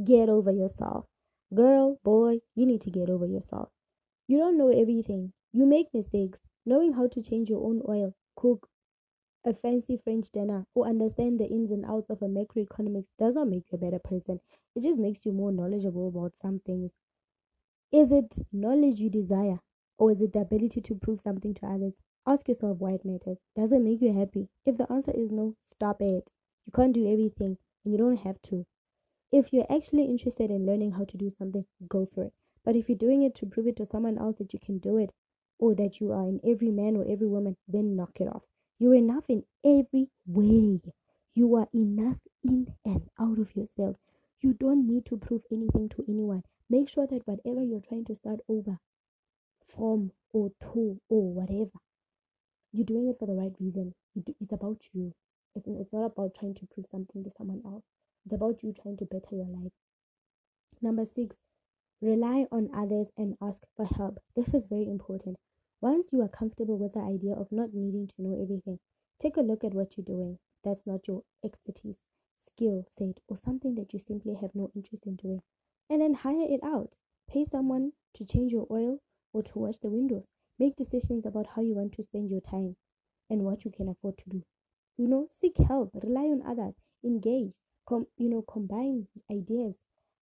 get 0.06 0.30
over 0.30 0.54
yourself. 0.54 1.04
Girl, 1.54 2.00
boy, 2.06 2.38
you 2.56 2.66
need 2.66 2.80
to 2.84 2.90
get 2.90 3.10
over 3.10 3.26
yourself. 3.26 3.68
You 4.30 4.38
don't 4.38 4.58
know 4.58 4.70
everything. 4.70 5.34
You 5.52 5.66
make 5.66 5.88
mistakes. 5.94 6.40
Knowing 6.66 6.94
how 6.94 7.10
to 7.10 7.22
change 7.22 7.50
your 7.50 7.66
own 7.66 7.82
oil, 7.86 8.14
cook, 8.38 8.70
a 9.46 9.54
fancy 9.54 9.98
French 9.98 10.32
dinner 10.32 10.66
or 10.76 10.88
understand 10.88 11.40
the 11.40 11.46
ins 11.46 11.72
and 11.72 11.86
outs 11.86 12.10
of 12.10 12.22
a 12.22 12.26
macroeconomics 12.26 13.08
does 13.18 13.36
not 13.36 13.48
make 13.48 13.72
you 13.72 13.78
a 13.78 13.80
better 13.80 14.00
person. 14.00 14.40
It 14.76 14.84
just 14.84 15.00
makes 15.00 15.26
you 15.26 15.32
more 15.32 15.52
knowledgeable 15.52 16.08
about 16.10 16.38
some 16.38 16.60
things. 16.60 16.94
Is 17.92 18.12
it 18.12 18.46
knowledge 18.52 19.00
you 19.00 19.10
desire 19.10 19.62
or 19.98 20.12
is 20.12 20.22
it 20.22 20.34
the 20.34 20.42
ability 20.42 20.82
to 20.82 20.96
prove 20.96 21.22
something 21.22 21.54
to 21.56 21.66
others? 21.66 21.96
Ask 22.28 22.48
yourself 22.48 22.80
why 22.80 22.92
it 22.92 23.06
matters. 23.06 23.40
Does 23.56 23.72
it 23.72 23.82
make 23.82 24.02
you 24.02 24.14
happy? 24.14 24.50
If 24.66 24.78
the 24.78 24.92
answer 24.92 25.12
is 25.12 25.32
no, 25.32 25.56
stop 25.72 26.02
it. 26.02 26.32
You 26.66 26.74
can't 26.76 26.94
do 26.94 27.12
everything 27.12 27.58
and 27.84 27.94
you 27.94 27.98
don't 27.98 28.18
have 28.18 28.42
to. 28.44 28.66
If 29.32 29.54
you're 29.54 29.72
actually 29.72 30.06
interested 30.06 30.52
in 30.52 30.66
learning 30.66 30.92
how 30.92 31.06
to 31.06 31.18
do 31.18 31.32
something, 31.32 31.66
go 31.88 32.06
for 32.06 32.26
it. 32.26 32.34
But 32.64 32.76
if 32.76 32.90
you're 32.90 32.98
doing 32.98 33.24
it 33.24 33.36
to 33.36 33.46
prove 33.46 33.68
it 33.68 33.78
to 33.78 33.86
someone 33.86 34.18
else 34.18 34.38
that 34.38 34.54
you 34.54 34.60
can 34.60 34.80
do 34.80 34.98
it 34.98 35.14
or 35.58 35.74
that 35.76 36.00
you 36.00 36.12
are 36.12 36.28
in 36.28 36.42
every 36.44 36.72
man 36.72 36.96
or 36.96 37.06
every 37.10 37.28
woman, 37.28 37.56
then 37.68 37.96
knock 37.96 38.20
it 38.20 38.28
off. 38.28 38.44
You're 38.80 38.96
enough 38.96 39.26
in 39.30 39.44
every 39.64 40.10
way. 40.26 40.80
You 41.36 41.56
are 41.56 41.68
enough 41.74 42.18
in 42.44 42.74
and 42.86 43.10
out 43.20 43.38
of 43.38 43.56
yourself. 43.56 43.98
You 44.42 44.54
don't 44.54 44.88
need 44.88 45.06
to 45.08 45.18
prove 45.18 45.42
anything 45.52 45.90
to 45.90 46.06
anyone. 46.08 46.44
Make 46.70 46.88
sure 46.88 47.06
that 47.08 47.28
whatever 47.28 47.62
you're 47.62 47.82
trying 47.82 48.06
to 48.06 48.16
start 48.16 48.40
over 48.48 48.80
from 49.68 50.12
or 50.32 50.52
to 50.62 51.02
or 51.10 51.34
whatever, 51.34 51.72
you're 52.72 52.86
doing 52.86 53.10
it 53.10 53.20
for 53.20 53.26
the 53.26 53.34
right 53.34 53.54
reason. 53.60 53.94
It's 54.16 54.54
about 54.54 54.82
you. 54.94 55.14
It's, 55.56 55.92
not 55.92 56.06
about 56.06 56.36
trying 56.36 56.56
to 56.56 56.68
prove 56.68 56.86
something 56.90 57.24
to 57.24 57.32
someone 57.38 57.62
else. 57.66 57.84
It's 58.26 58.34
about 58.34 58.64
you 58.64 58.74
trying 58.74 58.98
to 58.98 59.06
better 59.06 59.36
your 59.36 59.48
life. 59.48 59.74
Number 60.82 61.06
six, 61.06 61.36
rely 62.02 62.46
on 62.52 62.70
others 62.74 63.08
and 63.18 63.36
ask 63.42 63.64
for 63.76 63.86
help. 63.86 64.20
This 64.36 64.54
is 64.54 64.68
very 64.70 64.88
important. 64.88 65.38
Once 65.82 66.12
you 66.12 66.22
are 66.22 66.28
comfortable 66.28 66.78
with 66.78 66.92
the 66.94 67.00
idea 67.00 67.34
of 67.34 67.52
not 67.52 67.74
needing 67.74 68.06
to 68.06 68.22
know 68.22 68.34
everything, 68.42 68.80
take 69.18 69.38
a 69.38 69.42
look 69.42 69.64
at 69.64 69.74
what 69.74 69.96
you're 69.96 70.06
doing. 70.06 70.38
That's 70.64 70.86
not 70.86 71.08
your 71.08 71.24
expertise, 71.44 72.04
skill 72.38 72.86
set, 72.98 73.22
or 73.30 73.38
something 73.38 73.76
that 73.76 73.94
you 73.94 74.00
simply 74.00 74.36
have 74.36 74.54
no 74.54 74.70
interest 74.76 75.06
in 75.06 75.16
doing. 75.16 75.42
And 75.90 76.02
then 76.02 76.16
hire 76.16 76.46
it 76.50 76.62
out. 76.64 76.96
Pay 77.30 77.46
someone 77.46 77.94
to 78.16 78.26
change 78.26 78.52
your 78.52 78.68
oil 78.70 79.00
or 79.32 79.42
to 79.42 79.60
wash 79.60 79.78
the 79.78 79.90
windows. 79.90 80.26
Make 80.58 80.76
decisions 80.76 81.26
about 81.26 81.48
how 81.56 81.62
you 81.62 81.76
want 81.76 81.94
to 81.94 82.04
spend 82.04 82.30
your 82.30 82.42
time 82.42 82.76
and 83.30 83.44
what 83.44 83.64
you 83.64 83.72
can 83.72 83.88
afford 83.88 84.18
to 84.18 84.30
do. 84.30 84.44
You 84.98 85.08
know, 85.08 85.28
seek 85.40 85.58
help, 85.58 85.92
rely 85.94 86.24
on 86.24 86.42
others, 86.46 86.76
engage, 87.06 87.54
com- 87.88 88.08
you 88.18 88.30
know, 88.30 88.42
combine 88.42 89.08
ideas, 89.32 89.78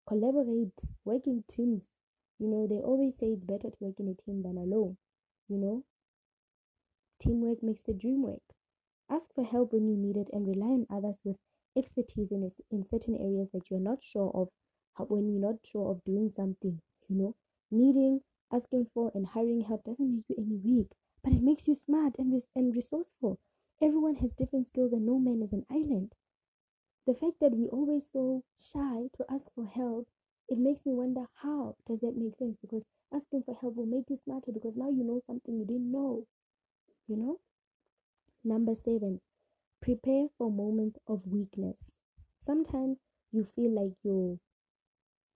collaborate, 0.06 0.78
work 1.04 1.26
in 1.26 1.42
teams. 1.50 1.88
You 2.38 2.46
know, 2.46 2.68
they 2.68 2.76
always 2.76 3.18
say 3.18 3.26
it's 3.28 3.44
better 3.44 3.70
to 3.70 3.76
work 3.80 3.98
in 3.98 4.06
a 4.06 4.14
team 4.14 4.42
than 4.42 4.56
alone. 4.56 4.98
You 5.48 5.58
know, 5.58 5.84
teamwork 7.20 7.62
makes 7.62 7.84
the 7.84 7.92
dream 7.94 8.22
work. 8.22 8.42
Ask 9.08 9.34
for 9.34 9.44
help 9.44 9.72
when 9.72 9.88
you 9.88 9.96
need 9.96 10.16
it 10.16 10.30
and 10.32 10.46
rely 10.46 10.68
on 10.68 10.86
others 10.90 11.20
with 11.24 11.38
expertise 11.76 12.32
in, 12.32 12.50
in 12.70 12.84
certain 12.84 13.16
areas 13.16 13.50
that 13.52 13.70
you're 13.70 13.80
not 13.80 14.02
sure 14.02 14.30
of 14.34 14.48
when 15.10 15.28
you're 15.28 15.40
not 15.52 15.64
sure 15.66 15.90
of 15.90 16.04
doing 16.04 16.30
something. 16.30 16.80
You 17.08 17.16
know, 17.16 17.36
needing, 17.70 18.22
asking 18.52 18.86
for, 18.94 19.12
and 19.14 19.26
hiring 19.26 19.62
help 19.62 19.84
doesn't 19.84 20.14
make 20.14 20.28
you 20.28 20.36
any 20.38 20.56
weak, 20.56 20.92
but 21.22 21.32
it 21.32 21.42
makes 21.42 21.68
you 21.68 21.74
smart 21.76 22.16
and, 22.18 22.32
res- 22.32 22.48
and 22.56 22.74
resourceful. 22.74 23.38
Everyone 23.82 24.16
has 24.16 24.34
different 24.34 24.66
skills 24.68 24.92
and 24.92 25.06
no 25.06 25.18
man 25.18 25.42
is 25.42 25.52
an 25.52 25.66
island. 25.70 26.14
The 27.06 27.14
fact 27.14 27.40
that 27.40 27.56
we 27.56 27.68
always 27.68 28.08
so 28.08 28.44
shy 28.60 29.08
to 29.14 29.24
ask 29.28 29.50
for 29.52 29.66
help 29.66 30.06
it 30.48 30.58
makes 30.58 30.86
me 30.86 30.94
wonder 30.94 31.26
how 31.42 31.74
does 31.86 31.98
that 32.02 32.16
make 32.16 32.36
sense 32.36 32.56
because 32.62 32.84
asking 33.12 33.42
for 33.44 33.56
help 33.60 33.76
will 33.76 33.86
make 33.86 34.10
you 34.10 34.16
smarter 34.16 34.52
because 34.52 34.76
now 34.76 34.90
you 34.90 35.04
know 35.04 35.20
something 35.26 35.58
you 35.58 35.64
didn't 35.66 35.90
know 35.90 36.26
you 37.08 37.16
know? 37.16 37.40
Number 38.42 38.74
seven 38.74 39.20
prepare 39.80 40.28
for 40.38 40.50
moments 40.50 40.98
of 41.06 41.26
weakness. 41.26 41.92
Sometimes 42.42 42.98
you 43.32 43.44
feel 43.44 43.70
like 43.70 43.94
your 44.02 44.38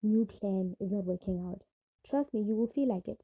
new 0.02 0.24
plan 0.24 0.76
is 0.78 0.92
not 0.92 1.04
working 1.04 1.40
out. 1.40 1.62
Trust 2.06 2.32
me 2.32 2.40
you 2.42 2.54
will 2.54 2.68
feel 2.68 2.86
like 2.88 3.08
it. 3.08 3.20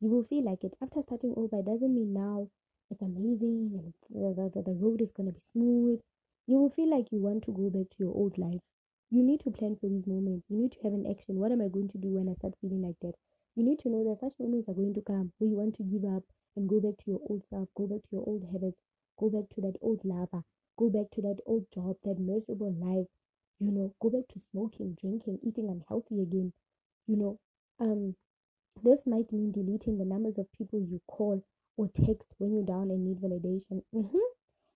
You 0.00 0.10
will 0.10 0.24
feel 0.24 0.44
like 0.44 0.64
it. 0.64 0.76
After 0.82 1.02
starting 1.02 1.34
over 1.36 1.58
it 1.60 1.66
doesn't 1.66 1.94
mean 1.94 2.12
now 2.14 2.50
it's 2.90 3.02
amazing 3.02 3.72
and 3.74 3.94
the, 4.36 4.50
the, 4.54 4.62
the 4.62 4.74
road 4.74 5.00
is 5.00 5.12
going 5.12 5.28
to 5.28 5.32
be 5.34 5.40
smooth. 5.52 6.00
You 6.46 6.58
will 6.58 6.70
feel 6.70 6.90
like 6.90 7.12
you 7.12 7.20
want 7.20 7.44
to 7.44 7.52
go 7.52 7.70
back 7.70 7.90
to 7.90 7.96
your 8.00 8.14
old 8.14 8.38
life. 8.38 8.62
You 9.10 9.22
need 9.22 9.40
to 9.40 9.50
plan 9.50 9.76
for 9.76 9.88
these 9.88 10.06
moments. 10.06 10.46
You 10.50 10.58
need 10.58 10.72
to 10.72 10.82
have 10.84 10.92
an 10.94 11.06
action. 11.10 11.36
What 11.40 11.52
am 11.52 11.62
I 11.62 11.68
going 11.68 11.88
to 11.90 11.98
do 11.98 12.08
when 12.08 12.28
I 12.28 12.34
start 12.34 12.54
feeling 12.60 12.82
like 12.82 12.96
that? 13.02 13.14
You 13.58 13.64
need 13.64 13.80
to 13.80 13.88
know 13.88 14.04
that 14.04 14.20
such 14.20 14.38
moments 14.38 14.68
are 14.68 14.74
going 14.74 14.94
to 14.94 15.02
come 15.02 15.32
where 15.38 15.50
you 15.50 15.56
want 15.56 15.74
to 15.78 15.82
give 15.82 16.04
up 16.04 16.22
and 16.54 16.68
go 16.68 16.78
back 16.80 16.96
to 16.98 17.10
your 17.10 17.20
old 17.28 17.42
self, 17.50 17.68
go 17.74 17.88
back 17.88 18.02
to 18.02 18.08
your 18.12 18.24
old 18.24 18.44
habits, 18.44 18.80
go 19.18 19.28
back 19.28 19.48
to 19.50 19.60
that 19.62 19.76
old 19.82 20.04
lover, 20.04 20.44
go 20.78 20.88
back 20.88 21.10
to 21.14 21.22
that 21.22 21.40
old 21.44 21.66
job, 21.74 21.96
that 22.04 22.20
miserable 22.20 22.72
life, 22.72 23.08
you 23.58 23.72
know, 23.72 23.92
go 24.00 24.10
back 24.10 24.28
to 24.28 24.38
smoking, 24.38 24.94
drinking, 25.00 25.40
eating 25.42 25.68
unhealthy 25.68 26.22
again. 26.22 26.52
You 27.08 27.16
know, 27.16 27.40
um, 27.80 28.14
this 28.82 29.00
might 29.06 29.32
mean 29.32 29.50
deleting 29.50 29.98
the 29.98 30.04
numbers 30.04 30.38
of 30.38 30.52
people 30.52 30.80
you 30.80 31.00
call 31.08 31.42
or 31.76 31.88
text 31.88 32.34
when 32.38 32.52
you're 32.54 32.64
down 32.64 32.92
and 32.92 33.04
need 33.04 33.20
validation. 33.20 33.82
Mm-hmm. 33.92 34.28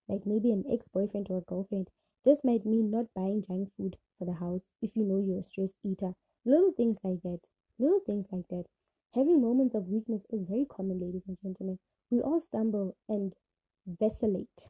Like 0.09 0.27
maybe 0.27 0.51
an 0.51 0.65
ex 0.69 0.89
boyfriend 0.89 1.29
or 1.31 1.39
a 1.39 1.43
girlfriend 1.43 1.89
this 2.25 2.39
might 2.45 2.65
mean 2.65 2.91
not 2.91 3.13
buying 3.15 3.43
junk 3.43 3.73
food 3.77 3.97
for 4.19 4.25
the 4.25 4.35
house 4.35 4.63
if 4.81 4.97
you 4.97 5.05
know 5.05 5.19
you're 5.19 5.41
a 5.41 5.45
stress 5.45 5.73
eater. 5.85 6.15
Little 6.45 6.73
things 6.73 6.99
like 7.05 7.23
that. 7.23 7.41
Little 7.83 7.99
things 8.07 8.27
like 8.31 8.47
that. 8.51 8.67
Having 9.13 9.43
moments 9.43 9.75
of 9.75 9.89
weakness 9.89 10.23
is 10.31 10.47
very 10.49 10.65
common, 10.65 11.01
ladies 11.01 11.25
and 11.27 11.37
gentlemen. 11.43 11.81
We 12.11 12.21
all 12.21 12.41
stumble 12.41 12.97
and 13.09 13.35
vacillate. 13.85 14.69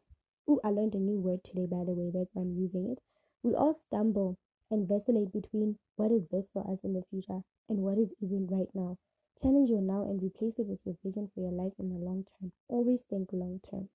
Ooh, 0.49 0.61
I 0.65 0.71
learned 0.71 0.95
a 0.95 0.99
new 0.99 1.21
word 1.21 1.45
today, 1.45 1.67
by 1.67 1.85
the 1.85 1.93
way, 1.93 2.11
that's 2.11 2.31
why 2.33 2.41
I'm 2.41 2.57
using 2.57 2.91
it. 2.91 3.03
We 3.43 3.55
all 3.55 3.75
stumble 3.75 4.39
and 4.71 4.89
vacillate 4.89 5.31
between 5.31 5.79
what 5.97 6.11
is 6.11 6.25
best 6.25 6.49
for 6.55 6.67
us 6.73 6.85
in 6.85 6.95
the 6.95 7.05
future 7.11 7.43
and 7.69 7.81
what 7.81 7.99
is 7.99 8.15
isn't 8.23 8.51
right 8.51 8.73
now. 8.73 8.97
Challenge 9.43 9.69
your 9.69 9.83
now 9.83 10.05
and 10.09 10.23
replace 10.23 10.59
it 10.59 10.67
with 10.67 10.81
your 10.87 10.97
vision 11.05 11.31
for 11.35 11.41
your 11.43 11.53
life 11.53 11.75
in 11.79 11.91
the 11.91 12.03
long 12.03 12.25
term. 12.41 12.53
Always 12.69 13.03
think 13.03 13.29
long 13.35 13.61
term. 13.71 13.91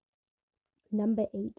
Number 0.92 1.26
eight. 1.34 1.58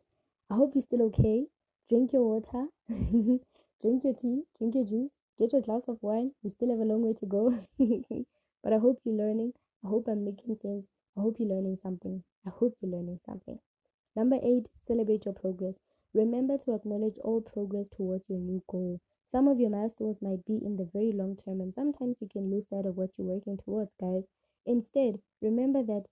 I 0.49 0.55
hope 0.55 0.77
you're 0.77 0.83
still 0.83 1.03
okay 1.07 1.49
drink 1.89 2.13
your 2.13 2.23
water, 2.23 2.67
drink 2.89 4.05
your 4.05 4.15
tea, 4.15 4.43
drink 4.59 4.75
your 4.75 4.85
juice, 4.85 5.11
get 5.39 5.53
your 5.53 5.63
glass 5.63 5.83
of 5.89 5.99
wine. 6.01 6.33
We 6.43 6.51
still 6.51 6.71
have 6.71 6.81
a 6.81 6.85
long 6.85 7.03
way 7.03 7.15
to 7.15 7.27
go. 7.27 7.59
but 8.63 8.73
I 8.73 8.79
hope 8.79 9.01
you're 9.05 9.15
learning. 9.15 9.53
I 9.85 9.89
hope 9.89 10.09
I'm 10.09 10.25
making 10.25 10.57
sense. 10.57 10.87
I 11.17 11.21
hope 11.21 11.37
you're 11.39 11.49
learning 11.49 11.79
something. 11.83 12.23
I 12.47 12.51
hope 12.51 12.77
you're 12.81 12.93
learning 12.93 13.21
something. 13.25 13.59
Number 14.17 14.37
eight, 14.43 14.67
celebrate 14.87 15.25
your 15.25 15.35
progress. 15.35 15.75
Remember 16.15 16.59
to 16.59 16.75
acknowledge 16.75 17.19
all 17.23 17.41
progress 17.41 17.89
towards 17.89 18.29
your 18.29 18.39
new 18.39 18.63
goal. 18.69 19.01
Some 19.31 19.47
of 19.47 19.61
your 19.61 19.71
milestones 19.71 20.23
might 20.23 20.45
be 20.47 20.57
in 20.57 20.77
the 20.77 20.89
very 20.93 21.13
long 21.13 21.37
term, 21.37 21.61
and 21.61 21.73
sometimes 21.75 22.17
you 22.21 22.29
can 22.29 22.51
lose 22.51 22.67
sight 22.69 22.87
of 22.87 22.97
what 22.97 23.11
you're 23.17 23.29
working 23.29 23.59
towards, 23.59 23.93
guys. 24.01 24.25
Instead, 24.65 25.21
remember 25.43 25.83
that 25.83 26.07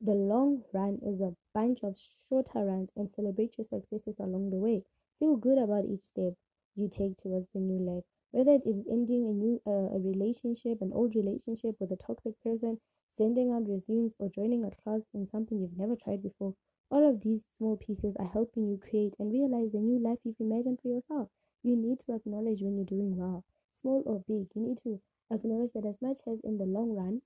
the 0.00 0.14
long 0.14 0.64
run 0.72 0.98
is 1.02 1.20
a 1.20 1.36
bunch 1.52 1.82
of 1.82 1.98
shorter 2.28 2.64
runs 2.64 2.90
and 2.96 3.10
celebrate 3.10 3.56
your 3.58 3.66
successes 3.66 4.16
along 4.18 4.50
the 4.50 4.56
way. 4.56 4.82
Feel 5.18 5.36
good 5.36 5.58
about 5.58 5.84
each 5.84 6.04
step 6.04 6.34
you 6.74 6.88
take 6.88 7.16
towards 7.22 7.46
the 7.54 7.60
new 7.60 7.78
life. 7.78 8.04
Whether 8.34 8.54
it 8.56 8.66
is 8.66 8.84
ending 8.90 9.26
a 9.28 9.32
new 9.32 9.62
uh, 9.64 9.94
a 9.96 9.98
relationship, 10.00 10.82
an 10.82 10.92
old 10.92 11.14
relationship 11.14 11.76
with 11.78 11.92
a 11.92 11.96
toxic 11.96 12.34
person, 12.42 12.80
sending 13.10 13.52
out 13.52 13.68
resumes, 13.68 14.12
or 14.18 14.28
joining 14.28 14.64
a 14.64 14.72
class 14.72 15.02
in 15.14 15.28
something 15.28 15.60
you've 15.60 15.78
never 15.78 15.94
tried 15.94 16.22
before, 16.22 16.54
all 16.90 17.08
of 17.08 17.20
these 17.22 17.46
small 17.56 17.76
pieces 17.76 18.16
are 18.18 18.26
helping 18.26 18.66
you 18.66 18.76
create 18.76 19.14
and 19.20 19.32
realize 19.32 19.70
the 19.70 19.78
new 19.78 19.98
life 19.98 20.18
you've 20.24 20.40
imagined 20.40 20.80
for 20.82 20.88
yourself. 20.88 21.28
You 21.62 21.76
need 21.76 22.00
to 22.06 22.16
acknowledge 22.16 22.60
when 22.60 22.76
you're 22.76 22.84
doing 22.84 23.16
well, 23.16 23.44
small 23.72 24.02
or 24.04 24.18
big. 24.26 24.48
You 24.56 24.62
need 24.62 24.78
to 24.82 25.00
acknowledge 25.30 25.72
that 25.74 25.86
as 25.86 26.02
much 26.02 26.18
as 26.26 26.40
in 26.42 26.58
the 26.58 26.66
long 26.66 26.90
run, 26.94 27.22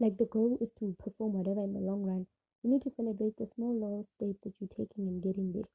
like 0.00 0.16
the 0.16 0.24
goal 0.24 0.56
is 0.62 0.70
to 0.78 0.96
perform 0.98 1.34
whatever 1.34 1.62
in 1.62 1.74
the 1.74 1.80
long 1.80 2.02
run, 2.02 2.26
you 2.62 2.70
need 2.70 2.82
to 2.82 2.90
celebrate 2.90 3.36
the 3.36 3.46
small 3.46 3.74
little 3.74 4.06
steps 4.16 4.38
that 4.44 4.54
you're 4.60 4.68
taking 4.86 5.06
in 5.06 5.20
getting 5.20 5.52
there. 5.52 5.68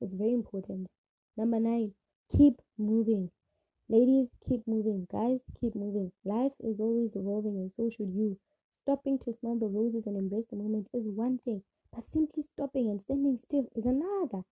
It's 0.00 0.14
very 0.14 0.34
important. 0.34 0.88
Number 1.36 1.58
nine, 1.58 1.94
keep 2.30 2.60
moving. 2.76 3.30
Ladies, 3.90 4.28
keep 4.46 4.66
moving. 4.66 5.06
Guys, 5.10 5.40
keep 5.58 5.74
moving. 5.74 6.12
Life 6.24 6.52
is 6.60 6.78
always 6.78 7.16
evolving, 7.16 7.56
and 7.56 7.72
so 7.74 7.88
should 7.88 8.12
you. 8.12 8.38
Stopping 8.82 9.18
to 9.20 9.32
smell 9.32 9.56
the 9.56 9.66
roses 9.66 10.06
and 10.06 10.16
embrace 10.16 10.46
the 10.46 10.56
moment 10.56 10.88
is 10.92 11.06
one 11.08 11.38
thing, 11.38 11.62
but 11.90 12.04
simply 12.04 12.42
stopping 12.42 12.90
and 12.90 13.00
standing 13.00 13.38
still 13.38 13.66
is 13.74 13.86
another. 13.86 14.44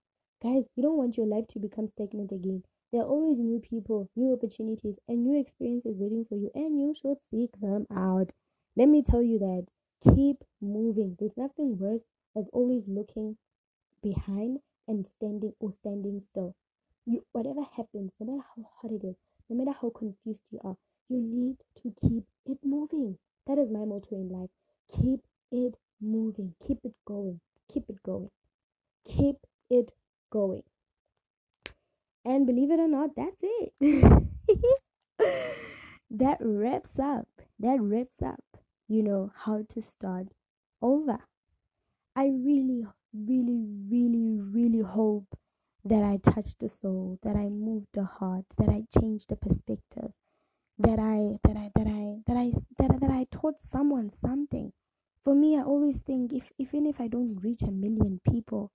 Guys, 0.43 0.65
you 0.75 0.83
don't 0.83 0.97
want 0.97 1.17
your 1.19 1.27
life 1.27 1.47
to 1.49 1.59
become 1.59 1.87
stagnant 1.87 2.33
again. 2.33 2.65
There 2.93 3.03
are 3.03 3.09
always 3.09 3.39
new 3.39 3.61
people, 3.61 4.09
new 4.17 4.33
opportunities, 4.33 4.99
and 5.07 5.23
new 5.23 5.39
experiences 5.39 5.99
waiting 5.99 6.25
for 6.25 6.37
you, 6.37 6.51
and 6.55 6.81
you 6.81 6.95
should 6.95 7.19
seek 7.31 7.61
them 7.61 7.87
out. 7.91 8.31
Let 8.75 8.89
me 8.89 9.03
tell 9.03 9.23
you 9.23 9.39
that 9.39 9.67
keep 10.15 10.45
moving. 10.63 11.17
There's 11.19 11.37
nothing 11.37 11.77
worse 11.79 12.05
as 12.35 12.49
always 12.55 12.89
looking 12.89 13.37
behind 14.03 14.61
and 14.89 15.07
standing 15.07 15.53
or 15.61 15.73
standing 15.73 16.23
still. 16.23 16.55
You 17.07 17.25
whatever 17.33 17.63
happens, 17.77 18.13
no 18.21 18.27
matter 18.27 18.47
how 18.57 18.65
hard 18.81 18.93
it 18.95 19.07
is, 19.07 19.17
no 19.49 19.57
matter 19.57 19.77
how 19.81 19.91
confused 19.91 20.43
you 20.51 20.61
are, 20.65 20.77
you 21.09 21.19
need 21.21 21.57
to 21.83 21.95
keep 22.01 22.25
it 22.47 22.59
moving. 22.65 23.17
That 23.47 23.59
is 23.59 23.71
my 23.71 23.85
motto 23.85 24.17
in 24.17 24.29
life. 24.29 24.51
Keep 24.93 25.21
it 25.53 25.77
moving. 26.01 26.55
Keep 26.67 26.79
it 26.85 26.95
going. 27.07 27.41
Keep 27.73 27.85
it 27.89 28.03
going. 28.03 28.31
Keep 29.07 29.37
it 29.71 29.93
going. 30.31 30.65
And 32.25 32.45
believe 32.45 32.73
it 32.73 32.81
or 32.81 32.89
not, 32.89 33.11
that's 33.17 33.41
it. 33.41 33.73
that 36.11 36.39
wraps 36.41 36.99
up. 36.99 37.29
That 37.61 37.79
wraps 37.81 38.21
up, 38.21 38.43
you 38.89 39.03
know, 39.03 39.31
how 39.45 39.65
to 39.71 39.81
start 39.81 40.27
over. 40.83 41.19
I 42.17 42.27
really, 42.27 42.85
really, 43.15 43.65
really, 43.89 44.41
really 44.41 44.81
hope 44.81 45.39
that 45.89 46.03
I 46.03 46.19
touched 46.19 46.61
the 46.61 46.69
soul, 46.69 47.19
that 47.23 47.37
I 47.37 47.49
moved 47.49 47.89
the 47.95 48.05
heart, 48.05 48.45
that 48.59 48.69
I 48.69 48.85
changed 49.01 49.29
the 49.31 49.37
perspective, 49.37 50.13
that 50.79 50.99
I 50.99 51.39
that 51.45 51.57
I 51.57 51.71
that 51.77 51.87
I 51.89 52.17
that 52.27 52.37
I 52.37 52.53
that, 52.79 53.01
that 53.01 53.11
I 53.11 53.27
taught 53.31 53.61
someone 53.61 54.11
something. 54.11 54.73
For 55.25 55.35
me, 55.35 55.59
I 55.59 55.63
always 55.63 55.99
think 55.99 56.33
if 56.33 56.53
even 56.59 56.87
if 56.87 57.01
I 57.01 57.09
don't 57.09 57.39
reach 57.43 57.63
a 57.63 57.71
million 57.73 58.21
people, 58.29 58.73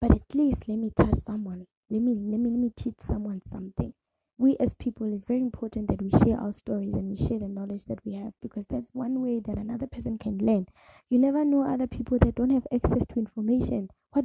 but 0.00 0.12
at 0.12 0.34
least 0.34 0.68
let 0.68 0.78
me 0.78 0.90
touch 0.96 1.16
someone. 1.16 1.66
Let 1.90 2.02
me 2.02 2.14
let 2.14 2.40
me 2.40 2.50
let 2.50 2.60
me 2.60 2.72
teach 2.76 3.00
someone 3.00 3.42
something. 3.50 3.94
We 4.40 4.56
as 4.58 4.74
people 4.74 5.12
it's 5.14 5.24
very 5.24 5.40
important 5.42 5.88
that 5.88 6.02
we 6.02 6.10
share 6.10 6.40
our 6.40 6.52
stories 6.52 6.94
and 6.94 7.08
we 7.10 7.16
share 7.16 7.38
the 7.38 7.48
knowledge 7.48 7.84
that 7.86 8.04
we 8.04 8.14
have 8.14 8.32
because 8.42 8.66
that's 8.66 8.90
one 8.94 9.22
way 9.22 9.40
that 9.40 9.58
another 9.58 9.86
person 9.86 10.18
can 10.18 10.38
learn. 10.38 10.66
You 11.10 11.18
never 11.20 11.44
know 11.44 11.62
other 11.62 11.86
people 11.86 12.18
that 12.20 12.34
don't 12.36 12.50
have 12.50 12.66
access 12.74 13.06
to 13.08 13.20
information. 13.20 13.90
What 14.12 14.24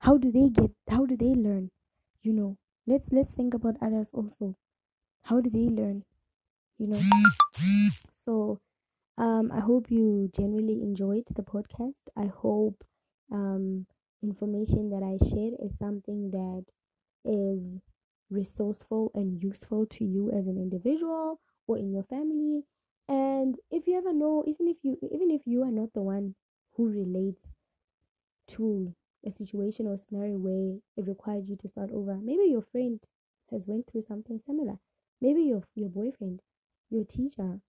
how 0.00 0.16
do 0.18 0.32
they 0.32 0.48
get 0.50 0.72
how 0.88 1.06
do 1.06 1.16
they 1.16 1.34
learn? 1.34 1.70
You 2.22 2.32
know, 2.34 2.58
let's 2.86 3.10
let's 3.12 3.34
think 3.34 3.54
about 3.54 3.76
others 3.82 4.10
also. 4.14 4.56
How 5.22 5.40
do 5.40 5.50
they 5.50 5.68
learn? 5.82 6.04
you 6.78 6.86
know 6.88 7.00
so 8.14 8.60
um 9.18 9.50
i 9.52 9.60
hope 9.60 9.90
you 9.90 10.30
genuinely 10.36 10.82
enjoyed 10.82 11.24
the 11.36 11.42
podcast 11.42 12.02
i 12.16 12.26
hope 12.26 12.84
um 13.32 13.86
information 14.22 14.90
that 14.90 15.02
i 15.02 15.16
shared 15.28 15.54
is 15.64 15.76
something 15.78 16.30
that 16.30 16.64
is 17.24 17.78
resourceful 18.30 19.10
and 19.14 19.42
useful 19.42 19.86
to 19.86 20.04
you 20.04 20.30
as 20.30 20.46
an 20.46 20.56
individual 20.56 21.40
or 21.66 21.78
in 21.78 21.92
your 21.92 22.04
family 22.04 22.62
and 23.08 23.56
if 23.70 23.86
you 23.86 23.96
ever 23.96 24.12
know 24.12 24.44
even 24.46 24.68
if 24.68 24.76
you 24.82 24.96
even 25.02 25.30
if 25.30 25.42
you 25.46 25.62
are 25.62 25.70
not 25.70 25.92
the 25.94 26.02
one 26.02 26.34
who 26.76 26.88
relates 26.88 27.46
to 28.46 28.94
a 29.26 29.30
situation 29.30 29.86
or 29.86 29.96
scenario 29.96 30.36
where 30.38 30.78
it 30.96 31.08
required 31.08 31.48
you 31.48 31.56
to 31.56 31.68
start 31.68 31.90
over 31.92 32.16
maybe 32.16 32.44
your 32.44 32.62
friend 32.62 33.00
has 33.50 33.66
went 33.66 33.86
through 33.90 34.02
something 34.02 34.38
similar 34.44 34.78
maybe 35.20 35.42
your 35.42 35.62
your 35.74 35.88
boyfriend 35.88 36.40
your 36.90 37.04
teacher, 37.04 37.60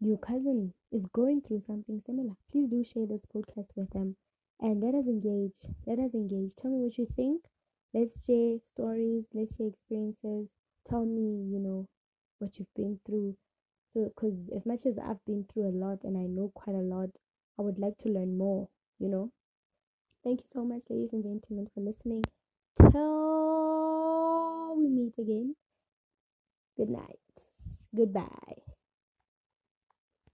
your 0.00 0.16
cousin 0.16 0.72
is 0.90 1.04
going 1.12 1.42
through 1.42 1.60
something 1.60 2.00
similar, 2.00 2.34
please 2.50 2.68
do 2.68 2.82
share 2.82 3.06
this 3.06 3.26
podcast 3.26 3.68
with 3.76 3.90
them 3.90 4.16
and 4.60 4.80
let 4.80 4.94
us 4.94 5.06
engage. 5.06 5.52
Let 5.86 5.98
us 5.98 6.14
engage. 6.14 6.54
Tell 6.54 6.70
me 6.70 6.78
what 6.78 6.96
you 6.96 7.06
think. 7.16 7.44
Let's 7.92 8.24
share 8.24 8.58
stories, 8.62 9.26
let's 9.34 9.56
share 9.56 9.68
experiences. 9.68 10.48
Tell 10.88 11.04
me, 11.04 11.44
you 11.52 11.58
know, 11.58 11.88
what 12.38 12.58
you've 12.58 12.74
been 12.74 13.00
through. 13.06 13.36
So, 13.92 14.04
because 14.14 14.48
as 14.54 14.64
much 14.66 14.86
as 14.86 14.98
I've 14.98 15.24
been 15.24 15.44
through 15.44 15.68
a 15.68 15.76
lot 15.76 16.04
and 16.04 16.16
I 16.16 16.22
know 16.22 16.52
quite 16.54 16.76
a 16.76 16.80
lot, 16.80 17.10
I 17.58 17.62
would 17.62 17.78
like 17.78 17.98
to 17.98 18.08
learn 18.08 18.38
more, 18.38 18.68
you 18.98 19.08
know. 19.08 19.32
Thank 20.22 20.40
you 20.40 20.46
so 20.52 20.64
much, 20.64 20.84
ladies 20.90 21.12
and 21.12 21.22
gentlemen, 21.22 21.68
for 21.74 21.80
listening. 21.80 22.24
Till 22.78 24.76
we 24.76 24.88
meet 24.88 25.18
again. 25.18 25.56
Good 26.76 26.90
night. 26.90 27.18
Goodbye. 27.94 28.69